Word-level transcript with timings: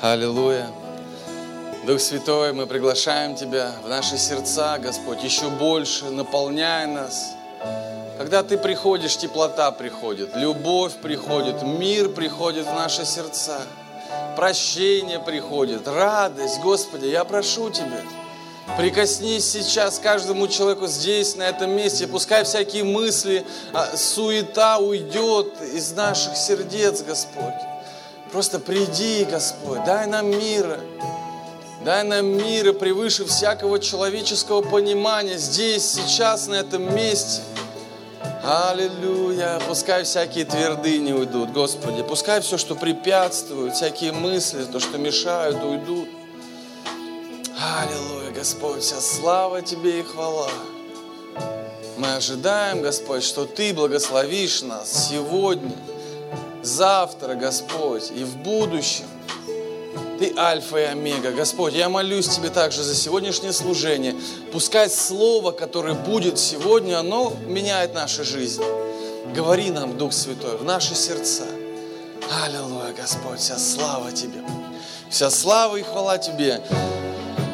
Аллилуйя. 0.00 0.70
Дух 1.84 2.00
Святой, 2.00 2.52
мы 2.52 2.68
приглашаем 2.68 3.34
Тебя 3.34 3.72
в 3.82 3.88
наши 3.88 4.16
сердца, 4.16 4.78
Господь, 4.78 5.24
еще 5.24 5.48
больше, 5.48 6.04
наполняй 6.04 6.86
нас. 6.86 7.32
Когда 8.16 8.44
Ты 8.44 8.58
приходишь, 8.58 9.16
теплота 9.16 9.72
приходит, 9.72 10.36
любовь 10.36 10.94
приходит, 11.02 11.62
мир 11.64 12.10
приходит 12.10 12.66
в 12.66 12.74
наши 12.74 13.04
сердца, 13.04 13.60
прощение 14.36 15.18
приходит, 15.18 15.88
радость. 15.88 16.60
Господи, 16.60 17.06
я 17.06 17.24
прошу 17.24 17.70
Тебя, 17.70 18.02
Прикоснись 18.76 19.50
сейчас 19.50 19.98
каждому 19.98 20.46
человеку 20.46 20.86
здесь, 20.86 21.34
на 21.34 21.42
этом 21.42 21.70
месте. 21.72 22.06
Пускай 22.06 22.44
всякие 22.44 22.84
мысли, 22.84 23.44
а, 23.72 23.96
суета 23.96 24.78
уйдет 24.78 25.60
из 25.74 25.90
наших 25.92 26.36
сердец, 26.36 27.02
Господь. 27.02 27.54
Просто 28.32 28.58
приди, 28.58 29.24
Господь, 29.24 29.84
дай 29.84 30.06
нам 30.06 30.30
мира. 30.30 30.80
Дай 31.84 32.04
нам 32.04 32.26
мира 32.26 32.72
превыше 32.72 33.24
всякого 33.24 33.78
человеческого 33.78 34.62
понимания 34.62 35.38
здесь, 35.38 35.84
сейчас, 35.84 36.46
на 36.46 36.56
этом 36.56 36.94
месте. 36.94 37.42
Аллилуйя. 38.42 39.60
Пускай 39.66 40.04
всякие 40.04 40.44
твердыни 40.44 41.12
уйдут, 41.12 41.50
Господи. 41.52 42.02
Пускай 42.02 42.40
все, 42.40 42.58
что 42.58 42.74
препятствует, 42.74 43.74
всякие 43.74 44.12
мысли, 44.12 44.64
то, 44.64 44.80
что 44.80 44.98
мешают, 44.98 45.62
уйдут. 45.62 46.08
Аллилуйя, 47.80 48.30
Господь, 48.32 48.82
вся 48.82 49.00
слава 49.00 49.62
Тебе 49.62 50.00
и 50.00 50.02
хвала. 50.02 50.50
Мы 51.96 52.14
ожидаем, 52.14 52.82
Господь, 52.82 53.22
что 53.22 53.44
Ты 53.44 53.74
благословишь 53.74 54.62
нас 54.62 55.08
сегодня, 55.08 55.76
завтра, 56.62 57.34
Господь, 57.34 58.10
и 58.10 58.24
в 58.24 58.36
будущем. 58.38 59.04
Ты 60.18 60.34
Альфа 60.36 60.78
и 60.78 60.82
Омега. 60.82 61.30
Господь, 61.30 61.74
я 61.74 61.88
молюсь 61.88 62.28
Тебе 62.28 62.50
также 62.50 62.82
за 62.82 62.94
сегодняшнее 62.94 63.52
служение. 63.52 64.16
Пускай 64.52 64.90
Слово, 64.90 65.52
которое 65.52 65.94
будет 65.94 66.38
сегодня, 66.38 66.98
оно 66.98 67.32
меняет 67.46 67.94
наши 67.94 68.24
жизни. 68.24 68.64
Говори 69.32 69.70
нам, 69.70 69.96
Дух 69.96 70.12
Святой, 70.12 70.56
в 70.56 70.64
наши 70.64 70.94
сердца. 70.94 71.44
Аллилуйя, 72.44 72.92
Господь, 72.92 73.38
вся 73.38 73.58
слава 73.58 74.10
Тебе. 74.10 74.42
Вся 75.08 75.30
слава 75.30 75.76
и 75.76 75.82
хвала 75.82 76.18
Тебе. 76.18 76.60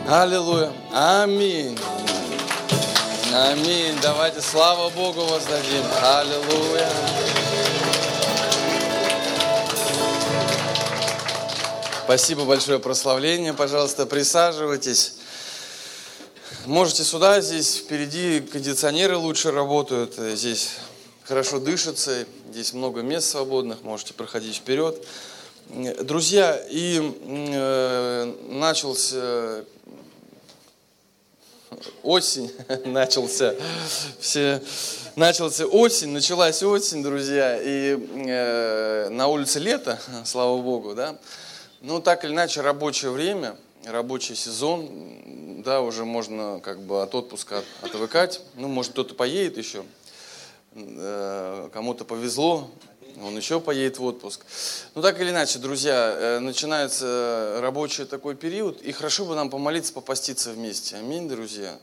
Аллилуйя. 0.08 0.72
Аминь. 0.92 1.78
Аминь. 3.32 3.96
Давайте 4.00 4.40
слава 4.40 4.88
Богу 4.90 5.20
воздадим. 5.22 5.84
Аллилуйя. 6.02 7.43
Спасибо 12.04 12.44
большое 12.44 12.78
прославление. 12.78 13.54
Пожалуйста, 13.54 14.04
присаживайтесь. 14.04 15.14
Можете 16.66 17.02
сюда, 17.02 17.40
здесь 17.40 17.76
впереди 17.76 18.40
кондиционеры 18.42 19.16
лучше 19.16 19.50
работают, 19.50 20.12
здесь 20.14 20.72
хорошо 21.24 21.60
дышится, 21.60 22.26
здесь 22.50 22.74
много 22.74 23.00
мест 23.00 23.30
свободных, 23.30 23.82
можете 23.84 24.12
проходить 24.12 24.56
вперед. 24.56 25.02
Друзья, 26.02 26.62
и 26.68 27.00
э, 27.24 28.34
начался 28.50 29.64
осень 32.02 32.52
начался, 32.84 33.54
все, 34.20 34.62
начался 35.16 35.64
осень, 35.64 36.10
началась 36.10 36.62
осень, 36.62 37.02
друзья, 37.02 37.58
и 37.58 37.98
э, 38.26 39.08
на 39.08 39.26
улице 39.28 39.58
лето, 39.58 39.98
слава 40.26 40.60
богу, 40.60 40.94
да, 40.94 41.18
ну 41.84 42.00
так 42.00 42.24
или 42.24 42.32
иначе 42.32 42.62
рабочее 42.62 43.10
время, 43.10 43.56
рабочий 43.84 44.34
сезон, 44.34 45.62
да, 45.62 45.82
уже 45.82 46.04
можно 46.04 46.60
как 46.62 46.80
бы 46.80 47.02
от 47.02 47.14
отпуска 47.14 47.62
отвыкать, 47.82 48.40
ну 48.56 48.68
может 48.68 48.92
кто-то 48.92 49.14
поедет 49.14 49.58
еще, 49.58 49.84
э, 50.72 51.68
кому-то 51.72 52.04
повезло, 52.04 52.70
он 53.22 53.36
еще 53.36 53.60
поедет 53.60 53.98
в 53.98 54.04
отпуск. 54.04 54.44
Ну, 54.94 55.02
так 55.02 55.20
или 55.20 55.30
иначе, 55.30 55.58
друзья, 55.58 56.16
э, 56.16 56.38
начинается 56.40 57.58
рабочий 57.60 58.06
такой 58.06 58.34
период, 58.34 58.80
и 58.82 58.90
хорошо 58.90 59.24
бы 59.26 59.36
нам 59.36 59.50
помолиться, 59.50 59.92
попаститься 59.92 60.52
вместе. 60.52 60.96
Аминь, 60.96 61.28
друзья. 61.28 61.78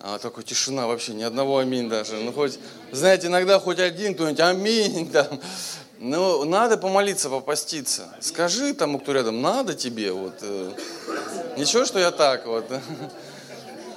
А 0.00 0.18
такой 0.18 0.44
тишина 0.44 0.86
вообще, 0.86 1.12
ни 1.12 1.22
одного 1.22 1.58
аминь 1.58 1.88
даже. 1.88 2.16
Ну, 2.16 2.32
хоть, 2.32 2.58
знаете, 2.90 3.26
иногда 3.26 3.60
хоть 3.60 3.78
один 3.78 4.14
кто-нибудь 4.14 4.40
аминь 4.40 5.10
там. 5.10 5.40
Ну, 6.04 6.44
надо 6.44 6.78
помолиться, 6.78 7.30
попаститься. 7.30 8.12
Скажи 8.18 8.74
тому, 8.74 8.98
кто 8.98 9.12
рядом, 9.12 9.40
надо 9.40 9.74
тебе, 9.74 10.10
вот. 10.10 10.34
Э, 10.40 10.72
ничего, 11.56 11.84
что 11.84 12.00
я 12.00 12.10
так 12.10 12.44
вот. 12.46 12.64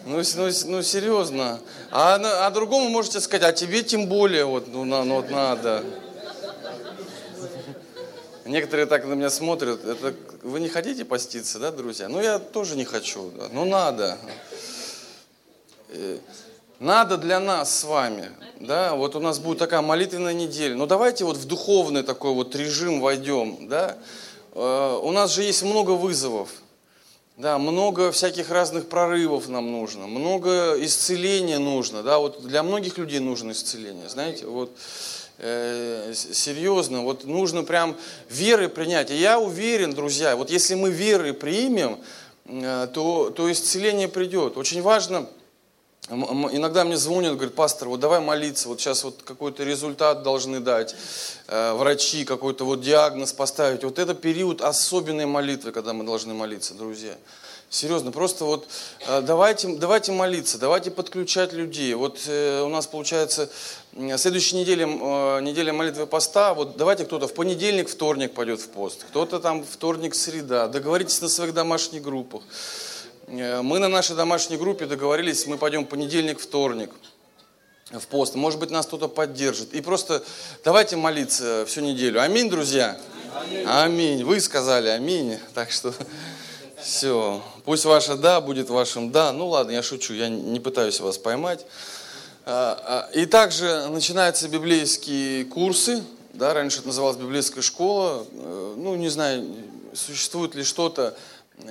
Ну, 0.08 0.22
ну, 0.36 0.50
ну 0.68 0.84
серьезно. 0.84 1.60
А, 1.90 2.46
а 2.46 2.52
другому 2.52 2.90
можете 2.90 3.20
сказать, 3.20 3.42
а 3.42 3.52
тебе 3.52 3.82
тем 3.82 4.06
более, 4.06 4.46
вот, 4.46 4.68
ну, 4.68 4.86
на, 4.86 5.04
ну 5.04 5.16
вот 5.16 5.32
надо. 5.32 5.84
Некоторые 8.46 8.86
так 8.86 9.04
на 9.06 9.14
меня 9.14 9.32
смотрят, 9.32 9.84
это 9.84 10.14
вы 10.44 10.60
не 10.60 10.70
хотите 10.70 11.06
поститься, 11.06 11.58
да, 11.58 11.72
друзья? 11.72 12.08
Ну, 12.08 12.22
я 12.22 12.38
тоже 12.38 12.76
не 12.76 12.86
хочу, 12.86 13.32
да. 13.36 13.48
ну, 13.52 13.66
надо. 13.66 14.20
Надо 16.80 17.18
для 17.18 17.40
нас 17.40 17.80
с 17.80 17.84
вами, 17.86 18.30
да, 18.60 18.96
вот 18.96 19.16
у 19.16 19.22
нас 19.22 19.40
будет 19.40 19.60
такая 19.60 19.82
молитвенная 19.82 20.34
неделя, 20.34 20.76
ну, 20.76 20.86
давайте 20.86 21.24
вот 21.24 21.38
в 21.38 21.46
духовный 21.46 22.04
такой 22.04 22.34
вот 22.34 22.54
режим 22.54 23.00
войдем, 23.00 23.70
да. 23.70 23.98
Э, 24.54 25.00
у 25.02 25.12
нас 25.12 25.34
же 25.34 25.44
есть 25.44 25.64
много 25.64 25.92
вызовов, 25.92 26.50
да, 27.38 27.58
много 27.60 28.12
всяких 28.12 28.50
разных 28.50 28.90
прорывов 28.90 29.48
нам 29.48 29.72
нужно, 29.72 30.06
много 30.08 30.76
исцеления 30.84 31.60
нужно, 31.60 32.04
да, 32.04 32.20
вот 32.20 32.46
для 32.46 32.62
многих 32.62 32.98
людей 32.98 33.20
нужно 33.20 33.54
исцеление, 33.54 34.10
знаете, 34.10 34.46
вот 34.46 34.72
э, 35.38 36.14
серьезно, 36.14 37.04
вот 37.04 37.24
нужно 37.24 37.64
прям 37.64 37.96
веры 38.30 38.68
принять. 38.68 39.12
И 39.12 39.16
я 39.16 39.40
уверен, 39.40 39.94
друзья, 39.94 40.36
вот 40.36 40.50
если 40.50 40.76
мы 40.76 40.90
веры 40.90 41.34
примем, 41.34 42.00
э, 42.46 42.90
то, 42.94 43.30
то 43.30 43.50
исцеление 43.50 44.10
придет. 44.10 44.58
Очень 44.58 44.82
важно, 44.82 45.28
иногда 46.10 46.84
мне 46.84 46.98
звонят, 46.98 47.34
говорят, 47.34 47.56
пастор, 47.56 47.90
вот 47.90 48.00
давай 48.00 48.20
молиться, 48.20 48.68
вот 48.68 48.80
сейчас 48.80 49.04
вот 49.04 49.22
какой-то 49.24 49.64
результат 49.64 50.24
должны 50.24 50.60
дать, 50.60 50.96
э, 51.48 51.74
врачи 51.74 52.26
какой-то 52.26 52.66
вот 52.66 52.82
диагноз 52.82 53.34
поставить. 53.34 53.84
Вот 53.84 53.98
это 53.98 54.14
период 54.14 54.62
особенной 54.62 55.26
молитвы, 55.26 55.72
когда 55.72 55.94
мы 55.94 56.04
должны 56.04 56.34
молиться, 56.34 56.76
друзья. 56.76 57.16
Серьезно, 57.70 58.12
просто 58.12 58.46
вот 58.46 58.68
э, 59.08 59.22
давайте, 59.22 59.68
давайте 59.76 60.12
молиться, 60.12 60.60
давайте 60.60 60.92
подключать 60.92 61.52
людей. 61.54 61.94
Вот 61.96 62.22
э, 62.28 62.62
у 62.62 62.70
нас 62.70 62.86
получается 62.86 63.50
следующей 64.18 64.58
неделе, 64.58 64.86
э, 64.86 65.42
неделя 65.42 65.74
молитвы 65.74 66.06
поста, 66.06 66.54
вот 66.54 66.78
давайте 66.78 67.06
кто-то 67.06 67.28
в 67.28 67.34
понедельник, 67.34 67.90
вторник 67.90 68.34
пойдет 68.34 68.62
в 68.62 68.70
пост, 68.70 69.06
кто-то 69.10 69.40
там 69.40 69.64
вторник, 69.64 70.14
среда. 70.14 70.68
Договоритесь 70.68 71.20
на 71.22 71.30
своих 71.30 71.54
домашних 71.54 72.04
группах. 72.04 72.44
Мы 73.28 73.80
на 73.80 73.88
нашей 73.88 74.16
домашней 74.16 74.58
группе 74.58 74.86
договорились, 74.86 75.48
мы 75.48 75.58
пойдем 75.58 75.86
понедельник, 75.86 76.40
вторник 76.40 76.92
в 77.92 78.06
пост. 78.08 78.36
Может 78.36 78.60
быть, 78.60 78.70
нас 78.70 78.86
кто-то 78.86 79.08
поддержит. 79.08 79.74
И 79.74 79.82
просто 79.82 80.24
давайте 80.64 80.96
молиться 80.96 81.66
всю 81.68 81.82
неделю. 81.82 82.22
Аминь, 82.22 82.50
друзья? 82.50 83.00
Аминь. 83.34 83.66
аминь. 83.68 84.24
Вы 84.24 84.40
сказали 84.40 84.90
аминь. 84.90 85.40
Так 85.54 85.72
что 85.72 85.94
все. 86.82 87.42
Пусть 87.64 87.86
ваше 87.86 88.16
«да» 88.16 88.42
будет 88.42 88.70
вашим 88.70 89.12
«да». 89.12 89.32
Ну 89.32 89.48
ладно, 89.48 89.72
я 89.72 89.82
шучу, 89.82 90.14
я 90.14 90.30
не 90.30 90.60
пытаюсь 90.60 91.00
вас 91.00 91.18
поймать. 91.18 91.66
А, 92.46 93.08
а, 93.12 93.18
и 93.18 93.26
также 93.26 93.88
начинаются 93.88 94.48
библейские 94.48 95.46
курсы. 95.46 96.04
Да, 96.34 96.54
раньше 96.54 96.80
это 96.80 96.88
называлось 96.88 97.18
библейская 97.18 97.62
школа. 97.62 98.26
Э, 98.34 98.74
ну, 98.78 98.96
не 98.96 99.10
знаю, 99.10 99.48
существует 99.94 100.54
ли 100.54 100.64
что-то, 100.64 101.16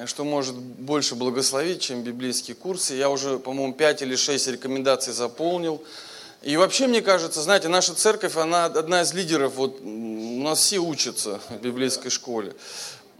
что 0.07 0.25
может 0.25 0.55
больше 0.57 1.15
благословить, 1.15 1.81
чем 1.81 2.03
библейские 2.03 2.55
курсы. 2.55 2.95
Я 2.95 3.11
уже, 3.11 3.39
по-моему, 3.39 3.75
5 3.75 4.03
или 4.03 4.17
6 4.17 4.49
рекомендаций 4.49 5.13
заполнил. 5.13 5.83
И 6.43 6.57
вообще, 6.57 6.87
мне 6.87 7.01
кажется, 7.01 7.41
знаете, 7.41 7.69
наша 7.69 7.95
церковь, 7.95 8.37
она 8.37 8.67
одна 8.67 9.03
из 9.03 9.15
лидеров, 9.15 9.55
вот 9.55 9.81
у 9.81 10.43
нас 10.43 10.59
все 10.59 10.79
учатся 10.79 11.41
в 11.49 11.57
библейской 11.63 12.11
школе. 12.11 12.55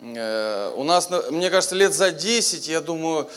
Э, 0.03 0.73
у 0.77 0.85
нас, 0.85 1.09
мне 1.31 1.49
кажется, 1.49 1.75
лет 1.75 1.95
за 1.95 2.11
10, 2.11 2.69
я 2.69 2.83
думаю, 2.83 3.29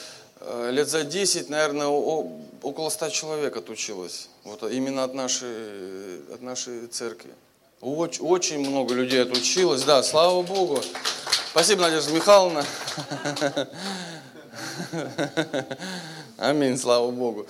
э, 0.41 0.71
лет 0.73 0.89
за 0.89 1.03
10, 1.03 1.49
наверное, 1.49 1.87
около 1.87 2.89
100 2.89 3.09
человек 3.09 3.55
отучилось. 3.55 4.27
Вот 4.43 4.63
именно 4.69 5.05
от 5.05 5.13
нашей, 5.13 6.19
от 6.33 6.41
нашей 6.41 6.87
церкви. 6.87 7.31
Очень, 7.79 8.23
очень 8.23 8.59
много 8.59 8.93
людей 8.93 9.21
отучилось. 9.21 9.83
Да, 9.83 10.03
слава 10.03 10.41
Богу. 10.41 10.81
Спасибо, 11.51 11.81
Надежда 11.81 12.11
Михайловна. 12.11 12.65
Аминь, 16.37 16.77
слава 16.77 17.09
Богу. 17.09 17.47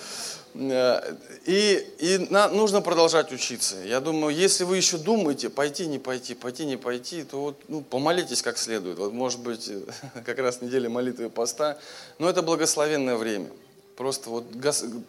Э, 0.53 1.15
и, 1.45 1.85
и 1.99 2.17
на, 2.29 2.47
нужно 2.49 2.81
продолжать 2.81 3.31
учиться. 3.31 3.77
Я 3.83 3.99
думаю, 3.99 4.35
если 4.35 4.63
вы 4.63 4.77
еще 4.77 4.97
думаете, 4.97 5.49
пойти, 5.49 5.87
не 5.87 5.99
пойти, 5.99 6.35
пойти, 6.35 6.65
не 6.65 6.77
пойти, 6.77 7.23
то 7.23 7.41
вот, 7.41 7.57
ну, 7.67 7.81
помолитесь 7.81 8.41
как 8.41 8.57
следует. 8.57 8.97
Вот, 8.97 9.13
может 9.13 9.39
быть, 9.39 9.69
как 10.25 10.37
раз 10.39 10.61
неделя 10.61 10.89
молитвы 10.89 11.25
и 11.25 11.29
поста. 11.29 11.77
Но 12.19 12.29
это 12.29 12.41
благословенное 12.41 13.17
время. 13.17 13.49
Просто 13.95 14.29
вот 14.29 14.45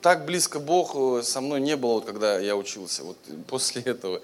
так 0.00 0.24
близко 0.24 0.58
Бог 0.58 0.94
э, 0.94 1.22
со 1.22 1.40
мной 1.40 1.60
не 1.60 1.76
было, 1.76 1.94
вот, 1.94 2.06
когда 2.06 2.38
я 2.38 2.56
учился. 2.56 3.04
Вот 3.04 3.16
после 3.46 3.82
этого. 3.82 4.20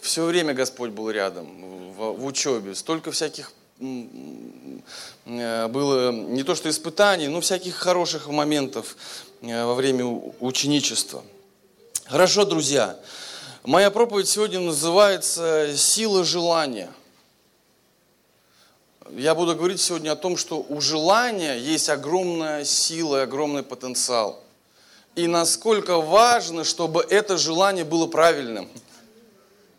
Все 0.00 0.24
время 0.24 0.54
Господь 0.54 0.90
был 0.90 1.10
рядом 1.10 1.92
в, 1.92 2.12
в 2.12 2.24
учебе. 2.24 2.74
Столько 2.74 3.10
всяких 3.10 3.50
было 3.78 6.12
не 6.12 6.42
то 6.42 6.54
что 6.54 6.70
испытаний, 6.70 7.28
но 7.28 7.40
всяких 7.40 7.74
хороших 7.74 8.28
моментов 8.28 8.96
э, 9.42 9.64
во 9.64 9.74
время 9.74 10.04
ученичества. 10.40 11.22
Хорошо, 12.06 12.44
друзья. 12.44 12.98
Моя 13.64 13.90
проповедь 13.90 14.28
сегодня 14.28 14.60
называется 14.60 15.76
«Сила 15.76 16.24
желания». 16.24 16.90
Я 19.10 19.34
буду 19.34 19.54
говорить 19.54 19.80
сегодня 19.80 20.12
о 20.12 20.16
том, 20.16 20.36
что 20.36 20.64
у 20.68 20.80
желания 20.80 21.56
есть 21.56 21.88
огромная 21.88 22.64
сила 22.64 23.18
и 23.18 23.22
огромный 23.22 23.62
потенциал. 23.62 24.42
И 25.14 25.28
насколько 25.28 26.00
важно, 26.00 26.64
чтобы 26.64 27.06
это 27.08 27.38
желание 27.38 27.84
было 27.84 28.06
правильным. 28.06 28.68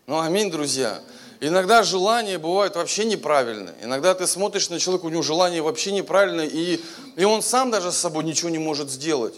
Ну, 0.06 0.20
аминь, 0.20 0.50
друзья. 0.50 1.02
Иногда 1.40 1.84
желания 1.84 2.40
бывают 2.40 2.76
вообще 2.76 3.06
неправильные. 3.06 3.76
Иногда 3.84 4.16
ты 4.16 4.26
смотришь 4.26 4.70
на 4.70 4.80
человека, 4.80 5.06
у 5.06 5.10
него 5.10 5.22
желание 5.22 5.62
вообще 5.62 5.92
неправильное, 5.92 6.48
и, 6.48 6.80
и 7.16 7.24
он 7.26 7.44
сам 7.44 7.70
даже 7.70 7.92
с 7.92 7.98
собой 7.98 8.24
ничего 8.24 8.50
не 8.50 8.58
может 8.58 8.90
сделать. 8.90 9.36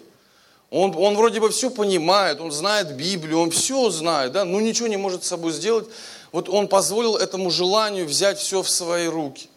Он, 0.70 0.96
он 0.96 1.16
вроде 1.16 1.40
бы 1.40 1.50
все 1.50 1.70
понимает, 1.70 2.40
он 2.40 2.52
знает 2.52 2.96
Библию, 2.96 3.40
он 3.40 3.52
все 3.52 3.90
знает, 3.90 4.32
да, 4.32 4.46
но 4.46 4.62
ничего 4.62 4.88
не 4.88 4.98
может 4.98 5.24
с 5.24 5.28
собой 5.28 5.52
сделать. 5.52 5.88
Вот 6.32 6.48
он 6.48 6.68
позволил 6.68 7.18
этому 7.18 7.50
желанию 7.50 8.06
взять 8.06 8.38
все 8.38 8.62
в 8.62 8.70
свои 8.70 9.08
руки. 9.08 9.50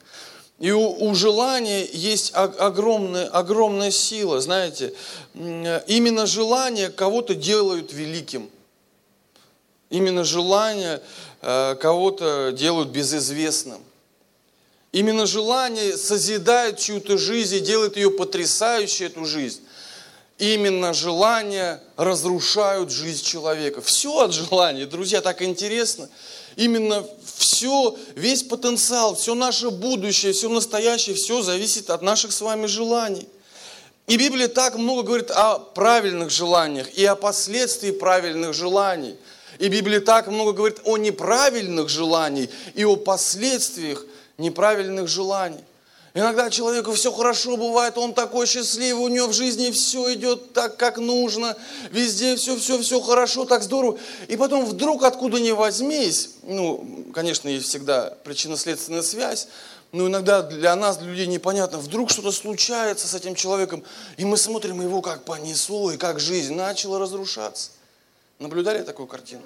И 0.59 0.71
у, 0.71 1.05
у 1.05 1.15
желания 1.15 1.85
есть 1.93 2.33
огромная, 2.35 3.29
огромная 3.29 3.91
сила, 3.91 4.41
знаете. 4.41 4.94
Именно 5.35 6.27
желание 6.27 6.89
кого-то 6.89 7.35
делают 7.35 7.93
великим. 7.93 8.49
Именно 9.91 10.25
желание 10.25 11.03
кого-то 11.43 12.53
делают 12.53 12.89
безызвестным. 12.91 13.83
Именно 14.93 15.27
желание 15.27 15.97
созидает 15.97 16.79
чью-то 16.79 17.19
жизнь 17.19 17.56
и 17.56 17.61
делает 17.61 17.97
ее 17.97 18.11
потрясающей, 18.11 19.06
эту 19.06 19.25
жизнь. 19.25 19.61
Именно 20.39 20.93
желания 20.93 21.83
разрушают 21.97 22.91
жизнь 22.91 23.25
человека. 23.25 23.81
Все 23.81 24.21
от 24.21 24.33
желания, 24.33 24.87
друзья, 24.87 25.21
так 25.21 25.43
интересно. 25.43 26.09
Именно 26.56 27.06
все, 27.25 27.97
весь 28.15 28.43
потенциал, 28.43 29.15
все 29.15 29.35
наше 29.35 29.71
будущее, 29.71 30.33
все 30.33 30.49
настоящее, 30.49 31.17
все 31.17 31.43
зависит 31.43 31.91
от 31.91 32.03
наших 32.03 32.33
с 32.33 32.41
вами 32.41 32.67
желаний. 32.67 33.29
И 34.07 34.17
Библия 34.17 34.49
так 34.49 34.77
много 34.77 35.03
говорит 35.03 35.31
о 35.31 35.59
правильных 35.59 36.31
желаниях 36.31 36.93
и 36.95 37.05
о 37.05 37.17
последствии 37.17 37.91
правильных 37.91 38.55
желаний– 38.55 39.17
и 39.59 39.69
Библия 39.69 40.01
так 40.01 40.27
много 40.27 40.53
говорит 40.53 40.81
о 40.85 40.97
неправильных 40.97 41.89
желаниях 41.89 42.51
и 42.75 42.85
о 42.85 42.97
последствиях 42.97 44.05
неправильных 44.39 45.07
желаний. 45.07 45.61
Иногда 46.15 46.51
человеку 46.51 46.93
все 46.93 47.11
хорошо 47.11 47.57
бывает, 47.57 47.97
он 47.97 48.13
такой 48.13 48.47
счастливый, 48.47 49.05
у 49.05 49.09
него 49.09 49.29
в 49.29 49.33
жизни 49.33 49.71
все 49.71 50.13
идет 50.13 50.53
так, 50.53 50.77
как 50.77 50.99
нужно, 50.99 51.57
везде 51.91 52.37
все-все-все 52.37 53.01
хорошо, 53.01 53.45
так 53.45 53.63
здорово. 53.63 53.99
И 54.29 54.37
потом 54.37 54.67
вдруг, 54.67 55.05
откуда 55.05 55.41
ни 55.41 55.53
возьмись, 55.53 56.31
ну, 56.43 57.07
конечно, 57.15 57.49
есть 57.49 57.69
всегда 57.69 58.15
причинно-следственная 58.25 59.03
связь, 59.03 59.49
но 59.93 60.06
иногда 60.09 60.41
для 60.41 60.75
нас, 60.75 60.97
для 60.97 61.09
людей 61.09 61.27
непонятно, 61.27 61.77
вдруг 61.79 62.11
что-то 62.11 62.33
случается 62.33 63.06
с 63.06 63.15
этим 63.15 63.35
человеком, 63.35 63.85
и 64.17 64.25
мы 64.25 64.39
смотрим 64.39 64.81
его, 64.81 65.03
как 65.03 65.25
понесло, 65.25 65.93
и 65.93 65.99
как 65.99 66.19
жизнь 66.19 66.55
начала 66.55 66.99
разрушаться. 66.99 67.73
Наблюдали 68.39 68.83
такую 68.83 69.06
картину? 69.06 69.43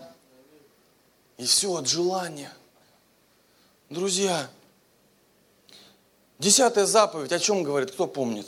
И 1.37 1.45
все 1.45 1.75
от 1.75 1.89
желания. 1.89 2.53
Друзья, 3.91 4.49
десятая 6.39 6.87
заповедь 6.87 7.33
о 7.33 7.41
чем 7.41 7.65
говорит, 7.65 7.91
кто 7.91 8.07
помнит? 8.07 8.47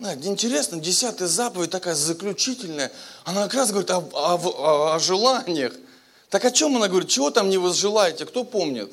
Да, 0.00 0.14
интересно, 0.14 0.80
десятая 0.80 1.28
заповедь 1.28 1.70
такая 1.70 1.94
заключительная, 1.94 2.90
она 3.24 3.44
как 3.44 3.54
раз 3.54 3.70
говорит 3.70 3.90
о, 3.90 3.98
о, 3.98 4.36
о, 4.36 4.94
о 4.94 4.98
желаниях. 4.98 5.74
Так 6.30 6.44
о 6.44 6.50
чем 6.52 6.76
она 6.76 6.88
говорит? 6.88 7.10
Чего 7.10 7.30
там 7.30 7.50
не 7.50 7.58
возжелаете? 7.58 8.24
Кто 8.24 8.44
помнит? 8.44 8.92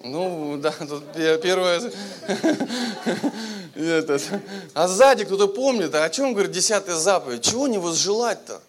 Ну, 0.00 0.56
да, 0.56 0.70
тут 0.70 1.04
первое... 1.12 1.92
Этот. 3.74 4.22
А 4.74 4.88
сзади 4.88 5.24
кто-то 5.24 5.46
помнит, 5.46 5.94
а 5.94 6.04
о 6.04 6.10
чем 6.10 6.32
говорит 6.32 6.50
десятая 6.52 6.96
заповедь? 6.96 7.42
Чего 7.42 7.68
не 7.68 7.78
возжелать-то? 7.78 8.60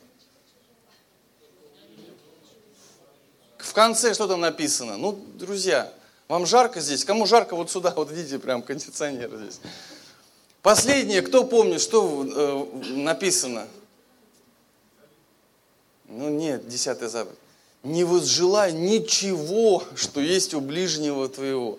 В 3.57 3.73
конце 3.73 4.13
что 4.13 4.27
там 4.27 4.41
написано? 4.41 4.97
Ну, 4.97 5.19
друзья, 5.35 5.91
вам 6.27 6.45
жарко 6.45 6.79
здесь? 6.79 7.05
Кому 7.05 7.25
жарко 7.25 7.55
вот 7.55 7.71
сюда? 7.71 7.91
Вот 7.95 8.11
идите, 8.11 8.37
прям 8.39 8.61
кондиционер 8.61 9.31
здесь. 9.35 9.59
Последнее, 10.61 11.21
кто 11.21 11.43
помнит, 11.43 11.81
что 11.81 12.23
э, 12.23 12.93
написано? 12.93 13.67
Ну 16.09 16.29
нет, 16.29 16.67
десятая 16.67 17.07
заповедь. 17.07 17.37
Не 17.83 18.03
возжелай 18.03 18.73
ничего, 18.73 19.83
что 19.95 20.19
есть 20.19 20.53
у 20.53 20.59
ближнего 20.59 21.29
твоего. 21.29 21.77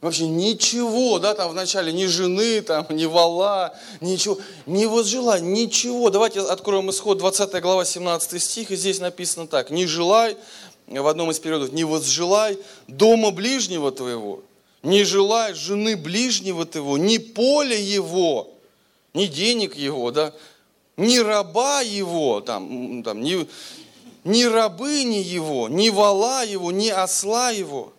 Вообще 0.00 0.26
ничего, 0.28 1.18
да, 1.18 1.34
там 1.34 1.50
вначале 1.50 1.92
ни 1.92 2.06
жены, 2.06 2.62
там, 2.62 2.86
ни 2.90 3.04
вала, 3.04 3.76
ничего. 4.00 4.38
Не 4.66 4.86
возжелай 4.86 5.40
ничего. 5.40 6.08
Давайте 6.10 6.40
откроем 6.40 6.88
исход 6.90 7.18
20 7.18 7.60
глава 7.60 7.84
17 7.84 8.42
стих, 8.42 8.70
и 8.70 8.76
здесь 8.76 9.00
написано 9.00 9.46
так. 9.46 9.70
Не 9.70 9.86
желай, 9.86 10.36
в 10.86 11.06
одном 11.06 11.30
из 11.30 11.38
периодов, 11.38 11.72
не 11.72 11.84
возжелай 11.84 12.58
дома 12.86 13.30
ближнего 13.30 13.92
твоего, 13.92 14.42
не 14.82 15.04
желай 15.04 15.54
жены 15.54 15.96
ближнего 15.96 16.64
твоего, 16.64 16.96
ни 16.96 17.18
поля 17.18 17.76
его, 17.76 18.48
ни 19.14 19.26
денег 19.26 19.76
его, 19.76 20.10
да, 20.10 20.32
ни 20.98 21.16
раба 21.18 21.80
его, 21.80 22.42
там, 22.42 23.02
там, 23.02 23.22
ни, 23.22 23.48
ни 24.24 24.44
рабыни 24.44 25.16
его, 25.16 25.68
ни 25.68 25.88
вала 25.88 26.44
его, 26.44 26.70
ни 26.70 26.88
осла 26.88 27.50
его 27.50 27.94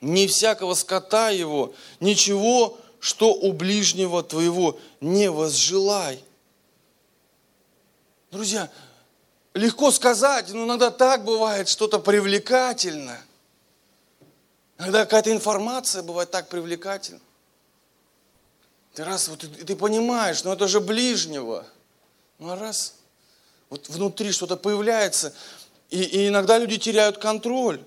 ни 0.00 0.26
всякого 0.26 0.74
скота 0.74 1.30
его, 1.30 1.74
ничего, 2.00 2.78
что 3.00 3.32
у 3.32 3.52
ближнего 3.52 4.22
твоего 4.22 4.78
не 5.00 5.30
возжелай. 5.30 6.22
Друзья, 8.30 8.70
легко 9.54 9.90
сказать, 9.90 10.52
но 10.52 10.64
иногда 10.64 10.90
так 10.90 11.24
бывает 11.24 11.68
что-то 11.68 11.98
привлекательно. 11.98 13.18
Иногда 14.78 15.04
какая-то 15.04 15.32
информация 15.32 16.02
бывает 16.02 16.30
так 16.30 16.48
привлекательна. 16.48 17.20
Ты 18.94 19.04
раз, 19.04 19.28
вот 19.28 19.40
ты 19.40 19.76
понимаешь, 19.76 20.44
ну 20.44 20.52
это 20.52 20.68
же 20.68 20.80
ближнего. 20.80 21.66
Ну 22.38 22.50
а 22.50 22.56
раз, 22.56 22.94
вот 23.70 23.88
внутри 23.88 24.30
что-то 24.30 24.56
появляется, 24.56 25.32
и, 25.90 26.02
и 26.02 26.28
иногда 26.28 26.58
люди 26.58 26.76
теряют 26.76 27.18
контроль. 27.18 27.80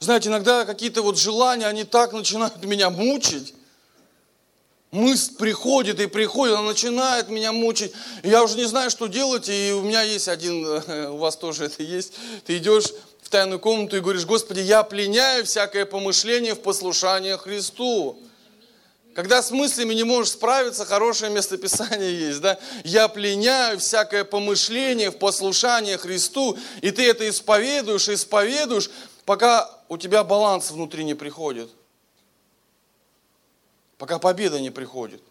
Знаете, 0.00 0.28
иногда 0.28 0.64
какие-то 0.64 1.02
вот 1.02 1.16
желания, 1.16 1.66
они 1.66 1.84
так 1.84 2.12
начинают 2.12 2.64
меня 2.64 2.90
мучить. 2.90 3.54
Мысль 4.90 5.36
приходит 5.36 6.00
и 6.00 6.06
приходит, 6.06 6.56
она 6.56 6.68
начинает 6.68 7.28
меня 7.28 7.52
мучить. 7.52 7.92
я 8.24 8.42
уже 8.42 8.56
не 8.56 8.64
знаю, 8.64 8.90
что 8.90 9.06
делать. 9.06 9.48
И 9.48 9.72
у 9.72 9.82
меня 9.82 10.02
есть 10.02 10.28
один, 10.28 10.66
у 10.66 11.16
вас 11.18 11.36
тоже 11.36 11.66
это 11.66 11.84
есть. 11.84 12.14
Ты 12.44 12.58
идешь 12.58 12.92
в 13.22 13.28
тайную 13.28 13.60
комнату 13.60 13.96
и 13.96 14.00
говоришь, 14.00 14.26
Господи, 14.26 14.60
я 14.60 14.82
пленяю 14.82 15.46
всякое 15.46 15.86
помышление 15.86 16.54
в 16.54 16.60
послушание 16.60 17.38
Христу. 17.38 18.18
Когда 19.14 19.42
с 19.42 19.50
мыслями 19.50 19.92
не 19.92 20.04
можешь 20.04 20.32
справиться, 20.32 20.86
хорошее 20.86 21.30
местописание 21.30 22.18
есть, 22.18 22.40
да? 22.40 22.58
Я 22.82 23.08
пленяю 23.08 23.78
всякое 23.78 24.24
помышление 24.24 25.10
в 25.10 25.18
послушание 25.18 25.98
Христу, 25.98 26.58
и 26.80 26.90
ты 26.90 27.10
это 27.10 27.28
исповедуешь, 27.28 28.08
исповедуешь, 28.08 28.90
пока 29.26 29.70
у 29.88 29.98
тебя 29.98 30.24
баланс 30.24 30.70
внутри 30.70 31.04
не 31.04 31.14
приходит, 31.14 31.68
пока 33.98 34.18
победа 34.18 34.60
не 34.60 34.70
приходит. 34.70 35.22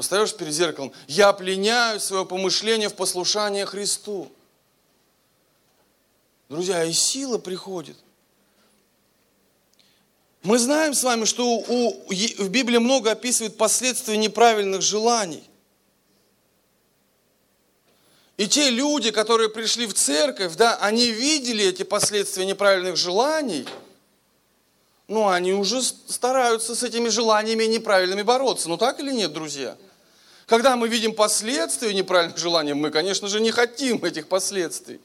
Встаешь 0.00 0.34
перед 0.34 0.52
зеркалом, 0.52 0.92
я 1.06 1.32
пленяю 1.32 2.00
свое 2.00 2.24
помышление 2.26 2.88
в 2.88 2.94
послушание 2.94 3.66
Христу. 3.66 4.30
Друзья, 6.48 6.84
и 6.84 6.92
сила 6.92 7.38
приходит. 7.38 7.96
Мы 10.44 10.58
знаем 10.58 10.92
с 10.92 11.02
вами, 11.02 11.24
что 11.24 11.56
у, 11.56 12.06
в 12.06 12.48
Библии 12.50 12.76
много 12.76 13.10
описывает 13.10 13.56
последствия 13.56 14.18
неправильных 14.18 14.82
желаний. 14.82 15.42
И 18.36 18.46
те 18.46 18.68
люди, 18.68 19.10
которые 19.10 19.48
пришли 19.48 19.86
в 19.86 19.94
церковь, 19.94 20.54
да, 20.56 20.76
они 20.76 21.06
видели 21.06 21.64
эти 21.64 21.82
последствия 21.82 22.44
неправильных 22.44 22.98
желаний, 22.98 23.66
ну, 25.08 25.28
они 25.28 25.54
уже 25.54 25.80
стараются 25.82 26.74
с 26.74 26.82
этими 26.82 27.08
желаниями 27.08 27.64
неправильными 27.64 28.22
бороться. 28.22 28.68
Ну, 28.68 28.76
так 28.76 29.00
или 29.00 29.12
нет, 29.12 29.32
друзья? 29.32 29.78
Когда 30.44 30.76
мы 30.76 30.88
видим 30.88 31.14
последствия 31.14 31.94
неправильных 31.94 32.36
желаний, 32.36 32.74
мы, 32.74 32.90
конечно 32.90 33.28
же, 33.28 33.40
не 33.40 33.50
хотим 33.50 34.04
этих 34.04 34.28
последствий. 34.28 35.00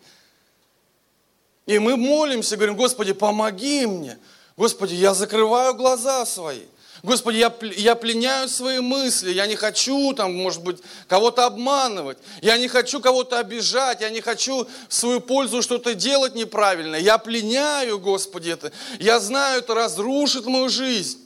И 1.66 1.80
мы 1.80 1.96
молимся, 1.96 2.58
говорим, 2.58 2.76
Господи, 2.76 3.14
помоги 3.14 3.86
мне. 3.86 4.18
Господи, 4.60 4.94
я 4.94 5.14
закрываю 5.14 5.74
глаза 5.74 6.26
свои. 6.26 6.64
Господи, 7.02 7.38
я, 7.38 7.54
я 7.78 7.96
пленяю 7.96 8.50
свои 8.50 8.80
мысли, 8.80 9.32
я 9.32 9.48
не 9.48 9.56
хочу 9.56 10.12
там, 10.14 10.36
может 10.36 10.62
быть, 10.62 10.80
кого-то 11.08 11.46
обманывать, 11.46 12.18
я 12.42 12.58
не 12.58 12.68
хочу 12.68 13.00
кого-то 13.00 13.40
обижать, 13.40 14.02
я 14.02 14.10
не 14.10 14.20
хочу 14.20 14.68
в 14.90 14.94
свою 14.94 15.22
пользу 15.22 15.62
что-то 15.62 15.94
делать 15.94 16.36
неправильно. 16.36 16.98
Я 16.98 17.18
пленяю, 17.18 18.00
Господи, 18.00 18.50
это. 18.50 18.74
Я 19.00 19.22
знаю, 19.22 19.60
это 19.60 19.76
разрушит 19.76 20.46
мою 20.46 20.68
жизнь. 20.68 21.20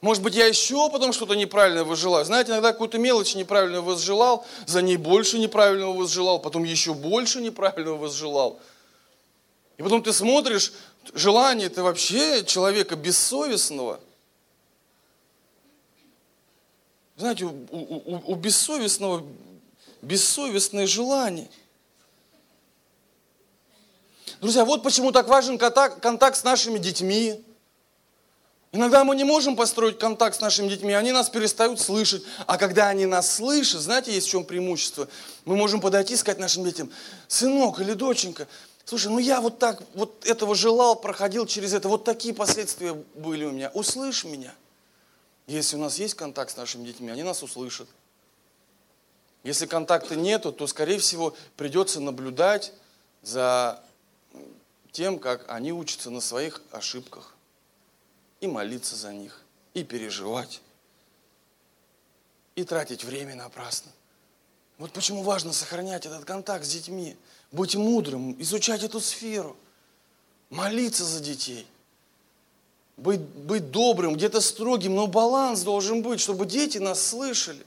Может 0.00 0.22
быть, 0.22 0.34
я 0.34 0.46
еще 0.46 0.88
потом 0.88 1.12
что-то 1.12 1.34
неправильно 1.34 1.84
возжелаю. 1.84 2.24
Знаете, 2.24 2.52
иногда 2.52 2.72
какую-то 2.72 2.96
мелочь 2.96 3.34
неправильно 3.34 3.82
возжелал, 3.82 4.46
за 4.64 4.80
ней 4.80 4.96
больше 4.96 5.38
неправильного 5.38 5.92
возжелал, 5.92 6.38
потом 6.38 6.64
еще 6.64 6.94
больше 6.94 7.42
неправильного 7.42 7.98
возжелал. 7.98 8.58
И 9.80 9.82
потом 9.82 10.02
ты 10.02 10.12
смотришь, 10.12 10.72
желание 11.14 11.66
это 11.66 11.82
вообще 11.82 12.44
человека 12.44 12.96
бессовестного– 12.96 14.00
Знаете, 17.20 17.44
у, 17.44 17.50
у, 17.70 18.32
у 18.32 18.34
бессовестного 18.34 19.22
бессовестное 20.00 20.86
желание. 20.86 21.50
Друзья, 24.40 24.64
вот 24.64 24.82
почему 24.82 25.12
так 25.12 25.28
важен 25.28 25.58
контакт, 25.58 26.00
контакт 26.00 26.38
с 26.38 26.44
нашими 26.44 26.78
детьми. 26.78 27.44
Иногда 28.72 29.04
мы 29.04 29.16
не 29.16 29.24
можем 29.24 29.54
построить 29.54 29.98
контакт 29.98 30.36
с 30.36 30.40
нашими 30.40 30.68
детьми, 30.68 30.94
они 30.94 31.12
нас 31.12 31.28
перестают 31.28 31.78
слышать. 31.78 32.22
А 32.46 32.56
когда 32.56 32.88
они 32.88 33.04
нас 33.04 33.34
слышат, 33.34 33.82
знаете, 33.82 34.12
есть 34.12 34.26
в 34.26 34.30
чем 34.30 34.42
преимущество? 34.42 35.06
Мы 35.44 35.56
можем 35.56 35.82
подойти 35.82 36.14
и 36.14 36.16
сказать 36.16 36.38
нашим 36.38 36.64
детям, 36.64 36.90
сынок 37.28 37.80
или 37.80 37.92
доченька, 37.92 38.48
слушай, 38.90 39.06
ну 39.06 39.20
я 39.20 39.40
вот 39.40 39.60
так, 39.60 39.80
вот 39.94 40.26
этого 40.26 40.56
желал, 40.56 40.96
проходил 40.96 41.46
через 41.46 41.72
это, 41.72 41.88
вот 41.88 42.02
такие 42.02 42.34
последствия 42.34 42.92
были 43.14 43.44
у 43.44 43.52
меня, 43.52 43.70
услышь 43.72 44.24
меня. 44.24 44.52
Если 45.46 45.76
у 45.76 45.78
нас 45.78 46.00
есть 46.00 46.14
контакт 46.14 46.50
с 46.50 46.56
нашими 46.56 46.84
детьми, 46.84 47.08
они 47.08 47.22
нас 47.22 47.40
услышат. 47.44 47.88
Если 49.44 49.66
контакта 49.66 50.16
нету, 50.16 50.52
то, 50.52 50.66
скорее 50.66 50.98
всего, 50.98 51.36
придется 51.56 52.00
наблюдать 52.00 52.72
за 53.22 53.80
тем, 54.90 55.20
как 55.20 55.48
они 55.48 55.72
учатся 55.72 56.10
на 56.10 56.20
своих 56.20 56.60
ошибках, 56.72 57.36
и 58.40 58.48
молиться 58.48 58.96
за 58.96 59.12
них, 59.12 59.40
и 59.72 59.84
переживать, 59.84 60.62
и 62.56 62.64
тратить 62.64 63.04
время 63.04 63.36
напрасно. 63.36 63.92
Вот 64.80 64.90
почему 64.90 65.22
важно 65.22 65.52
сохранять 65.52 66.06
этот 66.06 66.24
контакт 66.24 66.64
с 66.64 66.68
детьми, 66.68 67.16
быть 67.52 67.76
мудрым, 67.76 68.34
изучать 68.42 68.82
эту 68.82 68.98
сферу, 69.00 69.56
молиться 70.50 71.04
за 71.04 71.20
детей– 71.20 71.68
быть, 73.00 73.20
быть 73.20 73.70
добрым, 73.70 74.14
где-то 74.14 74.40
строгим, 74.40 74.94
но 74.94 75.06
баланс 75.06 75.62
должен 75.62 76.02
быть, 76.02 76.20
чтобы 76.20 76.46
дети 76.46 76.78
нас 76.78 77.02
слышали. 77.02 77.64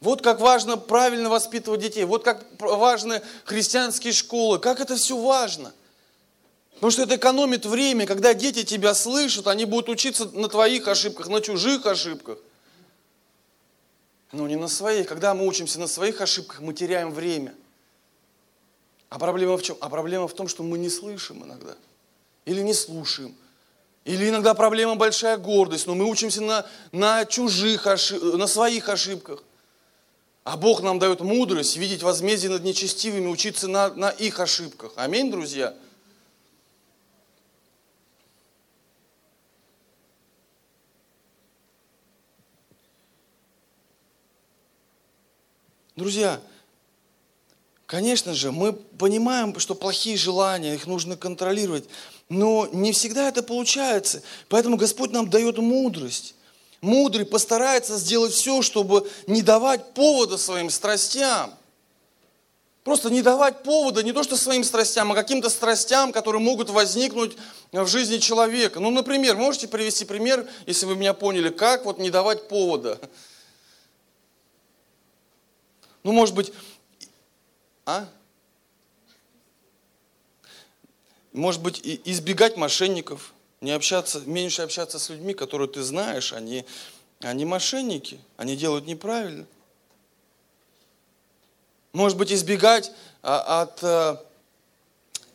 Вот 0.00 0.20
как 0.20 0.40
важно 0.40 0.76
правильно 0.76 1.30
воспитывать 1.30 1.80
детей, 1.80 2.04
вот 2.04 2.24
как 2.24 2.44
важны 2.58 3.22
христианские 3.44 4.12
школы, 4.12 4.58
как 4.58 4.80
это 4.80 4.96
все 4.96 5.16
важно. 5.16 5.72
Потому 6.74 6.90
что 6.90 7.02
это 7.02 7.16
экономит 7.16 7.64
время, 7.64 8.04
когда 8.04 8.34
дети 8.34 8.64
тебя 8.64 8.94
слышат, 8.94 9.46
они 9.46 9.64
будут 9.64 9.88
учиться 9.88 10.26
на 10.26 10.48
твоих 10.48 10.88
ошибках, 10.88 11.28
на 11.28 11.40
чужих 11.40 11.86
ошибках. 11.86 12.38
Но 14.34 14.48
не 14.48 14.56
на 14.56 14.66
своих. 14.66 15.06
Когда 15.06 15.32
мы 15.32 15.46
учимся 15.46 15.78
на 15.78 15.86
своих 15.86 16.20
ошибках, 16.20 16.60
мы 16.60 16.74
теряем 16.74 17.12
время. 17.12 17.54
А 19.08 19.18
проблема 19.18 19.56
в 19.56 19.62
чем? 19.62 19.76
А 19.80 19.88
проблема 19.88 20.26
в 20.26 20.34
том, 20.34 20.48
что 20.48 20.64
мы 20.64 20.76
не 20.76 20.90
слышим 20.90 21.44
иногда. 21.44 21.76
Или 22.44 22.60
не 22.60 22.74
слушаем. 22.74 23.34
Или 24.04 24.28
иногда 24.28 24.54
проблема 24.54 24.96
большая 24.96 25.36
гордость, 25.36 25.86
но 25.86 25.94
мы 25.94 26.04
учимся 26.04 26.42
на, 26.42 26.66
на 26.90 27.24
чужих 27.24 27.86
ошибках, 27.86 28.34
на 28.34 28.46
своих 28.48 28.88
ошибках. 28.88 29.44
А 30.42 30.56
Бог 30.56 30.82
нам 30.82 30.98
дает 30.98 31.20
мудрость 31.20 31.76
видеть 31.76 32.02
возмездие 32.02 32.50
над 32.50 32.64
нечестивыми, 32.64 33.28
учиться 33.28 33.68
на, 33.68 33.94
на 33.94 34.10
их 34.10 34.40
ошибках. 34.40 34.92
Аминь, 34.96 35.30
друзья. 35.30 35.74
Друзья, 45.96 46.40
конечно 47.86 48.34
же, 48.34 48.50
мы 48.50 48.72
понимаем, 48.72 49.58
что 49.60 49.76
плохие 49.76 50.16
желания, 50.16 50.74
их 50.74 50.86
нужно 50.88 51.16
контролировать. 51.16 51.84
Но 52.28 52.68
не 52.72 52.92
всегда 52.92 53.28
это 53.28 53.44
получается. 53.44 54.22
Поэтому 54.48 54.76
Господь 54.76 55.12
нам 55.12 55.30
дает 55.30 55.58
мудрость. 55.58 56.34
Мудрый 56.80 57.24
постарается 57.24 57.96
сделать 57.96 58.32
все, 58.32 58.60
чтобы 58.60 59.08
не 59.28 59.40
давать 59.42 59.94
повода 59.94 60.36
своим 60.36 60.68
страстям. 60.68 61.54
Просто 62.82 63.08
не 63.08 63.22
давать 63.22 63.62
повода 63.62 64.02
не 64.02 64.12
то 64.12 64.22
что 64.22 64.36
своим 64.36 64.64
страстям, 64.64 65.12
а 65.12 65.14
каким-то 65.14 65.48
страстям, 65.48 66.12
которые 66.12 66.42
могут 66.42 66.68
возникнуть 66.68 67.36
в 67.72 67.86
жизни 67.86 68.18
человека. 68.18 68.80
Ну, 68.80 68.90
например, 68.90 69.36
можете 69.36 69.68
привести 69.68 70.04
пример, 70.04 70.46
если 70.66 70.84
вы 70.84 70.96
меня 70.96 71.14
поняли, 71.14 71.48
как 71.48 71.86
вот 71.86 71.98
не 71.98 72.10
давать 72.10 72.48
повода. 72.48 72.98
Ну, 76.04 76.12
может 76.12 76.34
быть, 76.34 76.52
а? 77.86 78.08
может 81.34 81.60
быть, 81.60 81.80
избегать 82.04 82.56
мошенников, 82.56 83.34
не 83.60 83.72
общаться, 83.72 84.20
меньше 84.24 84.62
общаться 84.62 84.98
с 84.98 85.10
людьми, 85.10 85.34
которые 85.34 85.68
ты 85.68 85.82
знаешь, 85.82 86.32
они, 86.32 86.64
они 87.20 87.44
мошенники, 87.44 88.20
они 88.36 88.56
делают 88.56 88.86
неправильно. 88.86 89.46
Может 91.92 92.16
быть, 92.16 92.32
избегать 92.32 92.92
а, 93.22 93.62
от 93.62 93.82
а, 93.82 94.24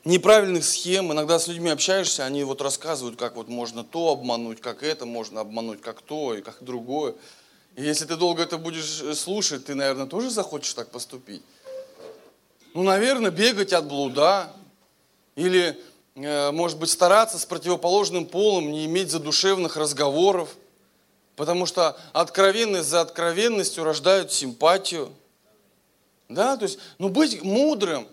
неправильных 0.06 0.66
схем. 0.66 1.12
Иногда 1.12 1.40
с 1.40 1.48
людьми 1.48 1.70
общаешься, 1.70 2.26
они 2.26 2.44
вот 2.44 2.62
рассказывают, 2.62 3.18
как 3.18 3.36
вот 3.36 3.48
можно 3.48 3.84
то 3.84 4.10
обмануть, 4.10 4.62
как 4.62 4.84
это 4.84 5.06
можно 5.06 5.42
обмануть, 5.42 5.82
как 5.82 6.02
то 6.02 6.34
и 6.34 6.42
как 6.42 6.58
другое. 6.62 7.16
И 7.80 7.84
если 7.84 8.06
ты 8.06 8.16
долго 8.16 8.44
это 8.44 8.58
будешь 8.58 9.02
э, 9.02 9.16
слушать, 9.16 9.66
ты, 9.66 9.74
наверное, 9.74 10.06
тоже 10.06 10.30
захочешь 10.30 10.74
так 10.74 10.92
поступить. 10.92 11.42
Ну, 12.74 12.84
наверное, 12.84 13.32
бегать 13.32 13.74
от 13.74 13.88
блуда 13.88 14.54
или 15.36 15.76
Э, 16.22 16.52
может 16.52 16.78
быть, 16.78 16.90
стараться 16.90 17.40
с 17.40 17.46
противоположным 17.46 18.26
полом 18.26 18.72
не 18.72 18.86
иметь 18.86 19.10
задушевных 19.10 19.78
разговоров, 19.78 20.56
потому 21.36 21.66
что 21.66 21.98
откровенность 22.12 22.90
за 22.90 23.02
откровенностью 23.02 23.84
рождают 23.84 24.34
симпатию. 24.34 25.14
Да, 26.28 26.58
то 26.58 26.64
есть, 26.64 26.78
ну, 26.98 27.10
быть 27.10 27.42
мудрым, 27.42 28.08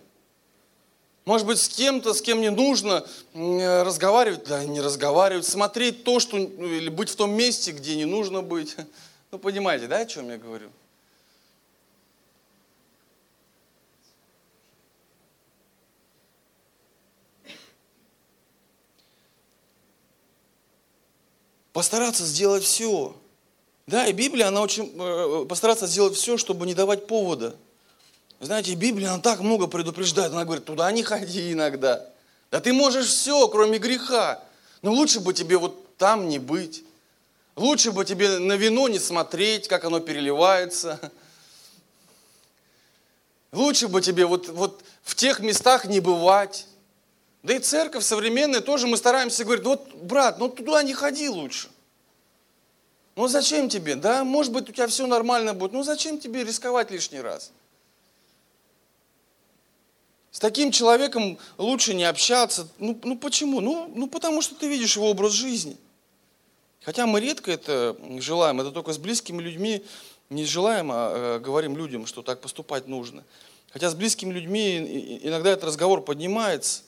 может 1.25 1.46
быть, 1.46 1.58
с 1.58 1.68
кем-то, 1.68 2.14
с 2.14 2.23
кем 2.23 2.40
не 2.40 2.50
нужно 2.50 3.04
э, 3.35 3.82
разговаривать, 3.82 4.44
да, 4.44 4.64
не 4.64 4.80
разговаривать, 4.80 5.44
смотреть 5.44 6.04
то, 6.04 6.20
что, 6.20 6.37
ну, 6.37 6.66
или 6.66 6.88
быть 6.88 7.11
в 7.11 7.16
том 7.16 7.32
месте, 7.32 7.73
где 7.73 7.96
не 7.96 8.04
нужно 8.04 8.42
быть. 8.42 8.76
Ну, 9.36 9.40
понимаете, 9.40 9.86
да, 9.86 9.98
о 9.98 10.06
чем 10.06 10.30
я 10.30 10.38
говорю? 10.38 10.70
постараться 21.74 22.24
сделать 22.24 22.64
все. 22.64 23.14
Да, 23.86 24.06
и 24.06 24.14
Библия, 24.14 24.48
она 24.48 24.62
очень 24.62 24.90
э, 24.98 25.44
постараться 25.46 25.86
сделать 25.86 26.16
все, 26.16 26.38
чтобы 26.38 26.64
не 26.64 26.72
давать 26.72 27.06
повода. 27.06 27.54
Знаете, 28.40 28.72
Библия, 28.72 29.10
она 29.10 29.18
так 29.18 29.40
много 29.40 29.66
предупреждает. 29.66 30.32
Она 30.32 30.46
говорит, 30.46 30.64
туда 30.64 30.90
не 30.92 31.02
ходи 31.02 31.52
иногда. 31.52 32.08
Да 32.50 32.60
ты 32.60 32.72
можешь 32.72 33.08
все, 33.08 33.46
кроме 33.48 33.76
греха. 33.76 34.42
Но 34.80 34.92
лучше 34.94 35.20
бы 35.20 35.34
тебе 35.34 35.58
вот 35.58 35.98
там 35.98 36.30
не 36.30 36.38
быть. 36.38 36.85
Лучше 37.56 37.90
бы 37.90 38.04
тебе 38.04 38.38
на 38.38 38.52
вино 38.52 38.86
не 38.88 38.98
смотреть, 38.98 39.66
как 39.66 39.86
оно 39.86 39.98
переливается. 39.98 41.10
Лучше 43.50 43.88
бы 43.88 44.02
тебе 44.02 44.26
вот, 44.26 44.48
вот 44.48 44.84
в 45.02 45.14
тех 45.14 45.40
местах 45.40 45.86
не 45.86 46.00
бывать. 46.00 46.66
Да 47.42 47.54
и 47.54 47.58
церковь 47.58 48.04
современная 48.04 48.60
тоже 48.60 48.86
мы 48.86 48.98
стараемся 48.98 49.44
говорить, 49.44 49.64
вот, 49.64 49.94
брат, 49.94 50.38
ну 50.38 50.50
туда 50.50 50.82
не 50.82 50.92
ходи 50.92 51.30
лучше. 51.30 51.70
Ну 53.14 53.26
зачем 53.28 53.70
тебе? 53.70 53.94
Да, 53.94 54.25
может 54.25 54.52
быть, 54.52 54.68
у 54.68 54.72
тебя 54.72 54.86
все 54.88 55.06
нормально 55.06 55.54
будет. 55.54 55.72
Ну 55.72 55.82
зачем 55.82 56.18
тебе 56.18 56.44
рисковать 56.44 56.90
лишний 56.90 57.22
раз? 57.22 57.50
С 60.30 60.38
таким 60.38 60.70
человеком 60.70 61.38
лучше 61.56 61.94
не 61.94 62.04
общаться. 62.04 62.68
Ну, 62.78 63.00
ну 63.02 63.16
почему? 63.16 63.62
Ну, 63.62 63.90
ну 63.94 64.06
потому 64.06 64.42
что 64.42 64.54
ты 64.54 64.68
видишь 64.68 64.96
его 64.96 65.08
образ 65.08 65.32
жизни. 65.32 65.78
Хотя 66.86 67.04
мы 67.04 67.18
редко 67.18 67.50
это 67.50 67.96
желаем, 68.20 68.60
это 68.60 68.70
только 68.70 68.92
с 68.92 68.98
близкими 68.98 69.42
людьми 69.42 69.84
не 70.30 70.44
желаем, 70.44 70.90
а 70.92 71.36
э, 71.36 71.40
говорим 71.40 71.76
людям, 71.76 72.06
что 72.06 72.22
так 72.22 72.40
поступать 72.40 72.86
нужно. 72.86 73.24
Хотя 73.70 73.90
с 73.90 73.96
близкими 73.96 74.32
людьми 74.32 75.18
иногда 75.20 75.50
этот 75.50 75.64
разговор 75.64 76.00
поднимается. 76.00 76.84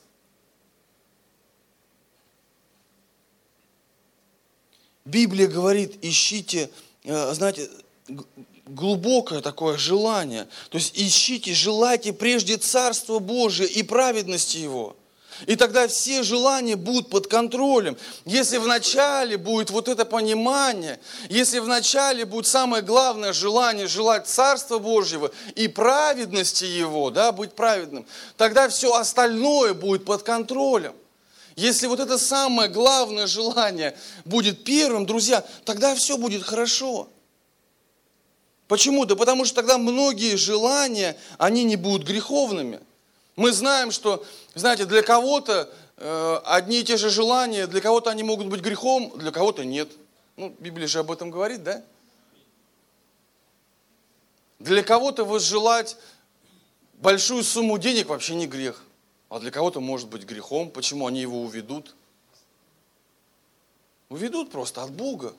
Библия 5.05 5.49
говорит, 5.49 5.99
ищите, 6.01 6.71
э, 7.03 7.35
знаете, 7.35 7.69
глубокое 8.67 9.41
такое 9.41 9.77
желание. 9.77 10.47
То 10.71 10.79
есть 10.79 10.97
ищите, 10.97 11.55
желайте 11.55 12.13
прежде 12.13 12.57
Царства 12.57 13.19
Божия 13.19 13.67
и 13.67 13.83
праведности 13.83 14.59
Его. 14.59 14.95
И 15.47 15.57
тогда 15.57 15.87
все 15.89 16.23
желания 16.23 16.77
будут 16.77 17.11
под 17.11 17.27
контролем. 17.27 17.97
Если 18.25 18.59
вначале 18.59 19.37
будет 19.37 19.71
вот 19.71 19.89
это 19.89 20.05
понимание, 20.05 20.99
если 21.29 21.61
вначале 21.61 22.25
будет 22.25 22.47
самое 22.47 22.83
главное 22.83 23.33
желание 23.33 23.87
желать 23.87 24.27
Царства 24.27 24.79
Божьего 24.79 25.31
и 25.55 25.69
праведности 25.69 26.65
Его, 26.65 27.11
да, 27.11 27.33
быть 27.33 27.53
праведным, 27.53 28.07
тогда 28.37 28.69
все 28.69 28.95
остальное 28.95 29.75
будет 29.75 30.05
под 30.05 30.23
контролем. 30.23 30.95
Если 31.57 31.87
вот 31.87 32.01
это 32.01 32.19
самое 32.19 32.69
главное 32.69 33.27
желание 33.27 33.97
будет 34.25 34.65
первым, 34.65 35.07
друзья, 35.07 35.45
тогда 35.65 35.95
все 35.95 36.17
будет 36.17 36.45
хорошо. 36.45 37.09
Почему? 38.69 39.07
Да 39.07 39.17
потому 39.17 39.45
что 39.45 39.57
тогда 39.57 39.79
многие 39.79 40.37
желания, 40.37 41.17
они 41.39 41.65
не 41.65 41.77
будут 41.77 42.07
греховными. 42.07 42.81
Мы 43.39 43.53
знаем, 43.53 43.93
что, 43.93 44.27
знаете, 44.57 44.85
для 44.85 45.01
кого-то 45.01 45.73
э, 45.97 46.41
одни 46.45 46.81
и 46.81 46.85
те 46.85 46.97
же 46.97 47.09
желания, 47.09 47.69
для 47.69 47.81
кого-то 47.81 48.11
они 48.11 48.25
могут 48.25 48.49
быть 48.49 48.61
грехом, 48.61 49.13
для 49.15 49.31
кого-то 49.31 49.65
нет. 49.65 49.89
Ну, 50.37 50.53
Библия 50.59 50.89
же 50.89 50.99
об 50.99 51.13
этом 51.13 51.31
говорит, 51.31 51.63
да? 51.63 51.85
Для 54.59 54.83
кого-то 54.83 55.25
возжелать 55.25 55.97
большую 56.95 57.45
сумму 57.45 57.79
денег 57.79 58.09
вообще 58.09 58.35
не 58.35 58.49
грех. 58.49 58.83
А 59.29 59.39
для 59.39 59.53
кого-то 59.53 59.79
может 59.79 60.09
быть 60.09 60.25
грехом. 60.25 60.69
Почему 60.69 61.07
они 61.07 61.21
его 61.21 61.41
уведут? 61.41 61.95
Уведут 64.09 64.51
просто 64.51 64.83
от 64.83 64.91
Бога. 64.91 65.33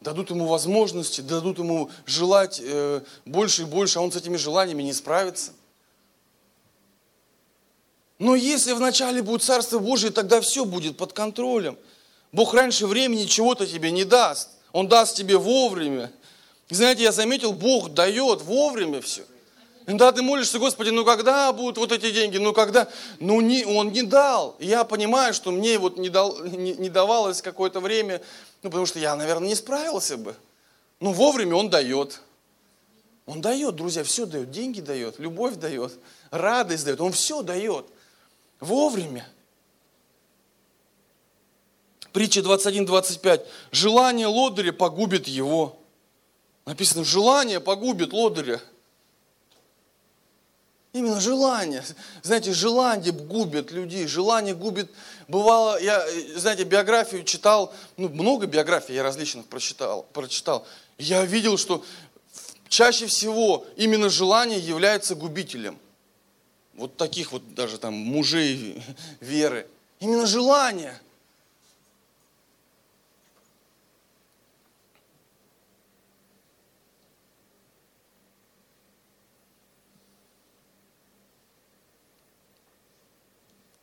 Дадут 0.00 0.30
ему 0.30 0.46
возможности, 0.46 1.20
дадут 1.20 1.58
ему 1.58 1.90
желать 2.06 2.62
э, 2.64 3.02
больше 3.26 3.62
и 3.62 3.66
больше, 3.66 3.98
а 3.98 4.02
он 4.02 4.10
с 4.10 4.16
этими 4.16 4.36
желаниями 4.38 4.82
не 4.82 4.94
справится. 4.94 5.52
Но 8.18 8.34
если 8.34 8.72
вначале 8.72 9.22
будет 9.22 9.42
Царство 9.42 9.78
Божие, 9.78 10.12
тогда 10.12 10.40
все 10.40 10.64
будет 10.64 10.96
под 10.96 11.12
контролем. 11.12 11.76
Бог 12.32 12.54
раньше 12.54 12.86
времени 12.86 13.26
чего-то 13.26 13.66
тебе 13.66 13.90
не 13.90 14.04
даст. 14.04 14.50
Он 14.72 14.88
даст 14.88 15.16
тебе 15.16 15.36
вовремя. 15.36 16.10
знаете, 16.68 17.04
я 17.04 17.12
заметил, 17.12 17.52
Бог 17.52 17.94
дает 17.94 18.42
вовремя 18.42 19.00
все. 19.00 19.22
Да, 19.86 20.12
ты 20.12 20.22
молишься, 20.22 20.58
Господи, 20.58 20.88
ну 20.88 21.04
когда 21.04 21.52
будут 21.52 21.76
вот 21.76 21.92
эти 21.92 22.10
деньги, 22.10 22.38
ну 22.38 22.54
когда? 22.54 22.88
Ну 23.20 23.40
не, 23.42 23.64
Он 23.66 23.92
не 23.92 24.02
дал. 24.02 24.56
я 24.58 24.82
понимаю, 24.84 25.34
что 25.34 25.50
мне 25.50 25.78
вот 25.78 25.98
не, 25.98 26.08
дал, 26.08 26.42
не, 26.42 26.72
не 26.72 26.88
давалось 26.88 27.42
какое-то 27.42 27.80
время, 27.80 28.22
ну 28.62 28.70
потому 28.70 28.86
что 28.86 28.98
я, 28.98 29.14
наверное, 29.14 29.48
не 29.48 29.54
справился 29.54 30.16
бы. 30.16 30.34
Ну 31.00 31.12
вовремя 31.12 31.56
Он 31.56 31.68
дает. 31.68 32.22
Он 33.26 33.40
дает, 33.42 33.76
друзья, 33.76 34.04
все 34.04 34.24
дает. 34.24 34.50
Деньги 34.50 34.80
дает, 34.80 35.18
любовь 35.18 35.56
дает, 35.56 35.92
радость 36.30 36.84
дает. 36.84 37.00
Он 37.00 37.12
все 37.12 37.42
дает. 37.42 37.86
Вовремя. 38.60 39.28
Притча 42.12 42.40
21-25. 42.40 43.46
Желание 43.72 44.26
лодыря 44.26 44.72
погубит 44.72 45.26
его. 45.26 45.76
Написано, 46.64 47.04
желание 47.04 47.60
погубит 47.60 48.12
лодыря. 48.12 48.60
Именно 50.92 51.20
желание. 51.20 51.84
Знаете, 52.22 52.52
желание 52.52 53.12
губит 53.12 53.72
людей, 53.72 54.06
желание 54.06 54.54
губит. 54.54 54.92
Бывало, 55.26 55.80
я, 55.82 56.06
знаете, 56.36 56.62
биографию 56.62 57.24
читал, 57.24 57.74
ну, 57.96 58.08
много 58.08 58.46
биографий 58.46 58.94
я 58.94 59.02
различных 59.02 59.46
прочитал, 59.46 60.04
прочитал. 60.12 60.64
Я 60.96 61.24
видел, 61.24 61.58
что 61.58 61.84
чаще 62.68 63.06
всего 63.06 63.66
именно 63.74 64.08
желание 64.08 64.60
является 64.60 65.16
губителем. 65.16 65.80
Вот 66.76 66.96
таких 66.96 67.32
вот 67.32 67.54
даже 67.54 67.78
там 67.78 67.94
мужей 67.94 68.82
веры. 69.20 69.68
Именно 70.00 70.26
желание. 70.26 71.00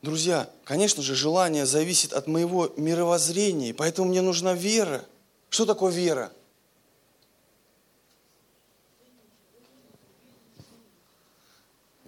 Друзья, 0.01 0.49
конечно 0.63 1.03
же, 1.03 1.15
желание 1.15 1.67
зависит 1.67 2.11
от 2.11 2.25
моего 2.25 2.73
мировоззрения, 2.75 3.73
поэтому 3.73 4.09
мне 4.09 4.21
нужна 4.21 4.53
вера. 4.55 5.05
Что 5.49 5.65
такое 5.65 5.91
вера? 5.91 6.31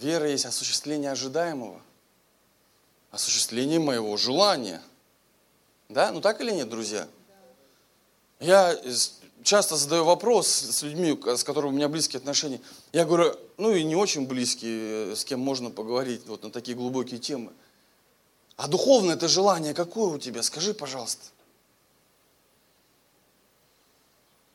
Вера 0.04 0.30
есть 0.30 0.46
осуществление 0.46 1.12
ожидаемого, 1.12 1.82
осуществление 3.10 3.80
моего 3.80 4.18
желания. 4.18 4.82
Да? 5.88 6.12
Ну 6.12 6.20
так 6.20 6.42
или 6.42 6.52
нет, 6.52 6.70
друзья? 6.70 7.08
Я 8.42 8.78
часто 9.44 9.78
задаю 9.78 10.04
вопрос 10.04 10.48
с 10.48 10.84
людьми, 10.84 11.18
с 11.26 11.44
которыми 11.46 11.72
у 11.72 11.76
меня 11.76 11.88
близкие 11.88 12.18
отношения. 12.18 12.60
Я 12.92 13.06
говорю, 13.06 13.36
ну 13.58 13.72
и 13.72 13.84
не 13.84 13.96
очень 13.96 14.28
близкие, 14.28 15.16
с 15.16 15.24
кем 15.24 15.40
можно 15.40 15.70
поговорить 15.70 16.26
вот 16.26 16.44
на 16.44 16.52
такие 16.52 16.76
глубокие 16.76 17.20
темы. 17.20 17.54
А 18.58 18.68
духовное 18.68 19.16
это 19.16 19.30
желание 19.30 19.74
какое 19.74 20.16
у 20.16 20.20
тебя? 20.20 20.44
Скажи, 20.44 20.74
пожалуйста. 20.74 21.28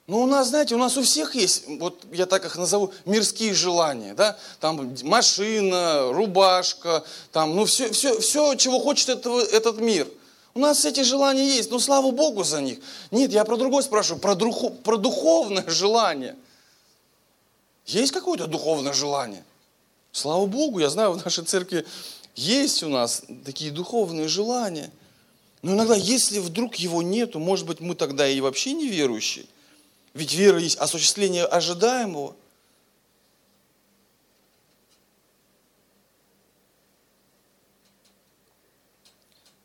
Ну, 0.09 0.23
у 0.23 0.27
нас, 0.27 0.49
знаете, 0.49 0.75
у 0.75 0.79
нас 0.79 0.97
у 0.97 1.03
всех 1.03 1.35
есть, 1.35 1.64
вот 1.66 2.03
я 2.11 2.25
так 2.25 2.42
их 2.47 2.57
назову, 2.57 2.94
мирские 3.05 3.53
желания, 3.53 4.14
да, 4.14 4.38
там 4.59 4.97
машина, 5.03 6.11
рубашка, 6.12 7.05
там, 7.31 7.55
ну, 7.55 7.66
все, 7.66 7.92
все, 7.92 8.18
все 8.18 8.55
чего 8.55 8.81
хочет 8.81 9.11
этого, 9.11 9.38
этот 9.38 9.79
мир. 9.81 10.09
У 10.55 10.61
нас 10.61 10.87
эти 10.87 11.03
желания 11.03 11.47
есть, 11.47 11.71
но 11.71 11.79
слава 11.79 12.11
Богу 12.11 12.42
за 12.42 12.62
них. 12.62 12.79
Нет, 13.11 13.33
я 13.33 13.44
про 13.44 13.59
другое 13.59 13.83
спрашиваю, 13.83 14.18
про, 14.18 14.35
духу, 14.35 14.71
про 14.71 14.97
духовное 14.97 15.68
желание. 15.68 16.37
Есть 17.85 18.12
какое-то 18.12 18.47
духовное 18.47 18.94
желание? 18.94 19.44
Слава 20.12 20.47
Богу, 20.47 20.79
я 20.79 20.88
знаю, 20.88 21.12
в 21.12 21.23
нашей 21.23 21.44
церкви 21.44 21.85
есть 22.35 22.83
у 22.83 22.88
нас 22.88 23.25
такие 23.44 23.71
духовные 23.71 24.27
желания. 24.27 24.90
Но 25.61 25.75
иногда, 25.75 25.94
если 25.94 26.38
вдруг 26.38 26.77
его 26.77 27.03
нету, 27.03 27.38
может 27.38 27.66
быть, 27.66 27.81
мы 27.81 27.94
тогда 27.94 28.27
и 28.27 28.40
вообще 28.40 28.73
не 28.73 28.88
верующие. 28.88 29.44
Ведь 30.14 30.33
вера 30.33 30.59
есть 30.59 30.77
осуществление 30.79 31.44
ожидаемого. 31.44 32.37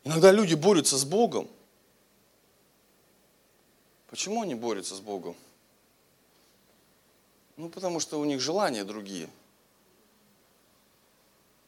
Иногда 0.04 0.32
люди 0.32 0.54
борются 0.54 0.98
с 0.98 1.06
Богом. 1.06 1.48
Почему 4.08 4.42
они 4.42 4.54
борются 4.54 4.96
с 4.96 5.00
Богом? 5.00 5.36
Ну, 7.56 7.70
потому 7.70 8.00
что 8.00 8.20
у 8.20 8.26
них 8.26 8.42
желания 8.42 8.84
другие– 8.84 9.30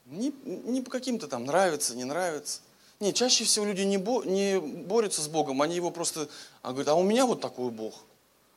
не, 0.05 0.31
не 0.43 0.81
по 0.81 0.91
каким-то 0.91 1.27
там 1.27 1.45
нравится, 1.45 1.95
не 1.95 2.03
нравится. 2.03 2.61
Не, 2.99 3.13
чаще 3.13 3.43
всего 3.43 3.65
люди 3.65 3.81
не, 3.81 3.97
бо, 3.97 4.23
не 4.23 4.59
борются 4.59 5.21
с 5.21 5.27
Богом, 5.27 5.61
они 5.61 5.75
его 5.75 5.91
просто 5.91 6.29
а 6.61 6.71
говорят, 6.71 6.89
а 6.89 6.95
у 6.95 7.03
меня 7.03 7.25
вот 7.25 7.41
такой 7.41 7.71
Бог. 7.71 8.03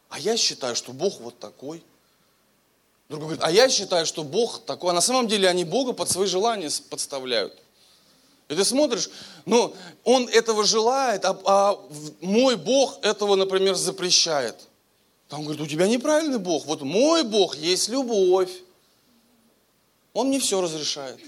А 0.08 0.18
я 0.18 0.36
считаю, 0.36 0.74
что 0.74 0.92
Бог 0.92 1.20
вот 1.20 1.38
такой. 1.38 1.82
Другой 3.08 3.28
говорит, 3.28 3.44
а 3.44 3.50
я 3.50 3.68
считаю, 3.68 4.06
что 4.06 4.24
Бог 4.24 4.60
такой. 4.64 4.90
А 4.90 4.94
на 4.94 5.00
самом 5.00 5.28
деле 5.28 5.48
они 5.48 5.64
Бога 5.64 5.92
под 5.92 6.10
свои 6.10 6.26
желания 6.26 6.70
подставляют. 6.90 7.56
И 8.48 8.54
ты 8.54 8.64
смотришь, 8.64 9.10
ну, 9.44 9.74
он 10.04 10.26
этого 10.28 10.64
желает, 10.64 11.24
а, 11.24 11.38
а 11.44 11.78
мой 12.20 12.56
Бог 12.56 12.98
этого, 13.02 13.34
например, 13.34 13.74
запрещает. 13.74 14.56
Там 15.28 15.42
говорит, 15.42 15.60
у 15.60 15.66
тебя 15.66 15.86
неправильный 15.86 16.38
Бог. 16.38 16.64
Вот 16.64 16.80
мой 16.80 17.24
Бог 17.24 17.56
есть 17.56 17.88
любовь. 17.88 18.50
Он 20.14 20.28
мне 20.28 20.40
все 20.40 20.60
разрешает. 20.60 21.20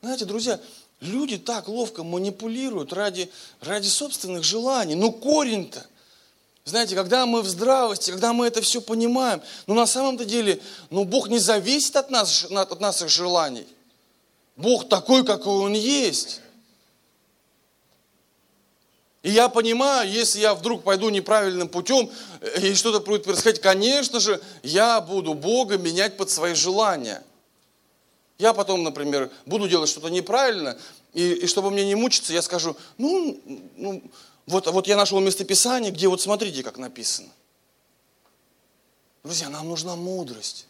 Знаете, 0.00 0.24
друзья, 0.24 0.60
люди 1.00 1.38
так 1.38 1.66
ловко 1.66 2.04
манипулируют 2.04 2.92
ради, 2.92 3.30
ради 3.60 3.88
собственных 3.88 4.44
желаний. 4.44 4.94
Но 4.94 5.10
корень-то, 5.10 5.84
знаете, 6.64 6.94
когда 6.94 7.26
мы 7.26 7.42
в 7.42 7.48
здравости, 7.48 8.10
когда 8.10 8.32
мы 8.32 8.46
это 8.46 8.62
все 8.62 8.80
понимаем, 8.80 9.42
ну 9.66 9.74
на 9.74 9.86
самом-то 9.86 10.24
деле, 10.24 10.60
ну 10.88 11.04
Бог 11.04 11.28
не 11.28 11.38
зависит 11.38 11.94
от, 11.96 12.10
нас, 12.10 12.46
от 12.50 12.80
наших 12.80 13.10
желаний. 13.10 13.66
Бог 14.56 14.88
такой, 14.88 15.26
какой 15.26 15.52
Он 15.52 15.74
есть. 15.74 16.40
И 19.22 19.30
я 19.30 19.48
понимаю, 19.48 20.10
если 20.10 20.40
я 20.40 20.54
вдруг 20.54 20.84
пойду 20.84 21.08
неправильным 21.08 21.68
путем, 21.68 22.10
э, 22.40 22.68
и 22.68 22.74
что-то 22.74 23.00
будет 23.00 23.24
происходить, 23.24 23.60
конечно 23.60 24.20
же, 24.20 24.40
я 24.62 25.00
буду 25.00 25.32
Бога 25.32 25.78
менять 25.78 26.16
под 26.16 26.30
свои 26.30 26.54
желания. 26.54 27.22
Я 28.38 28.52
потом, 28.52 28.82
например, 28.82 29.30
буду 29.46 29.66
делать 29.66 29.88
что-то 29.88 30.08
неправильно, 30.08 30.76
и, 31.14 31.32
и 31.32 31.46
чтобы 31.46 31.70
мне 31.70 31.86
не 31.86 31.94
мучиться, 31.94 32.32
я 32.32 32.42
скажу, 32.42 32.76
ну, 32.98 33.40
ну 33.76 34.02
вот, 34.46 34.66
вот 34.66 34.86
я 34.86 34.96
нашел 34.96 35.20
местописание, 35.20 35.90
где 35.90 36.08
вот 36.08 36.20
смотрите, 36.20 36.62
как 36.62 36.78
написано. 36.78 37.28
Друзья, 39.22 39.48
нам 39.48 39.68
нужна 39.68 39.96
мудрость. 39.96 40.66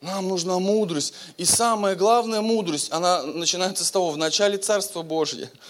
Нам 0.00 0.28
нужна 0.28 0.58
мудрость. 0.58 1.14
И 1.36 1.44
самая 1.44 1.94
главная 1.94 2.40
мудрость, 2.40 2.90
она 2.90 3.22
начинается 3.22 3.84
с 3.84 3.90
того, 3.90 4.10
в 4.10 4.16
начале 4.16 4.58
Царства 4.58 5.02
Божье– 5.02 5.50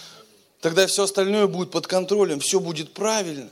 Тогда 0.61 0.85
все 0.85 1.03
остальное 1.03 1.47
будет 1.47 1.71
под 1.71 1.87
контролем, 1.87 2.39
все 2.39 2.59
будет 2.59 2.93
правильно. 2.93 3.49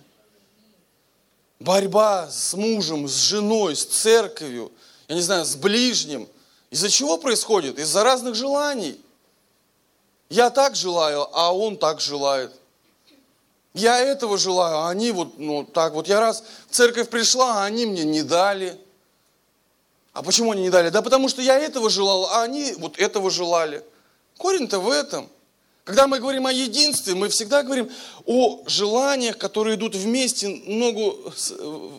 Борьба 1.59 2.29
с 2.29 2.53
мужем, 2.53 3.07
с 3.07 3.15
женой, 3.15 3.75
с 3.75 3.83
церковью, 3.83 4.71
я 5.07 5.15
не 5.15 5.21
знаю, 5.21 5.43
с 5.43 5.55
ближним. 5.55 6.29
Из-за 6.69 6.89
чего 6.89 7.17
происходит? 7.17 7.79
Из-за 7.79 8.03
разных 8.03 8.35
желаний. 8.35 9.01
Я 10.29 10.51
так 10.51 10.75
желаю, 10.75 11.27
а 11.35 11.51
он 11.51 11.77
так 11.77 11.99
желает. 11.99 12.53
Я 13.73 13.99
этого 13.99 14.37
желаю, 14.37 14.77
а 14.77 14.89
они 14.89 15.11
вот 15.11 15.37
ну, 15.37 15.63
так 15.63 15.93
вот. 15.93 16.07
Я 16.07 16.19
раз 16.19 16.43
в 16.69 16.75
церковь 16.75 17.09
пришла, 17.09 17.61
а 17.61 17.65
они 17.65 17.85
мне 17.85 18.03
не 18.03 18.23
дали. 18.23 18.79
А 20.13 20.23
почему 20.23 20.51
они 20.51 20.63
не 20.63 20.69
дали? 20.69 20.89
Да 20.89 21.01
потому 21.01 21.29
что 21.29 21.41
я 21.41 21.57
этого 21.57 21.89
желал, 21.89 22.25
а 22.31 22.43
они 22.43 22.73
вот 22.77 22.97
этого 22.97 23.29
желали. 23.29 23.83
Корень-то 24.37 24.79
в 24.79 24.89
этом– 24.89 25.29
когда 25.89 26.05
мы 26.05 26.19
говорим 26.19 26.45
о 26.45 26.53
единстве, 26.53 27.15
мы 27.15 27.29
всегда 27.29 27.63
говорим 27.63 27.89
о 28.27 28.61
желаниях, 28.67 29.39
которые 29.39 29.75
идут 29.75 29.95
вместе, 29.95 30.47
ногу, 30.47 31.17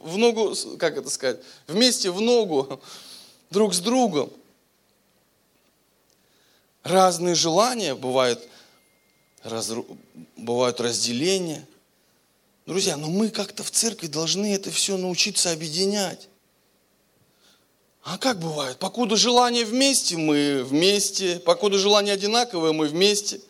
в 0.05 0.17
ногу, 0.17 0.55
как 0.79 0.97
это 0.97 1.11
сказать, 1.11 1.41
вместе 1.67 2.13
в 2.13 2.21
ногу, 2.21 2.81
друг 3.51 3.75
с 3.75 3.81
другом. 3.81 4.31
Разные 6.85 7.35
желания 7.35 7.97
бывают, 7.97 8.49
раз, 9.43 9.73
бывают 10.37 10.81
разделения. 10.81 11.67
Друзья, 12.67 12.97
но 12.97 13.09
мы 13.09 13.31
как-то 13.31 13.63
в 13.63 13.71
церкви 13.71 14.07
должны 14.07 14.55
это 14.55 14.71
все 14.71 14.97
научиться 14.97 15.51
объединять. 15.51 16.29
А 18.03 18.19
как 18.19 18.39
бывает? 18.39 18.79
Покуда 18.79 19.17
желания 19.17 19.65
вместе, 19.65 20.17
мы 20.17 20.63
вместе. 20.65 21.39
Покуда 21.41 21.79
желания 21.79 22.13
одинаковые, 22.13 22.73
мы 22.73 22.87
вместе. 22.87 23.41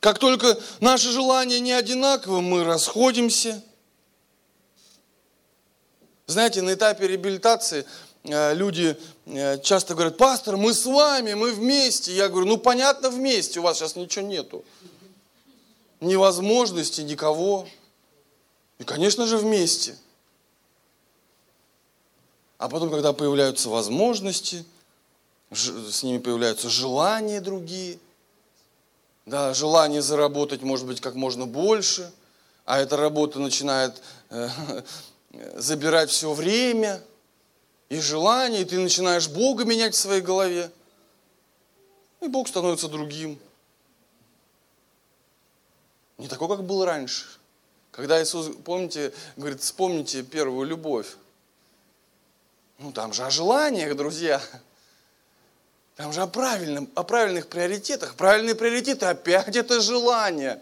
Как 0.00 0.18
только 0.18 0.58
наши 0.80 1.10
желания 1.10 1.60
не 1.60 1.72
одинаковы, 1.72 2.42
мы 2.42 2.64
расходимся. 2.64 3.62
Знаете, 6.26 6.62
на 6.62 6.74
этапе 6.74 7.06
реабилитации 7.06 7.86
люди 8.24 8.96
э, 9.26 9.60
часто 9.60 9.94
говорят, 9.94 10.16
пастор, 10.16 10.56
мы 10.56 10.72
с 10.72 10.86
вами, 10.86 11.34
мы 11.34 11.52
вместе. 11.52 12.14
Я 12.14 12.28
говорю, 12.28 12.46
ну 12.46 12.56
понятно 12.56 13.10
вместе, 13.10 13.60
у 13.60 13.62
вас 13.62 13.78
сейчас 13.78 13.96
ничего 13.96 14.26
нету. 14.26 14.64
Ни 16.00 16.16
возможности, 16.16 17.02
никого. 17.02 17.66
И, 18.78 18.84
конечно 18.84 19.26
же, 19.26 19.38
вместе. 19.38 19.96
А 22.58 22.68
потом, 22.68 22.90
когда 22.90 23.12
появляются 23.12 23.68
возможности, 23.68 24.64
с 25.52 26.02
ними 26.02 26.18
появляются 26.18 26.68
желания 26.68 27.40
другие– 27.40 27.98
да, 29.26 29.54
желание 29.54 30.02
заработать, 30.02 30.62
может 30.62 30.86
быть, 30.86 31.00
как 31.00 31.14
можно 31.14 31.46
больше, 31.46 32.12
а 32.66 32.78
эта 32.78 32.96
работа 32.96 33.38
начинает 33.38 34.00
э, 34.30 34.48
забирать 35.54 36.10
все 36.10 36.32
время 36.32 37.00
и 37.94 38.00
желание, 38.00 38.62
и 38.62 38.64
ты 38.64 38.78
начинаешь 38.78 39.28
Бога 39.28 39.64
менять 39.64 39.94
в 39.94 39.98
своей 39.98 40.20
голове, 40.20 40.70
и 42.20 42.26
Бог 42.26 42.48
становится 42.48 42.88
другим. 42.88 43.38
Не 46.18 46.26
такой, 46.26 46.48
как 46.48 46.64
был 46.64 46.84
раньше. 46.84 47.26
Когда 47.92 48.20
Иисус, 48.20 48.50
помните, 48.64 49.12
говорит, 49.36 49.60
вспомните 49.60 50.24
первую 50.24 50.66
любовь. 50.66 51.14
Ну, 52.78 52.90
там 52.90 53.12
же 53.12 53.24
о 53.24 53.30
желаниях, 53.30 53.96
друзья. 53.96 54.42
Там 55.94 56.12
же 56.12 56.22
о, 56.22 56.26
правильном, 56.26 56.90
о 56.96 57.04
правильных 57.04 57.46
приоритетах. 57.46 58.16
Правильные 58.16 58.56
приоритеты 58.56 59.06
опять 59.06 59.54
это 59.54 59.80
желание. 59.80 60.60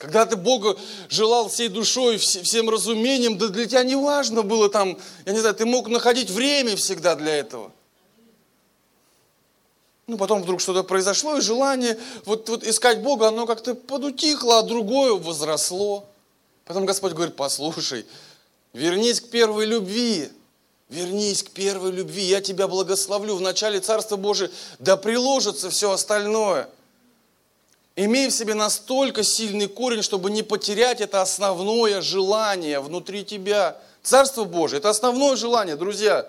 Когда 0.00 0.24
ты 0.24 0.36
Бога 0.36 0.78
желал 1.10 1.50
всей 1.50 1.68
душой, 1.68 2.16
всем 2.16 2.70
разумением, 2.70 3.36
да 3.36 3.48
для 3.48 3.66
тебя 3.66 3.82
не 3.82 3.96
важно 3.96 4.40
было 4.40 4.70
там, 4.70 4.98
я 5.26 5.32
не 5.32 5.40
знаю, 5.40 5.54
ты 5.54 5.66
мог 5.66 5.88
находить 5.88 6.30
время 6.30 6.74
всегда 6.74 7.14
для 7.16 7.36
этого. 7.36 7.70
Ну, 10.06 10.16
потом 10.16 10.42
вдруг 10.42 10.62
что-то 10.62 10.84
произошло, 10.84 11.36
и 11.36 11.42
желание 11.42 11.98
вот, 12.24 12.48
вот 12.48 12.64
искать 12.64 13.02
Бога, 13.02 13.28
оно 13.28 13.46
как-то 13.46 13.74
подутихло, 13.74 14.60
а 14.60 14.62
другое 14.62 15.12
возросло. 15.12 16.06
Потом 16.64 16.86
Господь 16.86 17.12
говорит, 17.12 17.36
послушай, 17.36 18.06
вернись 18.72 19.20
к 19.20 19.28
первой 19.28 19.66
любви. 19.66 20.30
Вернись 20.88 21.42
к 21.42 21.50
первой 21.50 21.92
любви, 21.92 22.22
я 22.22 22.40
тебя 22.40 22.68
благословлю. 22.68 23.36
В 23.36 23.42
начале 23.42 23.80
Царства 23.80 24.16
Божия 24.16 24.50
да 24.78 24.96
приложится 24.96 25.68
все 25.68 25.90
остальное. 25.90 26.70
Имей 28.02 28.28
в 28.28 28.32
себе 28.32 28.54
настолько 28.54 29.22
сильный 29.22 29.68
корень, 29.68 30.00
чтобы 30.00 30.30
не 30.30 30.42
потерять 30.42 31.02
это 31.02 31.20
основное 31.20 32.00
желание 32.00 32.80
внутри 32.80 33.26
тебя. 33.26 33.76
Царство 34.02 34.44
Божие– 34.44 34.78
это 34.80 34.88
основное 34.88 35.36
желание, 35.36 35.76
друзья. 35.76 36.26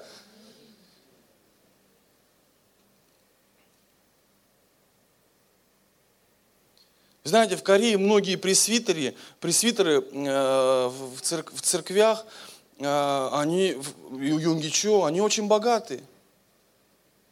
Знаете, 7.23 7.55
в 7.55 7.63
Корее 7.63 7.97
многие 7.97 8.35
пресвитеры, 8.35 9.15
пресвитеры 9.39 10.01
э, 10.01 10.87
в, 10.87 11.21
церк, 11.21 11.53
в 11.53 11.61
церквях– 11.61 12.25
а, 12.83 13.39
они, 13.41 13.77
Юнгичо, 14.11 15.05
они 15.05 15.21
очень 15.21 15.47
богаты. 15.47 16.01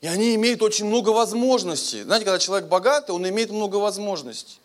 И 0.01 0.07
они 0.07 0.35
имеют 0.35 0.61
очень 0.61 0.85
много 0.85 1.09
возможностей. 1.09 2.03
Знаете, 2.03 2.25
когда 2.25 2.39
человек 2.39 2.69
богатый, 2.69 3.11
он 3.11 3.27
имеет 3.27 3.49
много 3.49 3.75
возможностей. 3.75 4.59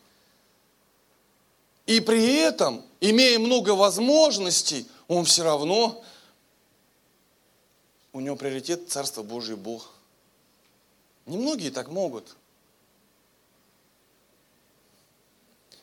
И 1.87 2.01
при 2.01 2.37
этом, 2.37 2.83
имея 3.01 3.39
много 3.39 3.71
возможностей, 3.71 4.87
он 5.09 5.25
все 5.25 5.43
равно, 5.43 6.03
у 8.13 8.21
него 8.21 8.37
приоритет 8.37 8.89
Царство 8.89 9.23
Божие 9.23 9.57
Бог. 9.57 9.91
Немногие 11.27 11.71
так 11.71 11.89
могут. 11.89 12.37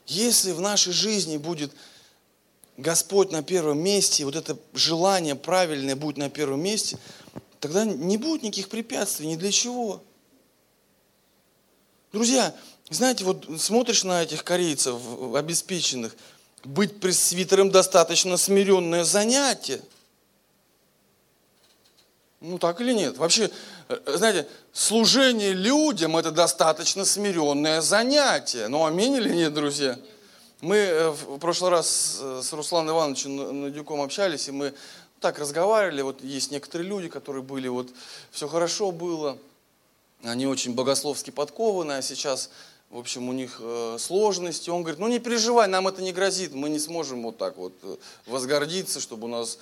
Если 0.08 0.52
в 0.52 0.62
нашей 0.62 0.94
жизни 0.94 1.38
будет 1.38 1.72
Господь 2.78 3.32
на 3.32 3.44
первом 3.44 3.80
месте, 3.80 4.26
вот 4.26 4.36
это 4.36 4.58
желание 4.74 5.36
правильное 5.36 5.96
будет 5.96 6.18
на 6.18 6.30
первом 6.30 6.62
месте, 6.62 6.98
тогда 7.62 7.86
не 7.86 8.18
будет 8.18 8.44
никаких 8.44 8.68
препятствий, 8.68 9.28
ни 9.28 9.36
для 9.38 9.52
чего. 9.52 10.04
Друзья, 12.12 12.54
знаете, 12.90 13.24
вот 13.24 13.48
смотришь 13.58 14.04
на 14.04 14.24
этих 14.24 14.44
корейцев 14.44 15.00
обеспеченных, 15.34 16.14
быть 16.66 17.00
пресвитером 17.00 17.72
достаточно 17.72 18.36
смиренное 18.36 19.06
занятие. 19.06 19.82
Ну 22.42 22.58
так 22.58 22.82
или 22.82 22.94
нет? 22.94 23.18
Вообще, 23.18 23.52
э, 23.88 24.18
знаете, 24.18 24.48
служение 24.74 25.54
людям 25.54 26.18
это 26.18 26.32
достаточно 26.32 27.06
смиренное 27.06 27.82
занятие. 27.82 28.68
Ну 28.68 28.86
аминь 28.86 29.14
или 29.14 29.30
нет, 29.30 29.54
друзья? 29.54 29.98
Мы 30.62 30.78
э, 30.78 31.10
в 31.10 31.38
прошлый 31.38 31.70
раз 31.70 32.20
с 32.20 32.52
Русланом 32.52 32.96
Ивановичем 32.96 33.62
Надюком 33.62 34.02
общались, 34.02 34.48
и 34.48 34.52
мы 34.52 34.74
так 35.22 35.40
разговаривали. 35.40 36.02
Вот 36.02 36.22
есть 36.22 36.52
некоторые 36.52 36.90
люди, 36.90 37.08
которые 37.08 37.44
были, 37.44 37.70
вот 37.70 37.90
все 38.32 38.48
хорошо 38.50 38.92
было, 38.92 39.38
они 40.24 40.46
очень 40.48 40.74
богословски 40.76 41.30
подкованы, 41.30 41.94
а 41.94 42.02
сейчас, 42.02 42.50
в 42.90 42.98
общем, 42.98 43.30
у 43.30 43.34
них 43.34 43.58
э, 43.62 43.98
сложности. 44.00 44.70
Он 44.70 44.82
говорит, 44.82 45.00
ну 45.00 45.08
не 45.08 45.20
переживай, 45.20 45.68
нам 45.70 45.88
это 45.88 46.02
не 46.02 46.12
грозит, 46.12 46.54
мы 46.54 46.70
не 46.70 46.80
сможем 46.80 47.24
вот 47.24 47.38
так 47.38 47.56
вот 47.56 47.74
э, 47.84 47.96
возгордиться, 48.26 49.00
чтобы 49.00 49.26
у 49.26 49.32
нас 49.32 49.58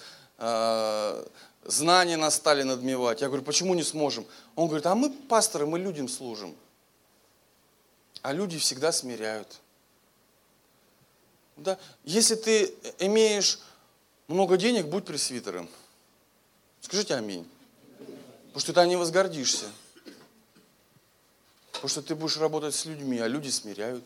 знания 1.65 2.15
нас 2.15 2.35
стали 2.35 2.63
надмевать. 2.63 3.19
Я 3.19 3.27
говорю, 3.27 3.43
почему 3.43 3.73
не 3.73 3.83
сможем? 3.83 4.25
Он 4.55 4.67
говорит, 4.67 4.85
а 4.85 4.95
мы 4.95 5.09
пасторы, 5.09 5.65
мы 5.65 5.79
людям 5.79 6.07
служим. 6.07 6.55
а 8.21 8.33
люди 8.33 8.57
всегда 8.57 8.91
смиряют. 8.91 9.59
Да? 11.57 11.77
Если 12.03 12.35
ты 12.35 12.73
имеешь 12.99 13.59
много 14.29 14.57
денег, 14.57 14.85
будь 14.85 15.05
пресвитером. 15.05 15.67
Скажите 16.81 17.15
аминь. 17.15 17.49
Потому 18.47 18.59
что 18.61 18.73
ты 18.73 18.87
не 18.87 18.95
возгордишься. 18.95 19.65
Потому 21.73 21.89
что 21.89 22.01
ты 22.01 22.15
будешь 22.15 22.37
работать 22.37 22.75
с 22.75 22.85
людьми, 22.85 23.19
а 23.19 23.27
люди 23.27 23.49
смиряют. 23.49 24.03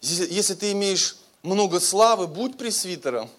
Если, 0.00 0.54
ты 0.54 0.72
имеешь 0.72 1.16
много 1.42 1.80
славы, 1.80 2.26
будь 2.26 2.58
пресвитером. 2.58 3.30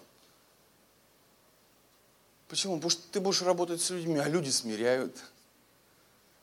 Почему? 2.48 2.76
Потому 2.76 2.90
что 2.90 3.02
ты 3.10 3.20
будешь 3.20 3.42
работать 3.42 3.80
с 3.80 3.90
людьми, 3.90 4.18
а 4.18 4.28
люди 4.28 4.50
смиряют. 4.50 5.16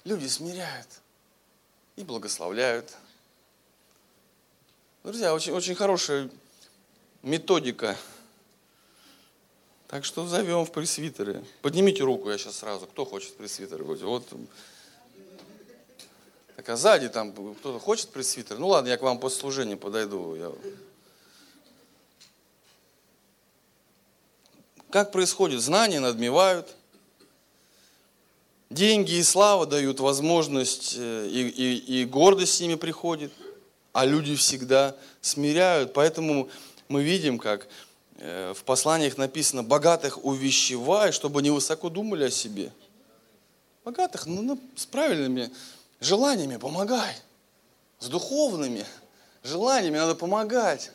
Люди 0.03 0.27
смиряют 0.27 0.87
и 1.95 2.03
благословляют. 2.03 2.93
Друзья, 5.03 5.33
очень, 5.33 5.53
очень 5.53 5.75
хорошая 5.75 6.29
методика. 7.21 7.97
Так 9.89 10.05
что 10.05 10.27
зовем 10.27 10.65
в 10.65 10.71
пресвитеры. 10.71 11.43
Поднимите 11.63 12.03
руку, 12.03 12.29
я 12.29 12.37
сейчас 12.37 12.57
сразу. 12.57 12.85
Кто 12.85 13.05
хочет 13.05 13.35
пресвитеры? 13.35 13.83
Вот. 13.83 14.23
Так, 16.55 16.69
а 16.69 16.77
сзади 16.77 17.09
там 17.09 17.31
кто-то 17.31 17.79
хочет 17.79 18.09
пресвитер? 18.09 18.59
Ну 18.59 18.67
ладно, 18.67 18.89
я 18.89 18.97
к 18.97 19.01
вам 19.01 19.19
после 19.19 19.39
служения 19.39 19.77
подойду. 19.77 20.35
Я... 20.35 20.51
Как 24.91 25.11
происходит? 25.11 25.59
Знания 25.59 25.99
надмевают, 25.99 26.75
деньги 28.69 29.13
и 29.13 29.23
слава 29.23 29.65
дают 29.65 29.99
возможность, 29.99 30.93
э, 30.97 31.27
и, 31.31 31.47
и, 31.47 32.01
и 32.01 32.05
гордость 32.05 32.57
с 32.57 32.59
ними 32.59 32.75
приходит, 32.75 33.33
а 33.91 34.05
люди 34.05 34.35
всегда 34.35 34.95
смиряют. 35.21 35.93
Поэтому 35.93 36.49
мы 36.89 37.01
видим, 37.01 37.39
как 37.39 37.67
в 38.19 38.63
посланиях 38.65 39.17
написано, 39.17 39.63
богатых 39.63 40.23
увещевай, 40.25 41.11
чтобы 41.11 41.39
они 41.39 41.51
высоко 41.51 41.89
думали 41.89 42.25
о 42.25 42.31
себе. 42.31 42.71
Богатых, 43.85 44.25
ну, 44.25 44.41
ну, 44.41 44.59
с 44.75 44.85
правильными 44.85 45.51
желаниями 46.01 46.57
помогай. 46.57 47.15
С 47.99 48.07
духовными 48.07 48.85
желаниями 49.43 49.97
надо 49.97 50.15
помогать. 50.15 50.91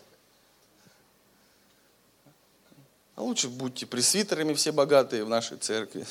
А 3.17 3.23
лучше 3.23 3.49
будьте 3.49 3.87
пресвитерами 3.87 4.55
все 4.55 4.73
богатые 4.73 5.25
в 5.25 5.29
нашей 5.29 5.57
церкви. 5.57 6.07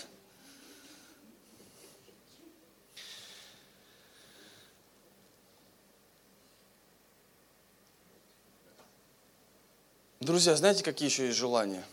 Друзья, 10.24 10.56
знаете, 10.56 10.86
какие 10.86 11.10
еще 11.10 11.26
есть 11.26 11.38
желания? 11.38 11.84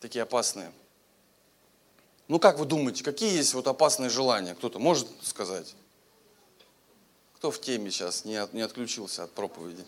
Такие 0.00 0.22
опасные. 0.22 0.70
Ну, 2.28 2.38
как 2.38 2.58
вы 2.58 2.66
думаете, 2.66 3.02
какие 3.02 3.34
есть 3.34 3.52
вот 3.52 3.66
опасные 3.66 4.10
желания? 4.10 4.54
Кто-то 4.54 4.78
может 4.78 5.08
сказать? 5.22 5.74
Кто 7.34 7.50
в 7.50 7.60
теме 7.60 7.90
сейчас 7.90 8.24
не, 8.24 8.36
от, 8.36 8.52
не 8.52 8.60
отключился 8.60 9.24
от 9.24 9.32
проповеди? 9.32 9.84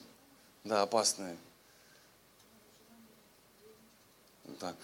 Да, 0.65 0.83
опасные. 0.83 1.37
Да. 4.59 4.75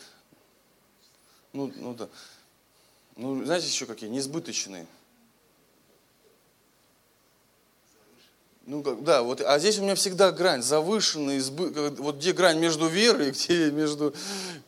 Ну, 1.53 1.72
ну 1.75 1.92
да. 1.92 2.09
Ну, 3.16 3.44
знаете 3.44 3.66
еще 3.66 3.87
какие? 3.87 4.09
Несбыточные. 4.11 4.87
Ну, 8.66 8.83
как, 8.83 9.05
да, 9.05 9.22
вот, 9.22 9.40
а 9.42 9.61
здесь 9.61 9.79
у 9.79 9.83
меня 9.83 9.94
всегда 9.94 10.33
грань, 10.33 10.61
завышенная, 10.61 11.37
избы, 11.37 11.70
вот 11.98 12.16
где 12.16 12.33
грань 12.33 12.59
между 12.59 12.88
верой, 12.88 13.31
где 13.31 13.70
между 13.70 14.12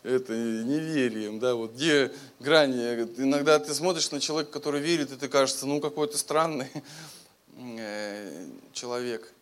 это, 0.04 0.34
неверием, 0.36 1.40
да, 1.40 1.56
вот 1.56 1.72
где 1.72 2.12
грань, 2.38 2.76
иногда 3.16 3.58
ты 3.58 3.74
смотришь 3.74 4.12
на 4.12 4.20
человека, 4.20 4.52
который 4.52 4.80
верит, 4.80 5.10
и 5.10 5.16
ты 5.16 5.28
кажется, 5.28 5.66
ну, 5.66 5.80
какой-то 5.80 6.16
странный 6.16 6.70
э, 7.58 8.46
человек, 8.72 9.32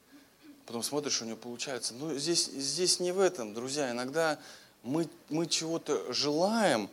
потом 0.65 0.83
смотришь, 0.83 1.21
у 1.21 1.27
него 1.27 1.37
получается, 1.37 1.93
ну, 1.93 2.15
здесь, 2.15 2.47
здесь 2.47 2.99
не 2.99 3.13
в 3.13 3.21
этом, 3.21 3.53
друзья, 3.53 3.91
иногда 3.91 4.39
мы, 4.83 5.07
мы 5.29 5.49
чего-то 5.49 6.11
желаем, 6.15 6.89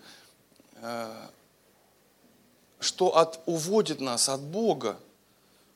э, 0.82 1.14
что 2.82 3.16
от, 3.16 3.40
уводит 3.46 4.02
нас 4.02 4.28
от 4.28 4.42
Бога, 4.42 5.00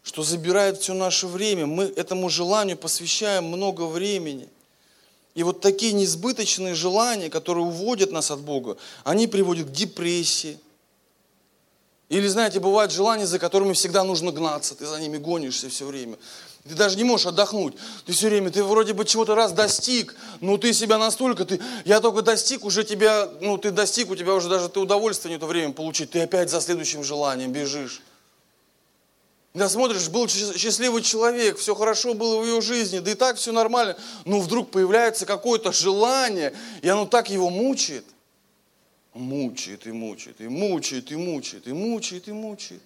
что 0.08 0.24
забирает 0.24 0.78
все 0.78 0.93
наше 0.93 1.28
время. 1.28 1.65
Мы 1.65 1.84
этому 1.84 2.30
желанию 2.30 2.78
посвящаем 2.78 3.43
много 3.43 3.82
времени. 3.82 4.48
И 5.36 5.43
вот 5.43 5.60
такие 5.60 5.91
несбыточные 5.91 6.76
желания, 6.76 7.30
которые 7.30 7.65
уводят 7.65 8.10
нас 8.13 8.32
от 8.32 8.39
Бога, 8.39 8.78
они 9.04 9.28
приводят 9.28 9.67
к 9.67 9.72
депрессии. 9.72 10.60
Или, 12.08 12.26
знаете, 12.28 12.62
бывают 12.62 12.93
желания, 12.93 13.28
за 13.28 13.38
которыми 13.38 13.74
всегда 13.74 14.06
нужно 14.06 14.32
гнаться, 14.32 14.76
ты 14.76 14.86
за 14.86 14.98
ними 14.98 15.17
гонишься 15.17 15.67
все 15.67 15.86
время. 15.86 16.17
Ты 16.63 16.74
даже 16.74 16.96
не 16.96 17.04
можешь 17.04 17.26
отдохнуть. 17.26 17.74
Ты 18.06 18.13
все 18.13 18.30
время, 18.30 18.50
ты 18.50 18.63
вроде 18.63 18.93
бы 18.93 19.04
чего-то 19.04 19.36
раз 19.36 19.52
достиг, 19.52 20.15
но 20.39 20.56
ты 20.56 20.72
себя 20.72 20.98
настолько, 20.98 21.43
ты, 21.43 21.60
я 21.84 22.00
только 22.00 22.22
достиг, 22.22 22.63
уже 22.63 22.86
тебя, 22.86 23.30
ну 23.41 23.58
ты 23.58 23.72
достиг, 23.72 24.10
у 24.10 24.15
тебя 24.15 24.34
уже 24.34 24.48
даже 24.48 24.70
ты 24.70 24.80
удовольствие 24.80 25.34
не 25.34 25.39
то 25.39 25.48
время 25.48 25.74
получить, 25.74 26.12
ты 26.12 26.22
опять 26.22 26.50
за 26.50 26.62
следующим 26.62 27.04
желанием 27.04 27.52
бежишь. 27.52 28.02
Да 29.58 29.70
смотришь, 29.70 30.08
был 30.10 30.28
счастливый 30.28 31.02
человек, 31.02 31.58
все 31.58 31.74
хорошо 31.74 32.13
было 32.13 32.39
в 32.39 32.46
его 32.46 32.62
жизни, 32.62 33.00
да 33.00 33.10
и 33.10 33.15
так 33.15 33.38
все 33.38 33.52
нормально. 33.52 33.98
Но 34.24 34.39
вдруг 34.39 34.70
появляется 34.70 35.26
какое-то 35.26 35.72
желание, 35.72 36.54
и 36.84 36.88
оно 36.88 37.08
так 37.08 37.32
его 37.32 37.50
мучает. 37.50 38.06
Мучает 39.15 39.88
и 39.88 39.91
мучает, 39.91 40.39
и 40.41 40.48
мучает, 40.48 41.12
и 41.12 41.15
мучает, 41.15 41.67
и 41.67 41.74
мучает, 41.74 42.28
и 42.28 42.32
мучает. 42.32 42.84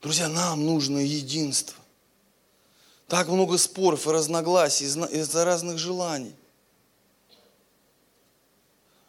Друзья, 0.00 0.28
нам 0.28 0.64
нужно 0.64 0.98
единство. 0.98 1.74
Так 3.08 3.26
много 3.26 3.58
споров 3.58 4.06
и 4.06 4.10
разногласий 4.10 4.84
из-за 4.84 5.44
разных 5.44 5.78
желаний. 5.78 6.36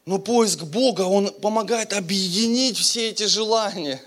Но 0.08 0.20
поиск 0.20 0.64
Бога, 0.64 1.02
он 1.02 1.34
помогает 1.34 1.92
объединить 1.92 2.78
все 2.78 3.10
эти 3.10 3.24
желания. 3.24 4.02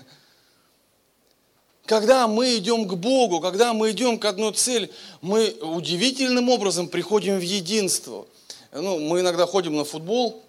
Когда 1.85 2.27
мы 2.27 2.57
идем 2.57 2.87
к 2.87 2.95
Богу, 2.95 3.39
когда 3.39 3.71
мы 3.73 3.91
идем 3.91 4.17
к 4.17 4.25
одной 4.25 4.51
цели, 4.53 4.89
мы 5.21 5.55
удивительным 5.61 6.49
образом 6.49 6.87
приходим 6.87 7.37
в 7.37 7.43
единство. 7.43 8.25
Ну, 8.71 8.97
мы 8.97 9.19
иногда 9.19 9.45
ходим 9.45 9.75
на 9.75 9.83
футбол, 9.83 10.41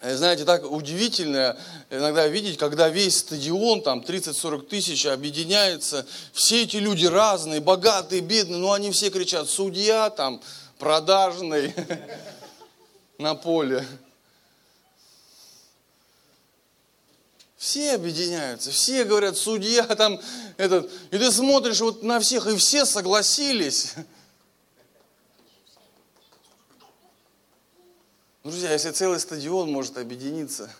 знаете, 0.00 0.46
так 0.46 0.70
удивительно 0.70 1.58
иногда 1.90 2.28
видеть, 2.28 2.56
когда 2.56 2.88
весь 2.88 3.18
стадион, 3.18 3.82
там 3.82 4.00
30-40 4.00 4.68
тысяч 4.68 5.04
объединяется, 5.04 6.06
все 6.32 6.62
эти 6.62 6.78
люди 6.78 7.04
разные, 7.04 7.60
богатые, 7.60 8.22
бедные, 8.22 8.58
но 8.58 8.72
они 8.72 8.90
все 8.90 9.10
кричат, 9.10 9.50
судья 9.50 10.08
там 10.08 10.40
продажный, 10.78 11.74
на 13.18 13.34
поле. 13.34 13.86
Все 17.56 17.94
объединяются, 17.94 18.70
все 18.70 19.04
говорят, 19.04 19.36
судья 19.36 19.82
там, 19.84 20.20
этот, 20.56 20.90
и 21.10 21.18
ты 21.18 21.32
смотришь 21.32 21.80
вот 21.80 22.04
на 22.04 22.20
всех, 22.20 22.46
и 22.46 22.56
все 22.56 22.84
согласились. 22.84 23.94
Друзья, 28.44 28.72
если 28.72 28.92
целый 28.92 29.18
стадион 29.18 29.70
может 29.72 29.98
объединиться, 29.98 30.70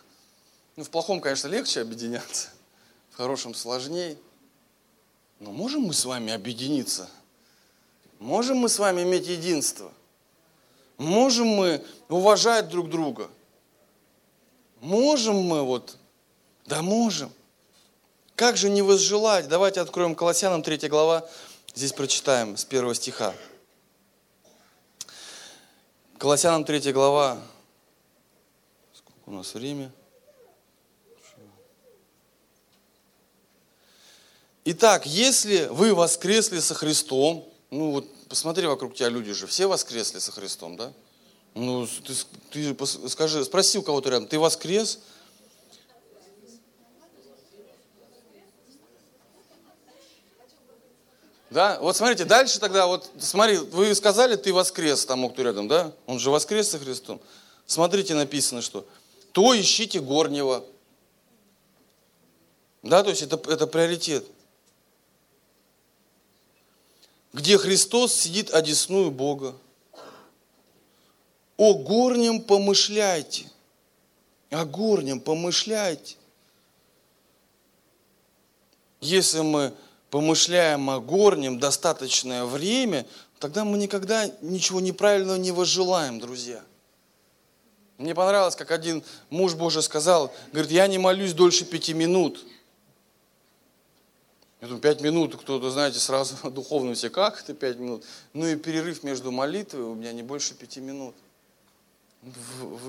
ну 0.77 0.85
в 0.85 0.91
плохом, 0.91 1.21
конечно, 1.21 1.49
легче 1.49 1.81
объединяться, 1.81 2.51
в 3.11 3.17
хорошем 3.17 3.55
сложнее, 3.55 4.17
но 5.41 5.51
можем 5.51 5.83
мы 5.83 5.95
с 5.95 6.05
вами 6.05 6.33
объединиться? 6.33 7.11
Можем 8.21 8.59
мы 8.59 8.69
с 8.69 8.79
вами 8.79 9.03
иметь 9.03 9.27
единство? 9.27 9.93
Можем 10.99 11.47
мы 11.47 11.85
уважать 12.09 12.69
друг 12.69 12.91
друга? 12.91 13.31
Можем 14.81 15.37
мы 15.37 15.63
вот? 15.63 15.97
Да 16.67 16.83
можем. 16.83 17.33
Как 18.35 18.57
же 18.57 18.69
не 18.69 18.83
возжелать? 18.83 19.49
Давайте 19.49 19.81
откроем 19.81 20.15
Колоссянам 20.15 20.63
3 20.63 20.89
глава. 20.89 21.29
Здесь 21.75 21.93
прочитаем 21.93 22.57
с 22.57 22.65
первого 22.65 22.95
стиха. 22.95 23.33
Колоссянам 26.19 26.65
3 26.65 26.93
глава. 26.93 27.41
Сколько 28.93 29.29
у 29.29 29.33
нас 29.33 29.55
время? 29.55 29.93
Итак, 34.65 35.07
если 35.07 35.67
вы 35.71 35.95
воскресли 35.95 36.59
со 36.59 36.75
Христом, 36.75 37.49
ну 37.71 37.93
вот 37.93 38.07
посмотри 38.29 38.67
вокруг 38.67 38.95
тебя, 38.95 39.09
люди 39.09 39.33
же, 39.33 39.47
все 39.47 39.67
воскресли 39.67 40.19
со 40.19 40.33
Христом, 40.33 40.77
да? 40.77 40.93
Ну, 41.55 41.87
ты, 42.53 42.75
ты 42.75 43.09
скажи, 43.09 43.45
спроси 43.45 43.79
у 43.79 43.83
кого-то 43.83 44.11
рядом, 44.11 44.29
ты 44.29 44.39
воскрес? 44.39 45.01
Да, 51.51 51.79
вот 51.81 51.97
смотрите, 51.97 52.27
дальше 52.27 52.61
тогда, 52.61 52.87
вот 52.87 53.11
смотри, 53.19 53.57
вы 53.57 53.95
сказали, 53.95 54.37
ты 54.37 54.53
воскрес 54.53 55.07
тому, 55.07 55.31
кто 55.31 55.43
рядом, 55.43 55.67
да? 55.67 55.93
Он 56.07 56.19
же 56.19 56.31
воскрес 56.31 56.69
со 56.69 56.79
Христом. 56.79 57.21
Смотрите, 57.67 58.15
написано, 58.15 58.61
что 58.61 58.87
то 59.33 59.59
ищите 59.59 60.01
горнего. 60.01 60.65
Да, 62.83 63.03
то 63.03 63.11
есть 63.11 63.23
это, 63.23 63.41
это 63.51 63.67
приоритет. 63.67 64.27
Где 67.33 67.59
Христос 67.59 68.15
сидит 68.15 68.51
одесную 68.51 69.11
Бога. 69.11 69.55
О 71.57 71.75
горнем 71.75 72.41
помышляйте. 72.41 73.51
О 74.51 74.65
горнем 74.65 75.21
помышляйте. 75.21 76.17
Если 79.01 79.41
мы 79.41 79.75
помышляем 80.11 80.89
о 80.91 81.01
горнем 81.01 81.59
достаточное 81.59 82.45
время, 82.45 83.07
тогда 83.39 83.65
мы 83.65 83.77
никогда 83.79 84.31
ничего 84.41 84.81
неправильного 84.81 85.37
не 85.37 85.53
возжелаем, 85.53 86.19
друзья. 86.19 86.63
Мне 87.99 88.15
понравилось, 88.15 88.57
как 88.57 88.71
один 88.71 89.03
муж 89.29 89.55
Божий 89.55 89.83
сказал, 89.83 90.33
говорит, 90.53 90.71
я 90.71 90.87
не 90.87 90.99
молюсь 90.99 91.33
дольше 91.33 91.65
пяти 91.65 91.95
минут. 91.95 92.45
Я 94.61 94.67
думаю, 94.67 94.83
пять 94.83 95.01
минут, 95.01 95.37
кто-то, 95.37 95.71
знаете, 95.71 95.99
сразу 96.01 96.37
духовно 96.51 96.95
все, 96.95 97.11
как 97.11 97.41
это 97.41 97.55
пять 97.55 97.77
минут? 97.79 98.05
Ну 98.33 98.47
и 98.47 98.57
перерыв 98.57 99.03
между 99.03 99.31
молитвой 99.31 99.83
у 99.83 99.95
меня 99.95 100.13
не 100.13 100.23
больше 100.23 100.55
пяти 100.55 100.81
минут. 100.81 101.15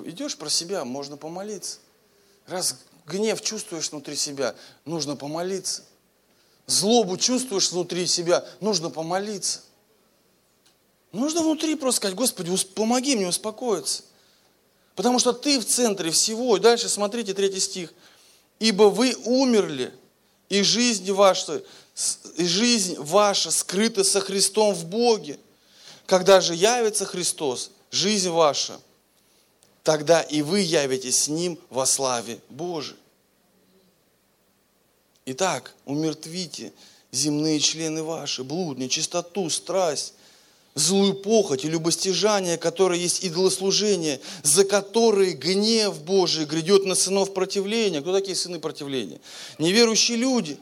Идешь 0.05 0.35
про 0.37 0.49
себя, 0.49 0.83
можно 0.83 1.15
помолиться. 1.15 1.77
Раз 2.47 2.79
гнев 3.05 3.41
чувствуешь 3.41 3.91
внутри 3.91 4.15
себя, 4.15 4.55
нужно 4.85 5.15
помолиться. 5.15 5.83
Злобу 6.65 7.17
чувствуешь 7.17 7.71
внутри 7.71 8.07
себя, 8.07 8.45
нужно 8.59 8.89
помолиться. 8.89 9.61
Нужно 11.11 11.41
внутри 11.41 11.75
просто 11.75 11.97
сказать, 11.97 12.15
Господи, 12.15 12.51
помоги 12.75 13.15
мне 13.15 13.27
успокоиться. 13.27 14.03
Потому 14.95 15.17
что 15.17 15.33
ты 15.33 15.59
в 15.59 15.65
центре 15.65 16.11
всего. 16.11 16.57
И 16.57 16.59
дальше 16.59 16.89
смотрите 16.89 17.33
третий 17.33 17.59
стих. 17.59 17.93
Ибо 18.59 18.83
вы 18.83 19.15
умерли, 19.25 19.93
и 20.49 20.63
жизнь 20.63 21.11
ваша, 21.11 21.63
и 22.35 22.45
жизнь 22.45 22.95
ваша 22.97 23.51
скрыта 23.51 24.03
со 24.03 24.19
Христом 24.19 24.73
в 24.73 24.85
Боге. 24.85 25.39
Когда 26.05 26.41
же 26.41 26.55
явится 26.55 27.05
Христос, 27.05 27.71
жизнь 27.91 28.29
ваша, 28.29 28.79
тогда 29.83 30.21
и 30.21 30.41
вы 30.41 30.61
явитесь 30.61 31.23
с 31.23 31.27
Ним 31.27 31.59
во 31.69 31.85
славе 31.85 32.39
Божией. 32.49 32.97
Итак, 35.25 35.75
умертвите 35.85 36.73
земные 37.11 37.59
члены 37.59 38.01
ваши, 38.01 38.43
блуд, 38.43 38.79
нечистоту, 38.79 39.49
страсть, 39.51 40.15
злую 40.79 41.13
похоть 41.13 41.65
и 41.65 41.69
любостяжание, 41.69 42.57
которое 42.57 42.99
есть 42.99 43.23
идолослужение, 43.23 44.19
за 44.43 44.63
которые 44.63 45.33
гнев 45.33 46.01
Божий 46.01 46.45
грядет 46.45 46.85
на 46.85 46.95
сынов 46.95 47.33
противления. 47.33 48.01
Кто 48.01 48.13
такие 48.13 48.35
сыны 48.35 48.59
противления? 48.59 49.19
Неверующие 49.57 50.17
люди. 50.17 50.57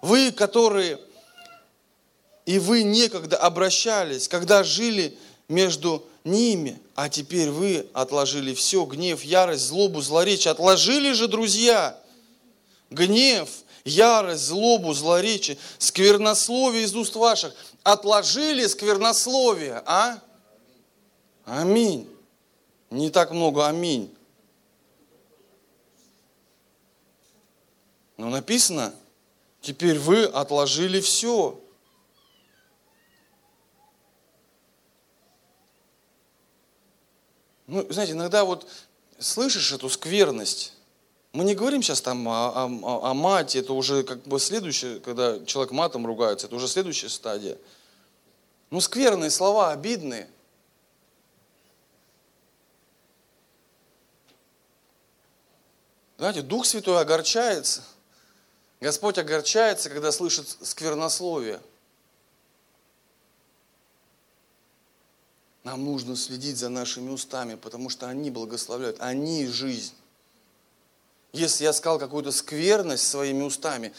Вы, 0.00 0.32
которые 0.32 0.98
и 2.46 2.58
вы 2.58 2.82
некогда 2.82 3.36
обращались, 3.36 4.28
когда 4.28 4.64
жили 4.64 5.16
между 5.48 6.04
ними, 6.24 6.78
а 6.94 7.08
теперь 7.08 7.50
вы 7.50 7.86
отложили 7.92 8.54
все, 8.54 8.84
гнев, 8.84 9.22
ярость, 9.22 9.66
злобу, 9.66 10.00
злоречие. 10.00 10.52
Отложили 10.52 11.12
же, 11.12 11.28
друзья, 11.28 11.98
гнев, 12.90 13.48
ярость, 13.84 14.44
злобу, 14.44 14.92
злоречие, 14.94 15.58
сквернословие 15.78 16.84
из 16.84 16.94
уст 16.94 17.14
ваших 17.16 17.54
отложили 17.84 18.66
сквернословие, 18.66 19.82
а? 19.86 20.18
Аминь. 21.44 22.10
Не 22.90 23.10
так 23.10 23.30
много 23.30 23.68
аминь. 23.68 24.12
Но 28.16 28.30
написано, 28.30 28.94
теперь 29.60 29.98
вы 29.98 30.24
отложили 30.24 31.00
все. 31.00 31.60
Ну, 37.66 37.86
знаете, 37.90 38.12
иногда 38.12 38.44
вот 38.44 38.66
слышишь 39.18 39.72
эту 39.72 39.88
скверность, 39.88 40.74
мы 41.34 41.42
не 41.42 41.56
говорим 41.56 41.82
сейчас 41.82 42.00
там 42.00 42.28
о, 42.28 42.66
о, 42.66 43.10
о 43.10 43.14
мате, 43.14 43.58
это 43.58 43.72
уже 43.72 44.04
как 44.04 44.22
бы 44.22 44.38
следующее, 44.38 45.00
когда 45.00 45.44
человек 45.44 45.72
матом 45.72 46.06
ругается, 46.06 46.46
это 46.46 46.54
уже 46.54 46.68
следующая 46.68 47.08
стадия. 47.08 47.58
Ну, 48.70 48.80
скверные 48.80 49.30
слова, 49.30 49.70
обидные. 49.70 50.28
Знаете, 56.18 56.42
Дух 56.42 56.64
Святой 56.64 57.00
огорчается. 57.00 57.82
Господь 58.80 59.18
огорчается, 59.18 59.90
когда 59.90 60.12
слышит 60.12 60.48
сквернословие. 60.62 61.60
Нам 65.64 65.84
нужно 65.84 66.14
следить 66.14 66.58
за 66.58 66.68
нашими 66.68 67.10
устами, 67.10 67.54
потому 67.54 67.88
что 67.88 68.06
они 68.06 68.30
благословляют, 68.30 68.98
они 69.00 69.46
жизнь. 69.46 69.94
Если 71.32 71.64
я 71.64 71.72
сказал 71.72 71.98
какую-то 71.98 72.30
скверность 72.30 73.08
своими 73.08 73.42
устами, 73.42 73.92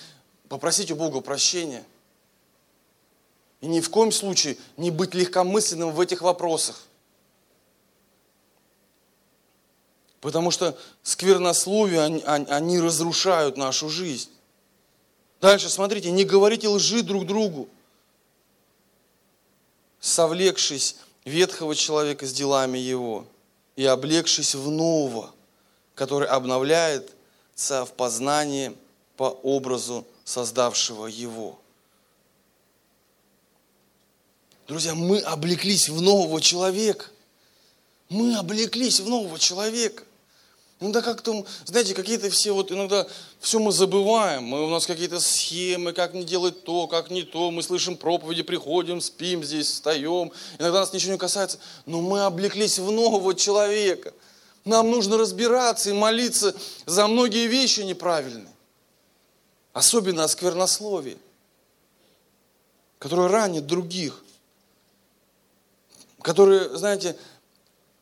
попросите 0.47 0.93
у 0.93 0.95
Бога 0.95 1.21
прощения. 1.21 1.83
И 3.61 3.67
ни 3.67 3.81
в 3.81 3.89
коем 3.89 4.11
случае 4.11 4.57
не 4.77 4.91
быть 4.91 5.13
легкомысленным 5.13 5.91
в 5.91 5.99
этих 5.99 6.21
вопросах. 6.21 6.83
Потому 10.21 10.49
что 10.51 10.77
сквернословие, 11.03 12.01
они, 12.01 12.23
они 12.23 12.79
разрушают 12.79 13.57
нашу 13.57 13.89
жизнь. 13.89 14.29
Дальше, 15.39 15.69
смотрите, 15.69 16.09
не 16.11 16.23
говорите 16.23 16.67
лжи 16.67 17.03
друг 17.03 17.27
другу, 17.27 17.69
совлекшись 19.99 20.95
ветхого 21.25 21.75
человека 21.75 22.25
с 22.25 22.33
делами 22.33 22.77
его 22.77 23.25
и 23.75 23.85
облегшись 23.85 24.55
в 24.55 24.69
нового, 24.71 25.31
который 25.93 26.27
обновляет 26.27 27.11
в 27.55 27.89
познании 27.95 28.75
по 29.17 29.25
образу 29.25 30.05
создавшего 30.23 31.07
его. 31.07 31.59
Друзья, 34.67 34.95
мы 34.95 35.19
облеклись 35.19 35.89
в 35.89 36.01
нового 36.01 36.41
человека. 36.41 37.05
Мы 38.09 38.35
облеклись 38.35 38.99
в 38.99 39.09
нового 39.09 39.37
человека. 39.39 40.03
Иногда 40.79 41.01
как-то, 41.01 41.45
знаете, 41.65 41.93
какие-то 41.93 42.29
все 42.29 42.53
вот, 42.53 42.71
иногда 42.71 43.07
все 43.39 43.59
мы 43.59 43.71
забываем. 43.71 44.43
Мы, 44.43 44.65
у 44.65 44.69
нас 44.69 44.85
какие-то 44.85 45.19
схемы, 45.19 45.93
как 45.93 46.13
не 46.13 46.23
делать 46.23 46.63
то, 46.63 46.87
как 46.87 47.09
не 47.09 47.23
то. 47.23 47.51
Мы 47.51 47.63
слышим 47.63 47.95
проповеди, 47.95 48.43
приходим, 48.43 49.01
спим 49.01 49.43
здесь, 49.43 49.67
встаем. 49.67 50.31
Иногда 50.59 50.79
нас 50.79 50.93
ничего 50.93 51.13
не 51.13 51.17
касается. 51.17 51.59
Но 51.85 52.01
мы 52.01 52.21
облеклись 52.21 52.79
в 52.79 52.91
нового 52.91 53.33
человека– 53.35 54.13
нам 54.65 54.89
нужно 54.89 55.17
разбираться 55.17 55.91
и 55.91 55.93
молиться 55.93 56.55
за 56.87 57.07
многие 57.07 57.45
вещи 57.45 57.81
неправильные. 57.81 58.53
Особенно 59.73 60.23
о 60.23 60.27
сквернословии, 60.27 61.19
которое 62.97 63.29
ранит 63.29 63.67
других. 63.67 64.23
Которые, 66.25 66.75
знаете, 66.75 67.15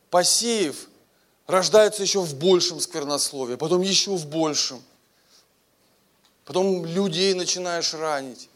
посеяв, 0.08 0.88
рождается 1.46 2.00
еще 2.00 2.20
в 2.20 2.34
большем 2.36 2.80
сквернословии, 2.80 3.56
потом 3.56 3.82
еще 3.82 4.12
в 4.12 4.26
большем. 4.26 4.82
Потом 6.46 6.86
людей 6.86 7.34
начинаешь 7.34 7.92
ранить. 7.92 8.48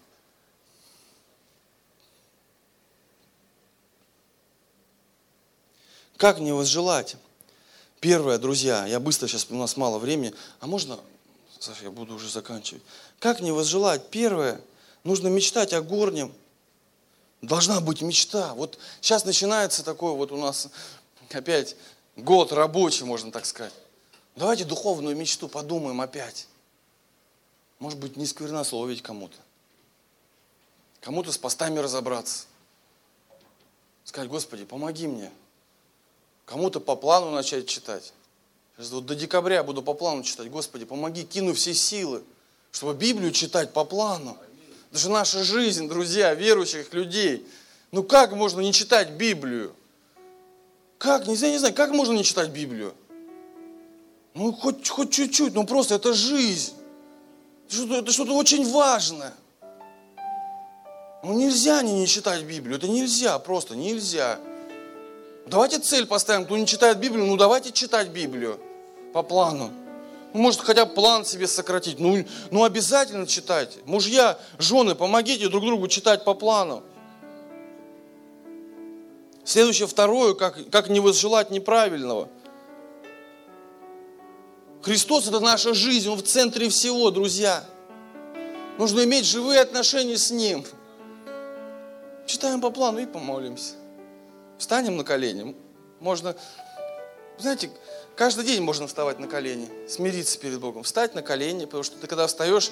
Как 6.16 6.38
не 6.38 6.52
возжелать? 6.52 7.16
Первое, 8.00 8.38
друзья, 8.38 8.86
я 8.86 8.98
быстро 8.98 9.28
сейчас, 9.28 9.48
у 9.50 9.54
нас 9.54 9.76
мало 9.76 9.98
времени, 9.98 10.32
а 10.60 10.66
можно, 10.66 10.98
Саша, 11.58 11.84
я 11.84 11.90
буду 11.90 12.14
уже 12.14 12.30
заканчивать. 12.30 12.82
Как 13.18 13.40
не 13.40 13.52
возжелать? 13.52 14.08
Первое, 14.08 14.62
нужно 15.04 15.28
мечтать 15.28 15.74
о 15.74 15.82
горнем. 15.82 16.32
Должна 17.42 17.80
быть 17.80 18.02
мечта. 18.02 18.54
Вот 18.54 18.78
сейчас 19.00 19.24
начинается 19.24 19.84
такой 19.84 20.12
вот 20.14 20.32
у 20.32 20.36
нас 20.36 20.68
опять 21.30 21.76
год 22.16 22.52
рабочий, 22.52 23.04
можно 23.04 23.30
так 23.30 23.46
сказать. 23.46 23.72
Давайте 24.34 24.64
духовную 24.64 25.16
мечту 25.16 25.48
подумаем 25.48 26.00
опять. 26.00 26.46
Может 27.78 27.98
быть, 27.98 28.16
не 28.16 28.26
сквернословить 28.26 29.02
кому-то. 29.02 29.36
Кому-то 31.00 31.30
с 31.30 31.38
постами 31.38 31.78
разобраться. 31.78 32.46
Сказать, 34.04 34.28
Господи, 34.28 34.64
помоги 34.64 35.06
мне. 35.06 35.30
Кому-то 36.44 36.80
по 36.80 36.96
плану 36.96 37.30
начать 37.30 37.68
читать. 37.68 38.12
Сейчас 38.76 38.90
вот 38.90 39.06
до 39.06 39.14
декабря 39.14 39.62
буду 39.62 39.82
по 39.82 39.94
плану 39.94 40.22
читать. 40.22 40.50
Господи, 40.50 40.84
помоги, 40.84 41.24
кину 41.24 41.52
все 41.52 41.74
силы, 41.74 42.22
чтобы 42.72 42.94
Библию 42.94 43.32
читать 43.32 43.72
по 43.72 43.84
плану. 43.84 44.36
Это 44.90 44.98
же 44.98 45.10
наша 45.10 45.44
жизнь, 45.44 45.88
друзья, 45.88 46.34
верующих 46.34 46.92
людей. 46.94 47.46
Ну 47.92 48.02
как 48.02 48.32
можно 48.32 48.60
не 48.60 48.72
читать 48.72 49.10
Библию? 49.10 49.74
Как, 50.98 51.26
не 51.26 51.36
знаю, 51.36 51.52
не 51.52 51.58
знаю, 51.58 51.74
как 51.74 51.90
можно 51.90 52.12
не 52.12 52.24
читать 52.24 52.50
Библию? 52.50 52.94
Ну, 54.34 54.52
хоть, 54.52 54.88
хоть 54.88 55.12
чуть-чуть, 55.12 55.54
ну 55.54 55.64
просто 55.64 55.94
это 55.94 56.12
жизнь. 56.12 56.72
Что-то, 57.68 57.96
это 57.96 58.12
что-то 58.12 58.34
очень 58.34 58.68
важное. 58.70 59.34
Ну 61.22 61.32
нельзя 61.34 61.82
не, 61.82 61.92
не 61.92 62.06
читать 62.06 62.44
Библию, 62.44 62.78
это 62.78 62.88
нельзя, 62.88 63.38
просто 63.38 63.76
нельзя. 63.76 64.38
Давайте 65.46 65.78
цель 65.78 66.06
поставим, 66.06 66.44
кто 66.44 66.56
не 66.56 66.66
читает 66.66 66.98
Библию, 66.98 67.26
ну 67.26 67.36
давайте 67.36 67.72
читать 67.72 68.08
Библию 68.08 68.60
по 69.12 69.22
плану. 69.22 69.72
Ну, 70.34 70.42
может, 70.42 70.60
хотя 70.60 70.84
бы 70.84 70.92
план 70.92 71.24
себе 71.24 71.46
сократить. 71.46 71.98
Ну, 71.98 72.24
ну 72.50 72.64
обязательно 72.64 73.26
читайте. 73.26 73.78
Мужья, 73.84 74.38
жены, 74.58 74.94
помогите 74.94 75.48
друг 75.48 75.64
другу 75.64 75.88
читать 75.88 76.24
по 76.24 76.34
плану. 76.34 76.82
Следующее, 79.44 79.88
второе, 79.88 80.34
как, 80.34 80.58
как 80.70 80.90
не 80.90 81.00
возжелать 81.00 81.50
неправильного. 81.50 82.28
Христос– 84.82 85.26
это 85.28 85.40
наша 85.40 85.72
жизнь, 85.72 86.08
Он 86.08 86.18
в 86.18 86.22
центре 86.22 86.68
всего, 86.68 87.10
друзья. 87.10 87.64
Нужно 88.78 89.04
иметь 89.04 89.24
живые 89.24 89.60
отношения 89.60 90.18
с 90.18 90.30
Ним. 90.30 90.64
Читаем 92.26 92.60
по 92.60 92.70
плану 92.70 92.98
и 92.98 93.06
помолимся. 93.06 93.74
Встанем 94.58 94.98
на 94.98 95.04
колени. 95.04 95.56
Можно, 95.98 96.36
знаете, 97.38 97.70
каждый 98.16 98.44
день 98.44 98.62
можно 98.62 98.86
вставать 98.86 99.18
на 99.18 99.28
колени, 99.28 99.68
смириться 99.88 100.38
перед 100.38 100.60
Богом. 100.60 100.82
Встать 100.82 101.14
на 101.14 101.22
колени, 101.22 101.64
потому 101.64 101.82
что 101.82 101.96
ты 101.96 102.06
когда 102.06 102.26
встаешь, 102.26 102.70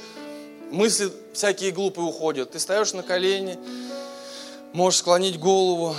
мысли 0.70 1.10
всякие 1.32 1.70
глупые 1.70 2.06
уходят. 2.06 2.50
Ты 2.50 2.58
встаешь 2.58 2.92
на 2.92 3.02
колени, 3.02 3.58
можешь 4.72 5.00
склонить 5.00 5.38
голову, 5.38 5.94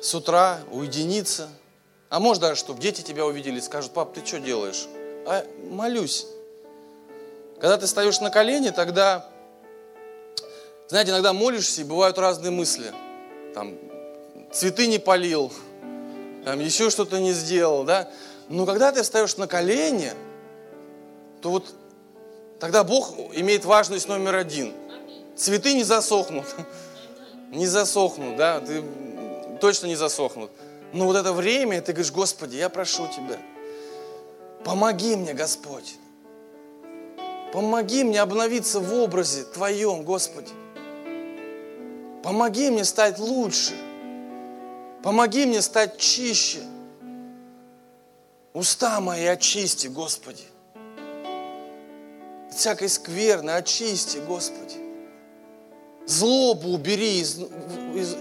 с 0.00 0.14
утра 0.14 0.60
уединиться. 0.70 1.48
А 2.08 2.20
может 2.20 2.40
даже, 2.40 2.58
чтобы 2.58 2.80
дети 2.80 3.02
тебя 3.02 3.26
увидели 3.26 3.60
скажут, 3.60 3.92
пап, 3.92 4.14
ты 4.14 4.24
что 4.24 4.40
делаешь? 4.40 4.86
А 5.26 5.44
молюсь. 5.70 6.26
Когда 7.60 7.76
ты 7.76 7.86
встаешь 7.86 8.20
на 8.20 8.30
колени, 8.30 8.70
тогда, 8.70 9.28
знаете, 10.88 11.10
иногда 11.10 11.32
молишься, 11.32 11.82
и 11.82 11.84
бывают 11.84 12.18
разные 12.18 12.50
мысли. 12.50 12.92
Там, 13.54 13.76
цветы 14.52 14.86
не 14.86 14.98
полил, 14.98 15.52
там, 16.48 16.60
еще 16.60 16.88
что-то 16.88 17.20
не 17.20 17.32
сделал, 17.32 17.84
да. 17.84 18.08
Но 18.48 18.64
когда 18.64 18.90
ты 18.90 19.02
встаешь 19.02 19.36
на 19.36 19.46
колени, 19.46 20.12
то 21.42 21.50
вот 21.50 21.74
тогда 22.58 22.84
Бог 22.84 23.12
имеет 23.34 23.66
важность 23.66 24.08
номер 24.08 24.36
один. 24.36 24.72
Цветы 25.36 25.74
не 25.74 25.84
засохнут. 25.84 26.46
Не 27.50 27.66
засохнут, 27.66 28.36
да. 28.36 28.60
Ты 28.60 28.82
точно 29.60 29.88
не 29.88 29.96
засохнут. 29.96 30.50
Но 30.94 31.04
вот 31.04 31.16
это 31.16 31.34
время, 31.34 31.82
ты 31.82 31.92
говоришь, 31.92 32.12
Господи, 32.12 32.56
я 32.56 32.70
прошу 32.70 33.08
Тебя, 33.08 33.38
помоги 34.64 35.16
мне, 35.16 35.34
Господь. 35.34 35.96
Помоги 37.52 38.04
мне 38.04 38.22
обновиться 38.22 38.80
в 38.80 38.94
образе 38.94 39.44
Твоем, 39.44 40.02
Господи. 40.02 40.52
Помоги 42.22 42.70
мне 42.70 42.84
стать 42.84 43.18
лучше. 43.18 43.74
Помоги 45.02 45.46
мне 45.46 45.62
стать 45.62 45.98
чище. 45.98 46.60
Уста 48.52 49.00
мои 49.00 49.24
очисти, 49.26 49.86
Господи. 49.86 50.42
Всякой 52.50 52.88
скверной 52.88 53.56
очисти, 53.56 54.18
Господи. 54.18 54.76
Злобу 56.06 56.70
убери 56.70 57.20
из, 57.20 57.38
из, 57.38 58.16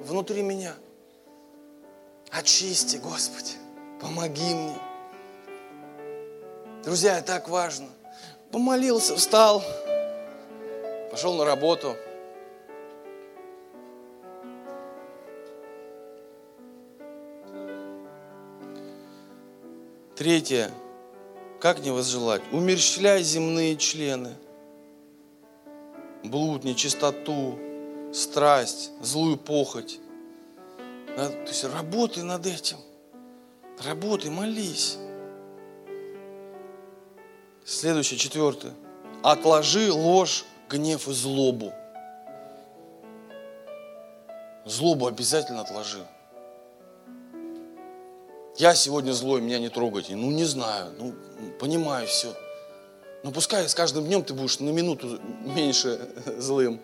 внутри 0.00 0.42
меня. 0.42 0.74
Очисти, 2.30 2.96
Господи, 2.96 3.52
помоги 4.00 4.54
мне. 4.54 4.78
Друзья, 6.84 7.20
так 7.20 7.48
важно. 7.48 7.88
Помолился, 8.52 9.16
встал, 9.16 9.62
пошел 11.10 11.34
на 11.34 11.44
работу. 11.44 11.96
Третье. 20.16 20.70
Как 21.60 21.80
не 21.80 21.90
возжелать? 21.90 22.42
Умерщвляй 22.50 23.22
земные 23.22 23.76
члены. 23.76 24.34
Блуд, 26.24 26.64
нечистоту, 26.64 27.58
страсть, 28.14 28.92
злую 29.02 29.36
похоть. 29.36 30.00
То 31.16 31.46
есть 31.46 31.64
работай 31.64 32.22
над 32.22 32.46
этим. 32.46 32.78
Работай, 33.84 34.30
молись. 34.30 34.96
Следующее, 37.64 38.18
четвертое. 38.18 38.72
Отложи 39.22 39.92
ложь, 39.92 40.44
гнев 40.68 41.08
и 41.08 41.12
злобу. 41.12 41.72
Злобу 44.64 45.06
обязательно 45.06 45.60
отложи. 45.60 46.06
Я 48.58 48.74
сегодня 48.74 49.12
злой, 49.12 49.42
меня 49.42 49.58
не 49.58 49.68
трогайте. 49.68 50.16
Ну, 50.16 50.30
не 50.30 50.44
знаю, 50.44 50.92
ну, 50.98 51.14
понимаю 51.58 52.06
все. 52.06 52.34
Но 53.22 53.30
пускай 53.30 53.68
с 53.68 53.74
каждым 53.74 54.06
днем 54.06 54.24
ты 54.24 54.32
будешь 54.32 54.60
на 54.60 54.70
минуту 54.70 55.20
меньше 55.44 56.08
злым. 56.38 56.80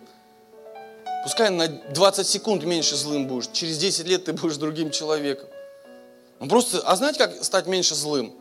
Пускай 1.23 1.49
на 1.49 1.67
20 1.67 2.27
секунд 2.27 2.63
меньше 2.63 2.95
злым 2.95 3.27
будешь. 3.27 3.47
Через 3.53 3.77
10 3.79 4.05
лет 4.05 4.25
ты 4.25 4.33
будешь 4.33 4.57
другим 4.57 4.91
человеком. 4.91 5.47
Ну 6.39 6.47
просто, 6.47 6.79
а 6.81 6.95
знаете, 6.95 7.17
как 7.17 7.43
стать 7.43 7.65
меньше 7.65 7.95
злым? 7.95 8.35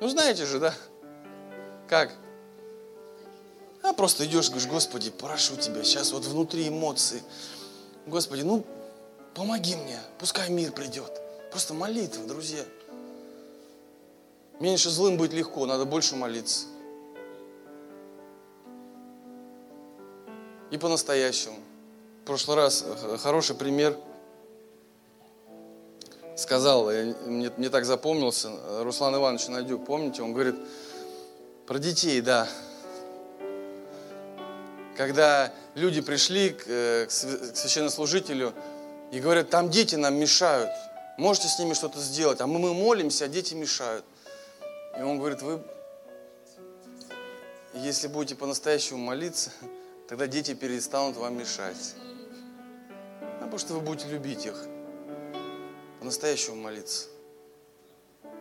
Ну 0.00 0.08
знаете 0.08 0.44
же, 0.44 0.58
да? 0.58 0.74
Как? 1.88 2.12
А 3.82 3.94
просто 3.94 4.26
идешь, 4.26 4.48
говоришь, 4.48 4.68
Господи, 4.68 5.10
прошу 5.10 5.56
Тебя, 5.56 5.82
сейчас 5.82 6.12
вот 6.12 6.24
внутри 6.26 6.68
эмоции. 6.68 7.22
Господи, 8.06 8.42
ну 8.42 8.66
помоги 9.34 9.76
мне, 9.76 9.98
пускай 10.18 10.50
мир 10.50 10.72
придет. 10.72 11.22
Просто 11.50 11.74
молитва, 11.74 12.24
друзья. 12.24 12.62
Меньше 14.60 14.90
злым 14.90 15.16
быть 15.16 15.32
легко, 15.32 15.66
надо 15.66 15.84
больше 15.84 16.16
молиться. 16.16 16.66
И 20.70 20.76
по-настоящему 20.76 21.56
прошлый 22.26 22.58
раз 22.58 22.84
хороший 23.22 23.56
пример 23.56 23.96
сказал, 26.36 26.90
я, 26.90 27.14
мне, 27.24 27.50
мне 27.56 27.70
так 27.70 27.86
запомнился, 27.86 28.50
Руслан 28.82 29.16
Иванович 29.16 29.48
Надюк, 29.48 29.86
помните, 29.86 30.22
он 30.22 30.34
говорит 30.34 30.56
про 31.66 31.78
детей, 31.78 32.20
да. 32.20 32.46
Когда 34.96 35.52
люди 35.74 36.02
пришли 36.02 36.50
к, 36.50 36.64
э, 36.66 37.06
к 37.06 37.10
священнослужителю 37.10 38.52
и 39.10 39.20
говорят, 39.20 39.48
там 39.48 39.70
дети 39.70 39.94
нам 39.94 40.16
мешают, 40.16 40.70
можете 41.18 41.48
с 41.48 41.58
ними 41.58 41.74
что-то 41.74 42.00
сделать, 42.00 42.40
а 42.40 42.46
мы, 42.46 42.58
мы 42.58 42.72
молимся, 42.72 43.26
а 43.26 43.28
дети 43.28 43.54
мешают. 43.54 44.04
И 44.98 45.02
он 45.02 45.18
говорит, 45.18 45.42
вы, 45.42 45.62
если 47.74 48.08
будете 48.08 48.34
по-настоящему 48.34 48.98
молиться, 48.98 49.50
тогда 50.08 50.26
дети 50.26 50.54
перестанут 50.54 51.16
вам 51.16 51.38
мешать 51.38 51.94
потому 53.48 53.58
что 53.58 53.74
вы 53.74 53.80
будете 53.80 54.08
любить 54.10 54.44
их. 54.44 54.66
По-настоящему 56.00 56.56
молиться. 56.56 57.06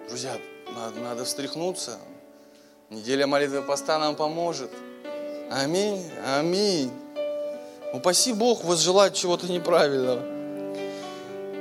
Друзья, 0.09 0.38
надо, 0.75 0.99
надо 0.99 1.23
встряхнуться. 1.23 1.97
Неделя 2.89 3.25
молитвы 3.25 3.61
поста 3.61 3.99
нам 3.99 4.17
поможет. 4.17 4.69
Аминь, 5.49 6.03
аминь. 6.25 6.91
Упаси 7.93 8.34
Бог 8.34 8.65
возжелать 8.65 9.15
чего-то 9.15 9.49
неправильного. 9.49 10.21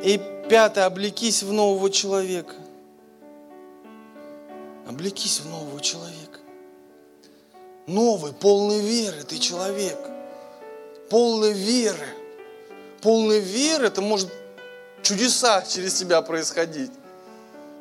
И 0.02 0.20
пятое, 0.48 0.86
облекись 0.86 1.42
в 1.42 1.52
нового 1.52 1.90
человека. 1.90 2.54
Облекись 4.88 5.40
в 5.40 5.48
нового 5.48 5.80
человека. 5.80 6.40
Новый, 7.86 8.32
полный 8.32 8.80
веры 8.80 9.22
ты 9.24 9.38
человек. 9.38 9.98
Полный 11.08 11.52
веры 11.52 12.06
полной 13.06 13.38
веры, 13.38 13.86
это 13.86 14.02
может 14.02 14.28
чудеса 15.00 15.62
через 15.62 15.94
тебя 15.94 16.20
происходить. 16.22 16.90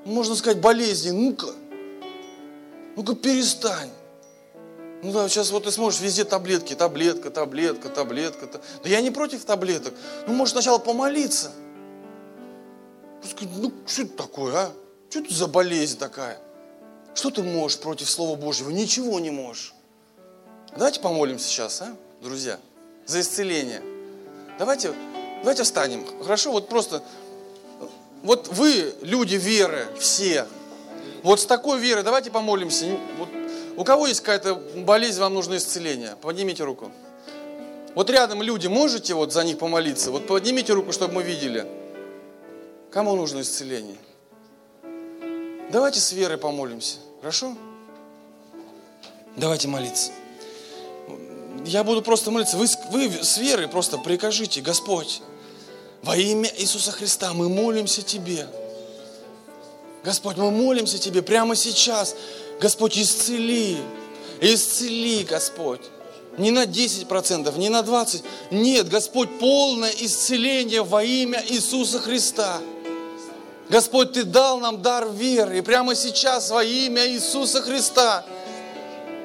Можно 0.03 0.36
сказать, 0.36 0.59
болезни, 0.59 1.09
ну-ка, 1.09 1.47
ну-ка 2.95 3.16
перестань. 3.16 3.89
Ну 5.01 5.11
да, 5.11 5.28
сейчас 5.28 5.49
вот 5.49 5.63
ты 5.63 5.72
смотришь, 5.72 5.99
везде 5.99 6.26
таблетки, 6.26 6.76
таблетка, 6.76 7.32
таблетка, 7.32 7.89
таблетка. 7.89 8.47
Да 8.84 8.89
я 8.89 9.01
не 9.01 9.09
против 9.09 9.43
таблеток. 9.45 9.95
Ну, 10.28 10.34
может, 10.34 10.53
сначала 10.53 10.78
помолиться. 10.78 11.51
Ну, 13.58 13.72
что 13.86 14.02
это 14.04 14.18
такое, 14.18 14.56
а? 14.56 14.72
Что 15.10 15.20
это 15.20 15.34
за 15.34 15.48
болезнь 15.48 15.98
такая? 15.98 16.40
Что 17.14 17.30
ты 17.30 17.44
можешь 17.44 17.80
против 17.80 18.10
Слова 18.10 18.36
Божьего? 18.36 18.70
Ничего 18.70 19.20
не 19.20 19.32
можешь. 19.32 19.74
Давайте 20.76 21.00
помолимся 21.00 21.48
сейчас, 21.48 21.82
а, 21.82 21.96
друзья, 22.22 22.60
за 23.06 23.22
исцеление. 23.22 23.82
Давайте, 24.60 24.94
давайте 25.40 25.64
встанем. 25.64 26.06
Хорошо, 26.22 26.52
вот 26.52 26.68
просто, 26.68 27.02
вот 28.24 28.50
вы, 28.50 28.94
люди 29.02 29.36
веры, 29.36 29.88
все, 29.98 30.46
вот 31.24 31.40
с 31.40 31.46
такой 31.46 31.80
верой 31.80 32.04
давайте 32.04 32.30
помолимся. 32.30 32.86
Вот, 33.18 33.30
у 33.78 33.84
кого 33.84 34.08
есть 34.08 34.20
какая-то 34.20 34.56
болезнь, 34.56 35.20
вам 35.20 35.34
нужно 35.34 35.58
исцеление? 35.58 36.16
Поднимите 36.22 36.64
руку. 36.64 36.92
Вот 37.96 38.10
рядом 38.10 38.42
люди, 38.42 38.68
можете 38.68 39.14
вот 39.14 39.32
за 39.32 39.44
них 39.44 39.58
помолиться? 39.58 40.12
Вот 40.12 40.28
поднимите 40.28 40.74
руку, 40.74 40.92
чтобы 40.92 41.16
мы 41.16 41.24
видели. 41.24 41.66
Кому 42.96 43.14
нужно 43.18 43.41
исцеление? 43.41 43.98
Давайте 45.70 46.00
с 46.00 46.14
верой 46.14 46.38
помолимся. 46.38 47.00
Хорошо? 47.20 47.54
Давайте 49.36 49.68
молиться. 49.68 50.14
Я 51.66 51.84
буду 51.84 52.02
просто 52.02 52.32
молиться. 52.32 52.56
Вы, 52.56 52.68
вы 52.91 53.12
с 53.22 53.38
верой 53.38 53.68
просто 53.68 53.98
прикажите, 53.98 54.62
Господь, 54.62 55.22
во 56.04 56.16
имя 56.16 56.50
Иисуса 56.58 56.93
Христа 56.93 57.34
мы 57.34 57.50
молимся 57.50 58.02
Тебе. 58.02 58.48
Господь, 60.06 60.38
мы 60.38 60.50
молимся 60.50 60.98
Тебе 60.98 61.22
прямо 61.22 61.58
сейчас. 61.58 62.16
Господь, 62.62 62.98
исцели. 62.98 63.76
Исцели, 64.39 65.26
Господь. 65.26 65.82
Не 66.38 66.52
на 66.52 66.64
10%, 66.64 67.58
не 67.58 67.68
на 67.68 67.82
20%. 67.82 68.24
Нет, 68.52 68.88
Господь, 68.88 69.38
полное 69.38 69.91
исцеление 70.00 70.82
во 70.82 71.04
имя 71.04 71.43
Иисуса 71.50 72.00
Христа. 72.00 72.62
Господь, 73.70 74.13
Ты 74.13 74.24
дал 74.24 74.59
нам 74.59 74.82
дар 74.82 75.09
веры. 75.09 75.57
И 75.57 75.61
прямо 75.61 75.95
сейчас 75.95 76.49
во 76.49 76.63
имя 76.63 77.07
Иисуса 77.07 77.61
Христа. 77.61 78.24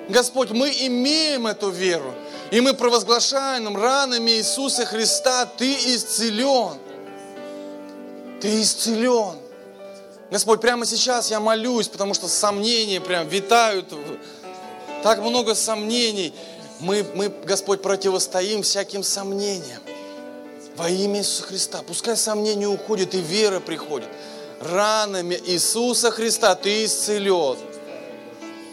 Господь, 0.09 0.51
мы 0.51 0.71
имеем 0.71 1.47
эту 1.47 1.71
веру. 1.71 2.15
И 2.51 2.61
мы 2.61 2.75
провозглашаем 2.75 3.77
ранами 3.77 4.33
Иисуса 4.33 4.85
Христа, 4.85 5.47
Ты 5.47 5.73
исцелен. 5.73 6.79
Ты 8.41 8.63
исцелен. 8.63 9.37
Господь, 10.31 10.61
прямо 10.61 10.87
сейчас 10.87 11.31
я 11.31 11.41
молюсь, 11.41 11.89
потому 11.89 12.15
что 12.15 12.29
сомнения 12.29 13.01
прям 13.01 13.29
витают. 13.29 13.93
Так 15.03 15.21
много 15.21 15.55
сомнений. 15.55 16.33
Мы, 16.79 17.05
мы, 17.15 17.29
Господь, 17.45 17.83
противостоим 17.83 18.63
всяким 18.63 19.03
сомнениям. 19.03 19.81
Во 20.81 20.89
имя 20.89 21.21
Иисуса 21.21 21.43
Христа. 21.43 21.83
Пускай 21.87 22.17
сомнения 22.17 22.67
уходят 22.67 23.15
и 23.15 23.21
вера 23.21 23.61
приходит. 23.61 24.09
Ранами 24.63 25.39
Иисуса 25.45 26.11
Христа 26.11 26.55
ты 26.55 26.87
исцелен. 26.87 27.59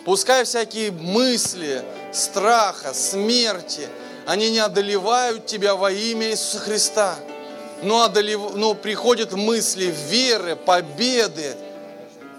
Пускай 0.06 0.46
всякие 0.46 0.92
мысли, 0.92 1.84
страха, 2.14 2.94
смерти, 2.94 3.90
они 4.26 4.52
не 4.52 4.60
одолевают 4.60 5.48
тебя 5.48 5.76
во 5.76 5.92
имя 5.92 6.30
Иисуса 6.32 6.60
Христа 6.60 7.18
но, 7.84 8.04
одолев... 8.04 8.56
но 8.56 8.74
приходят 8.74 9.34
мысли 9.34 9.94
веры, 10.10 10.56
победы, 10.56 11.58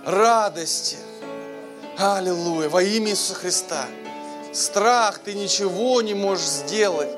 радости. 0.07 0.97
Аллилуйя, 1.99 2.71
во 2.71 2.83
имя 2.83 3.11
Иисуса 3.11 3.35
Христа. 3.35 3.85
Страх, 4.51 5.19
ты 5.19 5.35
ничего 5.35 6.01
не 6.01 6.15
можешь 6.15 6.47
сделать. 6.47 7.11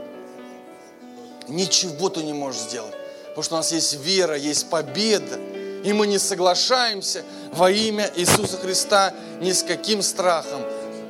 Ничего 1.51 2.09
ты 2.09 2.23
не 2.23 2.33
можешь 2.33 2.63
сделать. 2.63 2.95
Потому 3.29 3.43
что 3.43 3.55
у 3.55 3.59
нас 3.59 3.73
есть 3.73 3.95
вера, 4.01 4.37
есть 4.37 4.69
победа. 4.71 5.39
И 5.85 5.93
мы 5.93 6.07
не 6.07 6.19
соглашаемся 6.19 7.25
во 7.53 7.71
имя 7.71 8.11
Иисуса 8.17 8.57
Христа 8.59 9.15
ни 9.41 9.53
с 9.53 9.63
каким 9.63 10.03
страхом. 10.03 10.63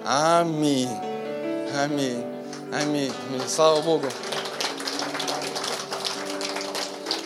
Аминь. 0.05 0.89
Аминь. 1.77 2.25
Аминь. 2.73 3.13
Аминь. 3.29 3.43
Слава 3.49 3.81
Богу. 3.83 4.07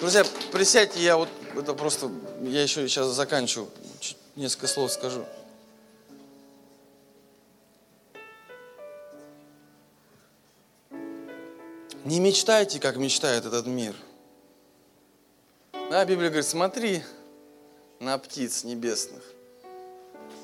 Друзья, 0.01 0.25
присядьте, 0.53 1.01
я 1.01 1.17
вот 1.17 1.29
это 1.57 1.73
просто, 1.73 2.11
я 2.43 2.63
еще 2.63 2.87
сейчас 2.89 3.07
заканчиваю, 3.09 3.69
несколько 4.37 4.67
слов 4.67 4.93
скажу. 4.93 5.25
Не 12.05 12.21
мечтайте, 12.21 12.81
как 12.81 12.97
мечтает 12.97 13.47
этот 13.47 13.67
мир. 13.67 13.97
Да, 15.91 16.05
Библия 16.05 16.29
говорит, 16.29 16.47
смотри 16.47 17.03
на 17.99 18.19
птиц 18.19 18.63
небесных. 18.65 19.23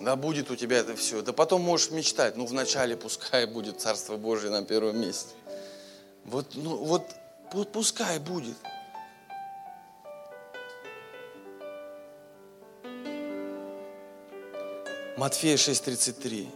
Да 0.00 0.16
будет 0.16 0.50
у 0.50 0.56
тебя 0.56 0.78
это 0.78 0.96
все. 0.96 1.20
Да 1.20 1.34
потом 1.34 1.60
можешь 1.60 1.90
мечтать. 1.90 2.34
Ну, 2.36 2.46
вначале 2.46 2.96
пускай 2.96 3.44
будет 3.44 3.78
Царство 3.78 4.16
Божие 4.16 4.50
на 4.50 4.64
первом 4.64 4.98
месте. 4.98 5.34
Вот, 6.24 6.46
ну, 6.54 6.76
вот 6.76 7.04
пускай 7.72 8.18
будет. 8.18 8.56
Матфея 15.18 15.58
6,33. 15.58 16.48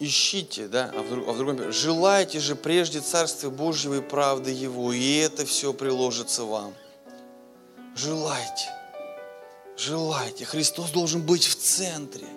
Ищите, 0.00 0.68
да, 0.68 0.92
а 0.94 1.02
в, 1.02 1.28
а 1.28 1.32
в 1.32 1.38
другом, 1.38 1.72
желайте 1.72 2.38
же 2.38 2.54
прежде 2.54 3.00
Царствия 3.00 3.50
Божьего 3.50 3.94
и 3.94 4.00
правды 4.00 4.52
Его, 4.52 4.92
и 4.92 5.16
это 5.16 5.44
все 5.44 5.72
приложится 5.72 6.44
вам. 6.44 6.72
Желайте, 7.96 8.72
желайте. 9.76 10.44
Христос 10.44 10.90
должен 10.90 11.20
быть 11.22 11.44
в 11.44 11.56
центре. 11.56 12.28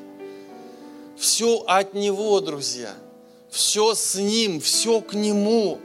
Все 1.17 1.59
от 1.67 1.93
Него, 1.93 2.39
друзья. 2.39 2.95
Все 3.51 3.93
с 3.93 4.15
Ним, 4.15 4.59
все 4.59 4.99
к 5.01 5.13
Нему. 5.13 5.79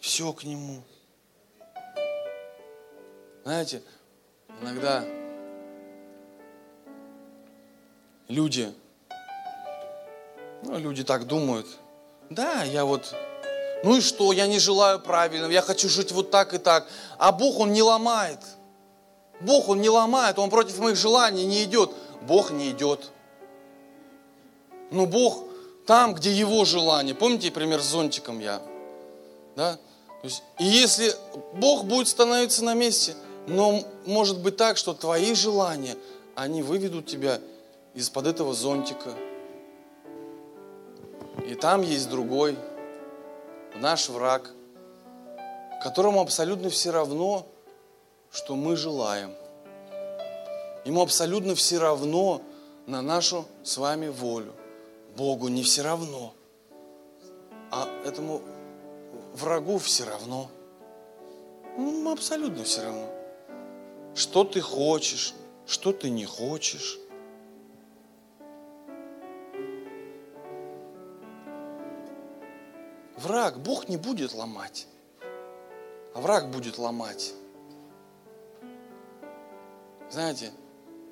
Все 0.00 0.32
к 0.32 0.42
Нему. 0.42 0.82
Знаете, 3.44 3.80
иногда 4.60 5.04
люди, 8.28 8.72
ну, 10.62 10.78
люди 10.78 11.04
так 11.04 11.26
думают, 11.26 11.66
да, 12.30 12.64
я 12.64 12.84
вот, 12.84 13.14
ну 13.84 13.96
и 13.96 14.00
что, 14.00 14.32
я 14.32 14.46
не 14.46 14.58
желаю 14.58 15.00
правильного, 15.00 15.50
я 15.50 15.62
хочу 15.62 15.88
жить 15.88 16.12
вот 16.12 16.30
так 16.30 16.54
и 16.54 16.58
так. 16.58 16.86
А 17.18 17.32
Бог, 17.32 17.60
Он 17.60 17.72
не 17.72 17.82
ломает. 17.82 18.40
Бог, 19.40 19.68
Он 19.68 19.80
не 19.80 19.88
ломает, 19.88 20.38
Он 20.38 20.50
против 20.50 20.78
моих 20.78 20.96
желаний 20.96 21.44
не 21.44 21.64
идет. 21.64 21.90
Бог 22.22 22.50
не 22.50 22.70
идет. 22.70 23.10
Но 24.90 25.06
Бог 25.06 25.44
там, 25.86 26.14
где 26.14 26.32
Его 26.32 26.64
желание. 26.64 27.14
Помните 27.14 27.50
пример 27.50 27.80
с 27.80 27.86
зонтиком 27.86 28.40
я? 28.40 28.60
Да? 29.54 29.78
Есть, 30.22 30.42
и 30.58 30.64
если 30.64 31.12
Бог 31.54 31.84
будет 31.84 32.08
становиться 32.08 32.64
на 32.64 32.74
месте– 32.74 33.14
но 33.46 33.84
может 34.04 34.38
быть 34.38 34.56
так, 34.56 34.76
что 34.76 34.92
твои 34.92 35.34
желания, 35.34 35.96
они 36.34 36.62
выведут 36.62 37.06
тебя 37.06 37.40
из-под 37.96 38.28
этого 38.28 38.54
зонтика. 38.54 39.10
И 41.48 41.56
там 41.56 41.82
есть 41.82 42.08
другой, 42.08 42.56
наш 43.74 44.08
враг, 44.08 44.52
которому 45.82 46.20
абсолютно 46.20 46.70
все 46.70 46.92
равно, 46.92 47.44
что 48.30 48.54
мы 48.54 48.76
желаем. 48.76 49.32
Ему 50.84 51.02
абсолютно 51.02 51.56
все 51.56 51.78
равно 51.78 52.40
на 52.86 53.02
нашу 53.02 53.44
с 53.64 53.76
вами 53.76 54.06
волю. 54.08 54.52
Богу 55.16 55.48
не 55.48 55.64
все 55.64 55.82
равно, 55.82 56.32
а 57.72 57.88
этому 58.04 58.42
врагу 59.34 59.78
все 59.78 60.04
равно. 60.04 60.48
Ну, 61.76 62.12
абсолютно 62.12 62.62
все 62.62 62.84
равно 62.84 63.16
что 64.16 64.44
ты 64.44 64.62
хочешь, 64.62 65.34
что 65.66 65.92
ты 65.92 66.08
не 66.08 66.24
хочешь. 66.24 66.98
Враг, 73.16 73.58
Бог 73.58 73.88
не 73.88 73.96
будет 73.96 74.34
ломать, 74.34 74.86
а 76.14 76.20
враг 76.20 76.50
будет 76.50 76.78
ломать. 76.78 77.32
Знаете, 80.10 80.52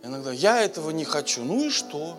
иногда 0.03 0.31
я 0.33 0.63
этого 0.63 0.91
не 0.91 1.05
хочу, 1.05 1.43
ну 1.45 1.65
и 1.65 1.71
что? 1.71 2.17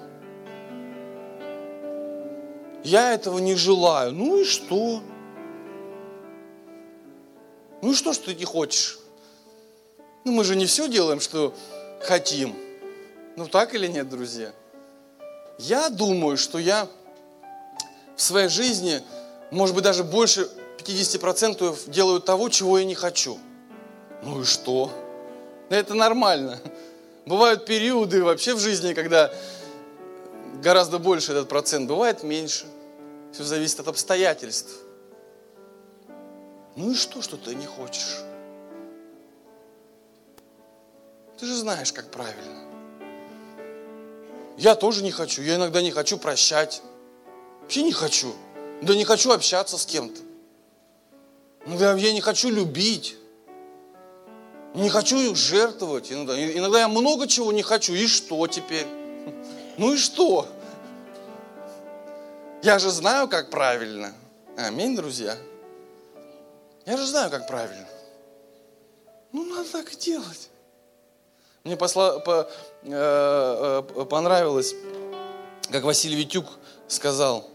Я 2.84 3.14
этого 3.14 3.40
не 3.40 3.56
желаю, 3.56 4.12
ну 4.12 4.42
и 4.42 4.44
что? 4.44 5.02
Ну 7.82 7.92
и 7.92 7.96
что, 7.96 8.14
что 8.14 8.26
ты 8.26 8.36
не 8.36 8.46
хочешь? 8.46 9.00
Ну, 10.24 10.32
мы 10.32 10.44
же 10.44 10.56
не 10.56 10.66
все 10.66 10.88
делаем, 10.88 11.20
что 11.20 11.54
хотим. 12.02 12.56
Ну, 13.36 13.48
так 13.48 13.76
или 13.76 13.86
нет, 13.88 14.10
друзья? 14.10 14.52
Я 15.60 15.90
думаю, 15.90 16.38
что 16.38 16.58
я 16.58 16.88
в 18.16 18.22
своей 18.22 18.50
жизни, 18.50 19.02
может 19.52 19.76
быть, 19.76 19.84
даже 19.84 20.04
больше 20.04 20.50
50% 20.78 21.90
делаю 21.90 22.20
того, 22.20 22.50
чего 22.50 22.78
я 22.78 22.86
не 22.86 22.96
хочу. 22.96 23.38
Ну 24.24 24.42
и 24.42 24.44
что? 24.46 24.92
Это 25.70 25.94
нормально. 25.94 26.60
Бывают 27.26 27.66
периоды 27.66 28.24
вообще 28.24 28.54
в 28.54 28.60
жизни, 28.60 28.94
когда 28.94 29.34
гораздо 30.62 31.00
больше 31.00 31.32
этот 31.32 31.50
процент, 31.50 31.88
бывает 31.88 32.24
меньше. 32.24 32.66
Все 33.34 33.44
зависит 33.44 33.80
от 33.80 33.88
обстоятельств. 33.88 34.74
Ну 36.76 36.92
и 36.92 36.96
что, 36.96 37.22
что 37.22 37.38
ты 37.38 37.56
не 37.56 37.66
хочешь? 37.66 38.18
Ты 41.40 41.46
же 41.46 41.56
знаешь, 41.56 41.92
как 41.92 42.12
правильно. 42.12 42.66
Я 44.58 44.76
тоже 44.76 45.04
не 45.04 45.12
хочу. 45.12 45.42
Я 45.42 45.56
иногда 45.56 45.82
не 45.82 45.92
хочу 45.92 46.18
прощать. 46.18 46.82
Вообще 47.62 47.84
не 47.84 47.92
хочу. 47.92 48.34
Да 48.86 48.96
не 48.96 49.04
хочу 49.04 49.32
общаться 49.32 49.80
с 49.80 49.86
кем-то. 49.86 50.22
Иногда 51.66 51.96
я 51.96 52.14
не 52.14 52.22
хочу 52.22 52.52
любить. 52.52 53.16
Не 54.76 54.90
хочу 54.90 55.36
жертвовать. 55.36 56.12
Иногда, 56.12 56.40
иногда 56.40 56.82
я 56.82 56.88
много 56.88 57.28
чего 57.28 57.52
не 57.52 57.64
хочу. 57.64 57.94
И 57.94 58.08
что 58.08 58.46
теперь? 58.48 58.86
Ну 59.78 59.94
и 59.94 59.98
что? 59.98 60.48
Я 62.64 62.80
же 62.80 62.90
знаю, 62.92 63.28
как 63.28 63.50
правильно. 63.50 64.14
Аминь, 64.56 64.96
друзья. 64.96 65.36
Я 66.86 66.96
же 66.96 67.06
знаю, 67.06 67.30
как 67.30 67.46
правильно. 67.46 67.88
Ну, 69.34 69.44
надо 69.44 69.70
так 69.70 69.92
и 69.92 69.98
делать. 69.98 70.50
Мне 71.66 71.76
посла, 71.76 72.20
по, 72.20 72.50
э, 72.84 73.84
э, 73.98 74.06
понравилось, 74.06 74.76
как 75.72 75.84
Василий 75.84 76.16
Витюк 76.16 76.46
сказал. 76.88 77.50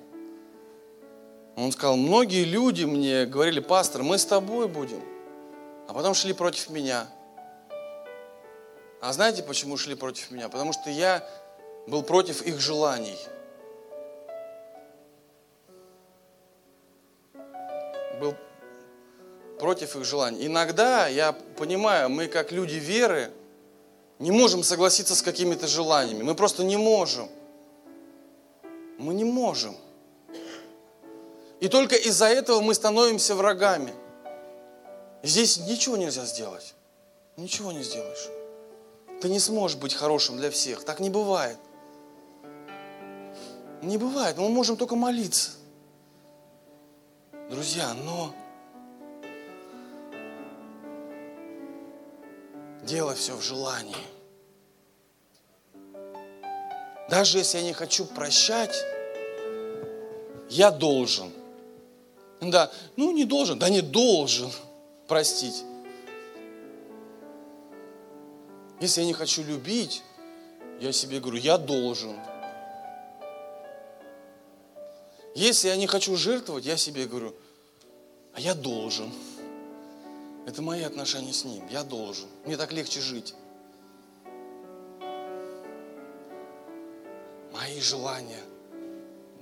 Он 1.61 1.73
сказал, 1.73 1.97
многие 1.97 2.45
люди 2.45 2.85
мне 2.85 3.27
говорили, 3.27 3.61
пастор, 3.61 4.03
мы 4.03 4.17
с 4.17 4.25
тобой 4.25 4.67
будем. 4.67 5.03
А 5.89 5.93
потом 5.93 6.15
шли 6.15 6.33
против 6.33 6.71
меня. 6.71 7.07
А 9.03 9.13
знаете, 9.13 9.43
почему 9.43 9.77
шли 9.77 9.95
против 9.95 10.31
меня? 10.31 10.49
Потому 10.49 10.73
что 10.73 10.89
я 10.89 11.29
был 11.87 12.03
против 12.03 12.41
их 12.41 12.59
желаний. 12.61 13.19
Был 18.19 18.35
против 19.59 19.97
их 19.97 20.05
желаний. 20.05 20.47
Иногда, 20.47 21.09
я 21.09 21.33
понимаю, 21.59 22.09
мы 22.09 22.27
как 22.27 22.53
люди 22.53 22.77
веры, 22.77 23.31
не 24.19 24.31
можем 24.31 24.63
согласиться 24.63 25.15
с 25.15 25.21
какими-то 25.21 25.67
желаниями. 25.67 26.23
Мы 26.23 26.35
просто 26.35 26.65
не 26.65 26.79
можем. 26.79 27.29
Мы 28.97 29.13
не 29.13 29.25
можем. 29.25 29.77
И 31.61 31.69
только 31.69 31.95
из-за 31.95 32.27
этого 32.27 32.61
мы 32.61 32.75
становимся 32.75 33.35
врагами. 33.35 33.95
Здесь 35.23 35.59
ничего 35.59 35.97
нельзя 35.97 36.25
сделать. 36.25 36.75
Ничего 37.37 37.73
не 37.73 37.83
сделаешь. 37.83 38.29
Ты 39.21 39.29
не 39.29 39.39
сможешь 39.39 39.77
быть 39.77 39.95
хорошим 39.95 40.39
для 40.39 40.51
всех. 40.51 40.85
Так 40.85 41.01
не 41.01 41.11
бывает. 41.11 41.59
Не 43.83 43.99
бывает. 43.99 44.39
Мы 44.39 44.49
можем 44.49 44.77
только 44.77 44.97
молиться. 44.97 45.51
Друзья, 47.51 47.93
но 47.95 48.35
Дело 52.83 53.15
все 53.15 53.37
в 53.37 53.43
желании. 53.43 53.95
Даже 57.09 57.39
если 57.39 57.59
я 57.59 57.65
не 57.65 57.73
хочу 57.73 58.05
прощать, 58.05 58.85
я 60.49 60.71
должен. 60.71 61.31
Да, 62.41 62.71
ну 62.97 63.13
не 63.13 63.25
должен, 63.25 63.59
да 63.59 63.69
не 63.69 63.83
должен 63.83 64.51
простить. 65.07 65.65
Если 68.81 69.03
я 69.03 69.07
не 69.07 69.13
хочу 69.13 69.43
любить, 69.43 70.03
я 70.81 70.93
себе 70.93 71.21
говорю, 71.21 71.37
я 71.37 71.59
должен. 71.59 72.17
Если 75.35 75.69
я 75.69 75.77
не 75.77 75.87
хочу 75.87 76.17
жертвовать, 76.17 76.65
я 76.65 76.77
себе 76.77 77.07
говорю, 77.07 77.35
а 78.33 78.41
я 78.41 78.55
должен. 78.55 79.13
Это 80.47 80.63
мои 80.63 80.83
отношения 80.83 81.33
с 81.33 81.45
Ним. 81.45 81.63
Я 81.69 81.85
должен. 81.85 82.27
Мне 82.47 82.57
так 82.57 82.73
легче 82.73 83.01
жить. 83.01 83.35
Мои 87.53 87.81
желания 87.81 88.41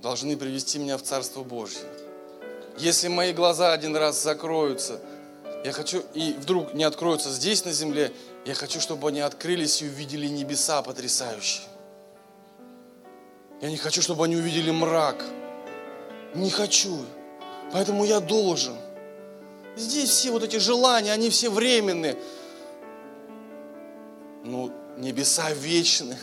должны 0.01 0.35
привести 0.35 0.77
меня 0.79 0.97
в 0.97 1.01
Царство 1.01 1.43
Божье. 1.43 1.87
Если 2.79 3.07
мои 3.07 3.33
глаза 3.33 3.73
один 3.73 3.95
раз 3.95 4.23
закроются, 4.23 4.99
я 5.63 5.71
хочу, 5.71 6.03
и 6.13 6.33
вдруг 6.33 6.73
не 6.73 6.83
откроются 6.83 7.29
здесь 7.29 7.65
на 7.65 7.73
земле, 7.73 8.11
я 8.45 8.53
хочу, 8.53 8.79
чтобы 8.79 9.09
они 9.09 9.19
открылись 9.19 9.81
и 9.81 9.85
увидели 9.85 10.27
небеса 10.27 10.81
потрясающие. 10.81 11.63
Я 13.61 13.69
не 13.69 13.77
хочу, 13.77 14.01
чтобы 14.01 14.25
они 14.25 14.37
увидели 14.37 14.71
мрак. 14.71 15.23
Не 16.33 16.49
хочу. 16.49 17.05
Поэтому 17.71 18.05
я 18.05 18.19
должен– 18.19 18.75
Здесь 19.79 20.09
все 20.09 20.31
вот 20.31 20.43
эти 20.43 20.57
желания, 20.57 21.13
они 21.13 21.29
все 21.29 21.49
временные. 21.49 22.17
Ну, 24.43 24.73
небеса 24.97 25.51
вечны. 25.53 26.17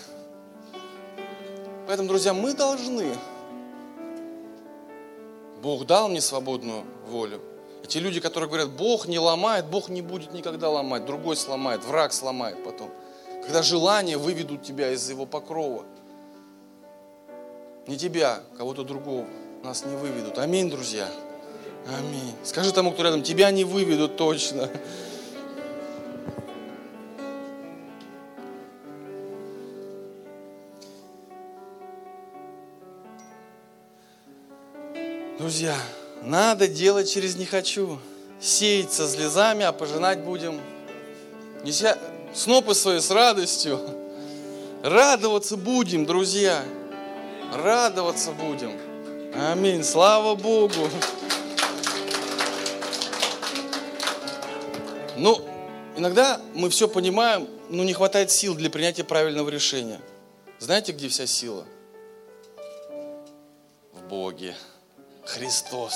Поэтому, 1.86 2.08
друзья, 2.08 2.34
мы 2.34 2.52
должны. 2.52 3.14
Бог 5.66 5.84
дал 5.84 6.08
мне 6.08 6.20
свободную 6.20 6.84
волю. 7.08 7.40
Эти 7.82 7.98
люди, 7.98 8.20
которые 8.20 8.48
говорят, 8.48 8.70
Бог 8.70 9.08
не 9.08 9.18
ломает, 9.18 9.66
Бог 9.66 9.88
не 9.88 10.00
будет 10.00 10.32
никогда 10.32 10.70
ломать, 10.70 11.04
другой 11.04 11.34
сломает, 11.36 11.82
враг 11.84 12.12
сломает 12.12 12.62
потом. 12.62 12.88
Когда 13.42 13.62
желания 13.62 14.16
выведут 14.16 14.62
тебя 14.62 14.92
из 14.92 15.10
его 15.10 15.26
покрова. 15.26 15.84
Не 17.88 17.96
тебя, 17.96 18.42
кого-то 18.56 18.84
другого 18.84 19.26
нас 19.64 19.84
не 19.84 19.96
выведут. 19.96 20.38
Аминь, 20.38 20.70
друзья. 20.70 21.08
Аминь. 21.98 22.32
Скажи 22.44 22.70
тому, 22.70 22.92
кто 22.92 23.02
рядом, 23.02 23.24
тебя 23.24 23.50
не 23.50 23.64
выведут 23.64 24.16
точно. 24.16 24.70
Друзья, 35.46 35.78
надо 36.22 36.66
делать 36.66 37.08
через 37.08 37.36
«не 37.36 37.46
хочу». 37.46 38.00
Сеять 38.40 38.92
со 38.92 39.06
слезами, 39.06 39.64
а 39.64 39.70
пожинать 39.70 40.18
будем. 40.18 40.60
Неся 41.62 41.96
снопы 42.34 42.74
свои 42.74 42.98
с 42.98 43.12
радостью. 43.12 43.78
Радоваться 44.82 45.56
будем, 45.56 46.04
друзья. 46.04 46.64
Радоваться 47.54 48.32
будем. 48.32 48.72
Аминь. 49.36 49.84
Слава 49.84 50.34
Богу. 50.34 50.90
Ну, 55.16 55.40
иногда 55.96 56.40
мы 56.54 56.70
все 56.70 56.88
понимаем, 56.88 57.46
но 57.70 57.84
не 57.84 57.92
хватает 57.92 58.32
сил 58.32 58.56
для 58.56 58.68
принятия 58.68 59.04
правильного 59.04 59.48
решения. 59.48 60.00
Знаете, 60.58 60.90
где 60.90 61.08
вся 61.08 61.28
сила? 61.28 61.64
В 63.92 64.08
Боге. 64.08 64.56
Христос. 65.26 65.94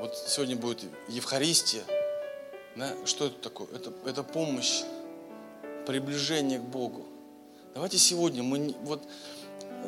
Вот 0.00 0.16
сегодня 0.26 0.56
будет 0.56 0.82
Евхаристия. 1.08 1.82
Да? 2.74 2.92
Что 3.04 3.26
это 3.26 3.36
такое? 3.40 3.68
Это, 3.74 3.92
это 4.04 4.22
помощь, 4.22 4.82
приближение 5.86 6.58
к 6.58 6.62
Богу. 6.62 7.06
Давайте 7.74 7.98
сегодня 7.98 8.42
мы 8.42 8.74
вот 8.82 9.02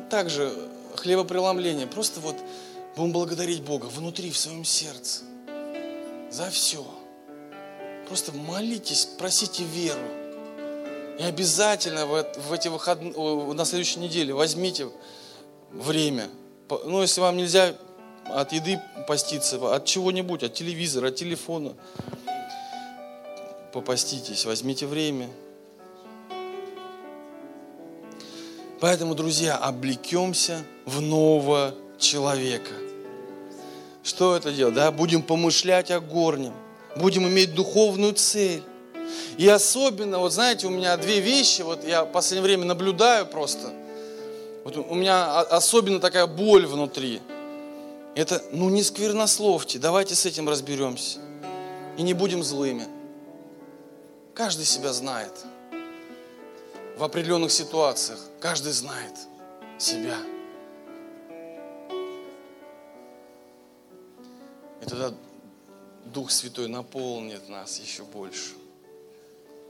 также 0.09 0.51
хлебопреломление, 0.95 1.87
просто 1.87 2.19
вот 2.19 2.35
будем 2.95 3.11
благодарить 3.11 3.61
Бога 3.61 3.85
внутри, 3.85 4.31
в 4.31 4.37
своем 4.37 4.63
сердце 4.63 5.23
за 6.31 6.49
все. 6.49 6.85
Просто 8.07 8.31
молитесь, 8.31 9.05
просите 9.05 9.63
веру. 9.63 10.07
И 11.19 11.23
обязательно 11.23 12.05
в, 12.05 12.23
в 12.47 12.53
эти 12.53 12.69
выходные, 12.69 13.13
на 13.53 13.65
следующей 13.65 13.99
неделе 13.99 14.33
возьмите 14.33 14.89
время. 15.71 16.29
Ну, 16.69 17.01
если 17.01 17.21
вам 17.21 17.37
нельзя 17.37 17.75
от 18.25 18.51
еды 18.53 18.79
поститься, 19.07 19.57
от 19.73 19.85
чего-нибудь, 19.85 20.43
от 20.43 20.53
телевизора, 20.53 21.07
от 21.07 21.15
телефона, 21.15 21.73
попаститесь, 23.73 24.45
возьмите 24.45 24.85
время. 24.85 25.29
Поэтому, 28.79 29.15
друзья, 29.15 29.57
облекемся 29.57 30.63
в 30.85 31.01
нового 31.01 31.75
человека. 31.97 32.71
Что 34.03 34.35
это 34.35 34.51
делать? 34.51 34.75
Да? 34.75 34.91
Будем 34.91 35.21
помышлять 35.21 35.91
о 35.91 35.99
горнем 35.99 36.53
будем 36.95 37.27
иметь 37.27 37.53
духовную 37.53 38.13
цель. 38.13 38.61
И 39.37 39.47
особенно, 39.47 40.19
вот 40.19 40.33
знаете, 40.33 40.67
у 40.67 40.69
меня 40.69 40.95
две 40.97 41.19
вещи, 41.19 41.61
вот 41.61 41.85
я 41.87 42.03
в 42.03 42.11
последнее 42.11 42.43
время 42.43 42.65
наблюдаю 42.65 43.25
просто. 43.25 43.71
Вот 44.63 44.77
у 44.77 44.93
меня 44.93 45.39
особенно 45.41 45.99
такая 45.99 46.27
боль 46.27 46.65
внутри. 46.65 47.21
Это, 48.15 48.43
ну 48.51 48.69
не 48.69 48.83
сквернословьте, 48.83 49.79
давайте 49.79 50.15
с 50.15 50.25
этим 50.25 50.49
разберемся. 50.49 51.19
И 51.97 52.01
не 52.01 52.13
будем 52.13 52.43
злыми. 52.43 52.87
Каждый 54.33 54.65
себя 54.65 54.93
знает. 54.93 55.33
в 56.99 57.03
определенных 57.03 57.51
ситуациях. 57.51 58.19
Каждый 58.41 58.73
знает 58.73 59.13
себя. 59.77 60.17
И 64.81 64.85
тогда 64.85 65.13
Дух 66.05 66.29
Святой 66.29 66.67
наполнит 66.67 67.47
нас 67.47 67.79
еще 67.79 68.03
больше. 68.03 68.51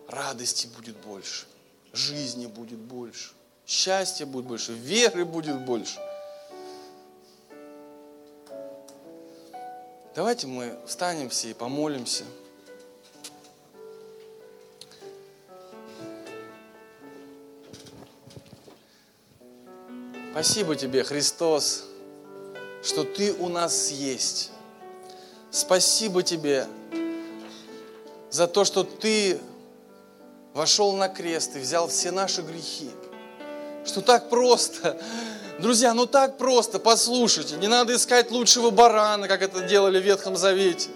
Радости 0.07 0.67
будет 0.75 0.97
больше, 0.97 1.45
жизни 1.93 2.47
будет 2.47 2.79
больше, 2.79 3.29
счастья 3.69 4.25
будет 4.25 4.45
больше, 4.45 4.73
веры 4.73 5.25
будет 5.25 5.63
больше. 5.63 5.99
Давайте 10.15 10.47
мы 10.47 10.75
встанем 10.87 11.29
все 11.29 11.51
и 11.51 11.53
помолимся. 11.53 12.23
Спасибо 20.31 20.75
тебе, 20.75 21.03
Христос, 21.03 21.85
что 22.81 23.03
ты 23.03 23.33
у 23.33 23.49
нас 23.49 23.91
есть. 23.91 24.49
Спасибо 25.51 26.23
тебе 26.23 26.65
за 28.31 28.47
то, 28.47 28.65
что 28.65 28.83
ты 28.83 29.39
вошел 30.53 30.93
на 30.93 31.07
крест 31.07 31.55
и 31.55 31.59
взял 31.59 31.87
все 31.87 32.09
наши 32.09 32.41
грехи. 32.41 32.89
Что 33.89 34.01
так 34.01 34.29
просто. 34.29 35.01
Друзья, 35.57 35.95
ну 35.95 36.05
так 36.05 36.37
просто, 36.37 36.77
послушайте. 36.77 37.55
Не 37.55 37.67
надо 37.67 37.95
искать 37.95 38.29
лучшего 38.29 38.69
барана, 38.69 39.27
как 39.27 39.41
это 39.41 39.61
делали 39.61 39.99
в 39.99 40.03
Ветхом 40.05 40.37
Завете. 40.37 40.89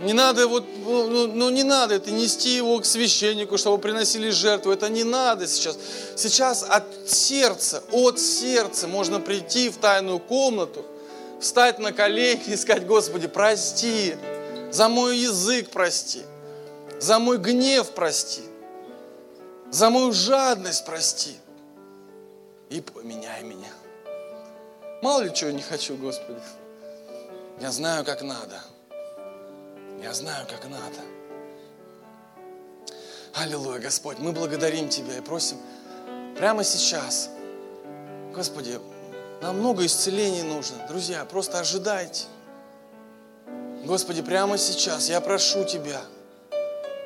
Не 0.00 0.12
надо 0.12 0.48
вот, 0.48 0.64
ну, 0.84 1.06
ну, 1.06 1.26
ну 1.28 1.50
не 1.50 1.62
надо 1.62 1.94
это 1.94 2.10
нести 2.10 2.56
его 2.56 2.80
к 2.80 2.84
священнику, 2.84 3.56
чтобы 3.58 3.78
приносили 3.78 4.30
жертву. 4.30 4.72
Это 4.72 4.88
не 4.88 5.04
надо 5.04 5.46
сейчас. 5.46 5.78
Сейчас 6.16 6.64
от 6.68 6.84
сердца, 7.06 7.80
от 7.92 8.18
сердца 8.18 8.88
можно 8.88 9.20
прийти 9.20 9.70
в 9.70 9.76
тайную 9.76 10.18
комнату, 10.18 10.84
встать 11.40 11.78
на 11.78 11.92
колени 11.92 12.42
и 12.48 12.56
сказать, 12.56 12.86
Господи, 12.86 13.28
прости, 13.28 14.16
за 14.72 14.88
мой 14.88 15.16
язык 15.16 15.70
прости, 15.70 16.22
за 16.98 17.20
мой 17.20 17.38
гнев 17.38 17.88
прости, 17.90 18.42
за 19.70 19.90
мою 19.90 20.12
жадность 20.12 20.84
прости 20.84 21.36
и 22.70 22.80
поменяй 22.80 23.42
меня. 23.42 23.70
Мало 25.02 25.22
ли 25.22 25.34
чего 25.34 25.50
не 25.50 25.62
хочу, 25.62 25.96
Господи. 25.96 26.40
Я 27.60 27.70
знаю, 27.70 28.04
как 28.04 28.22
надо. 28.22 28.60
Я 30.02 30.12
знаю, 30.12 30.46
как 30.48 30.64
надо. 30.68 31.00
Аллилуйя, 33.34 33.80
Господь, 33.80 34.18
мы 34.18 34.32
благодарим 34.32 34.88
Тебя 34.88 35.18
и 35.18 35.20
просим 35.20 35.58
прямо 36.36 36.64
сейчас, 36.64 37.30
Господи, 38.34 38.78
нам 39.40 39.58
много 39.58 39.84
исцелений 39.86 40.42
нужно. 40.42 40.76
Друзья, 40.88 41.24
просто 41.24 41.58
ожидайте. 41.58 42.24
Господи, 43.84 44.22
прямо 44.22 44.58
сейчас 44.58 45.08
я 45.08 45.20
прошу 45.20 45.64
Тебя, 45.64 46.02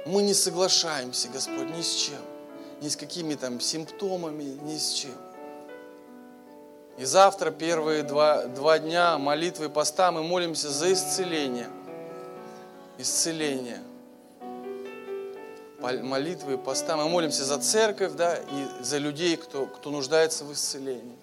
мы 0.06 0.22
не 0.22 0.34
соглашаемся, 0.34 1.28
Господь, 1.28 1.70
ни 1.76 1.82
с 1.82 1.94
чем, 1.94 2.20
ни 2.80 2.88
с 2.88 2.96
какими 2.96 3.34
там 3.34 3.60
симптомами, 3.60 4.58
ни 4.62 4.78
с 4.78 4.90
чем. 4.92 5.29
И 7.00 7.04
завтра, 7.06 7.50
первые 7.50 8.02
два, 8.02 8.44
два 8.44 8.78
дня 8.78 9.16
молитвы 9.16 9.66
и 9.66 9.68
поста, 9.70 10.12
мы 10.12 10.22
молимся 10.22 10.68
за 10.68 10.92
исцеление. 10.92 11.68
Исцеление. 12.98 13.78
Молитвы 15.80 16.54
и 16.54 16.56
поста. 16.58 16.98
Мы 16.98 17.08
молимся 17.08 17.42
за 17.46 17.56
церковь, 17.56 18.12
да, 18.12 18.36
и 18.36 18.84
за 18.84 18.98
людей, 18.98 19.38
кто, 19.38 19.64
кто 19.64 19.88
нуждается 19.90 20.44
в 20.44 20.52
исцелении. 20.52 21.16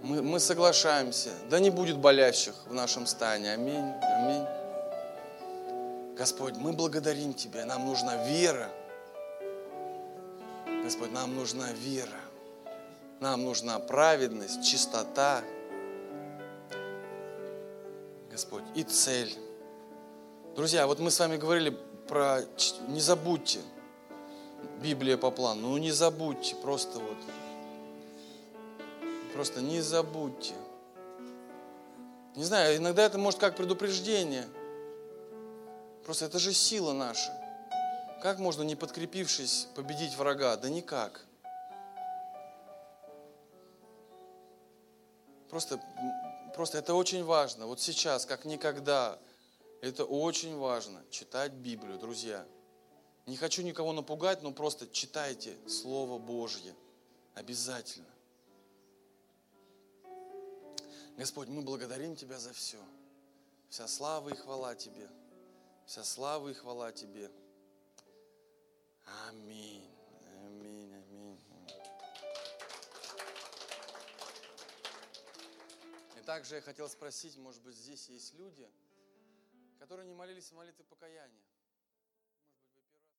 Мы, 0.00 0.22
мы 0.22 0.40
соглашаемся. 0.40 1.28
Да 1.50 1.60
не 1.60 1.68
будет 1.68 1.98
болящих 1.98 2.54
в 2.64 2.72
нашем 2.72 3.04
стане. 3.04 3.52
Аминь. 3.52 3.92
Аминь. 4.00 4.46
Господь, 6.16 6.56
мы 6.56 6.72
благодарим 6.72 7.34
Тебя. 7.34 7.66
Нам 7.66 7.84
нужна 7.84 8.24
вера. 8.24 8.70
Господь, 10.82 11.12
нам 11.12 11.36
нужна 11.36 11.70
вера. 11.72 12.19
Нам 13.20 13.44
нужна 13.44 13.78
праведность, 13.78 14.64
чистота, 14.64 15.44
Господь, 18.30 18.64
и 18.74 18.82
цель. 18.82 19.36
Друзья, 20.56 20.86
вот 20.86 21.00
мы 21.00 21.10
с 21.10 21.20
вами 21.20 21.36
говорили 21.36 21.76
про 22.08 22.40
не 22.88 23.00
забудьте 23.00 23.60
Библия 24.82 25.18
по 25.18 25.30
плану. 25.30 25.68
Ну 25.68 25.76
не 25.76 25.90
забудьте, 25.90 26.56
просто 26.56 26.98
вот. 26.98 27.18
Просто 29.34 29.60
не 29.60 29.82
забудьте. 29.82 30.54
Не 32.36 32.44
знаю, 32.44 32.78
иногда 32.78 33.02
это 33.02 33.18
может 33.18 33.38
как 33.38 33.54
предупреждение. 33.54 34.48
Просто 36.06 36.24
это 36.24 36.38
же 36.38 36.54
сила 36.54 36.94
наша. 36.94 37.30
Как 38.22 38.38
можно, 38.38 38.62
не 38.62 38.76
подкрепившись, 38.76 39.68
победить 39.74 40.16
врага? 40.16 40.56
Да 40.56 40.70
никак. 40.70 41.26
Просто, 45.50 45.82
просто 46.54 46.78
это 46.78 46.94
очень 46.94 47.24
важно. 47.24 47.66
Вот 47.66 47.80
сейчас, 47.80 48.24
как 48.24 48.44
никогда, 48.44 49.18
это 49.82 50.04
очень 50.04 50.56
важно 50.56 51.02
читать 51.10 51.52
Библию, 51.52 51.98
друзья. 51.98 52.46
Не 53.26 53.36
хочу 53.36 53.62
никого 53.62 53.92
напугать, 53.92 54.42
но 54.42 54.52
просто 54.52 54.86
читайте 54.86 55.56
Слово 55.68 56.18
Божье. 56.18 56.74
Обязательно. 57.34 58.06
Господь, 61.16 61.48
мы 61.48 61.62
благодарим 61.62 62.14
Тебя 62.14 62.38
за 62.38 62.52
все. 62.52 62.78
Вся 63.68 63.88
слава 63.88 64.30
и 64.30 64.36
хвала 64.36 64.76
Тебе. 64.76 65.08
Вся 65.84 66.04
слава 66.04 66.48
и 66.48 66.54
хвала 66.54 66.92
Тебе. 66.92 67.28
Аминь. 69.28 69.89
Также 76.20 76.56
я 76.56 76.60
хотел 76.60 76.88
спросить, 76.88 77.36
может 77.36 77.62
быть, 77.62 77.76
здесь 77.76 78.08
есть 78.08 78.34
люди, 78.34 78.68
которые 79.78 80.06
не 80.06 80.14
молились 80.14 80.50
в 80.50 80.54
молитве 80.54 80.84
покаяния. 80.84 81.42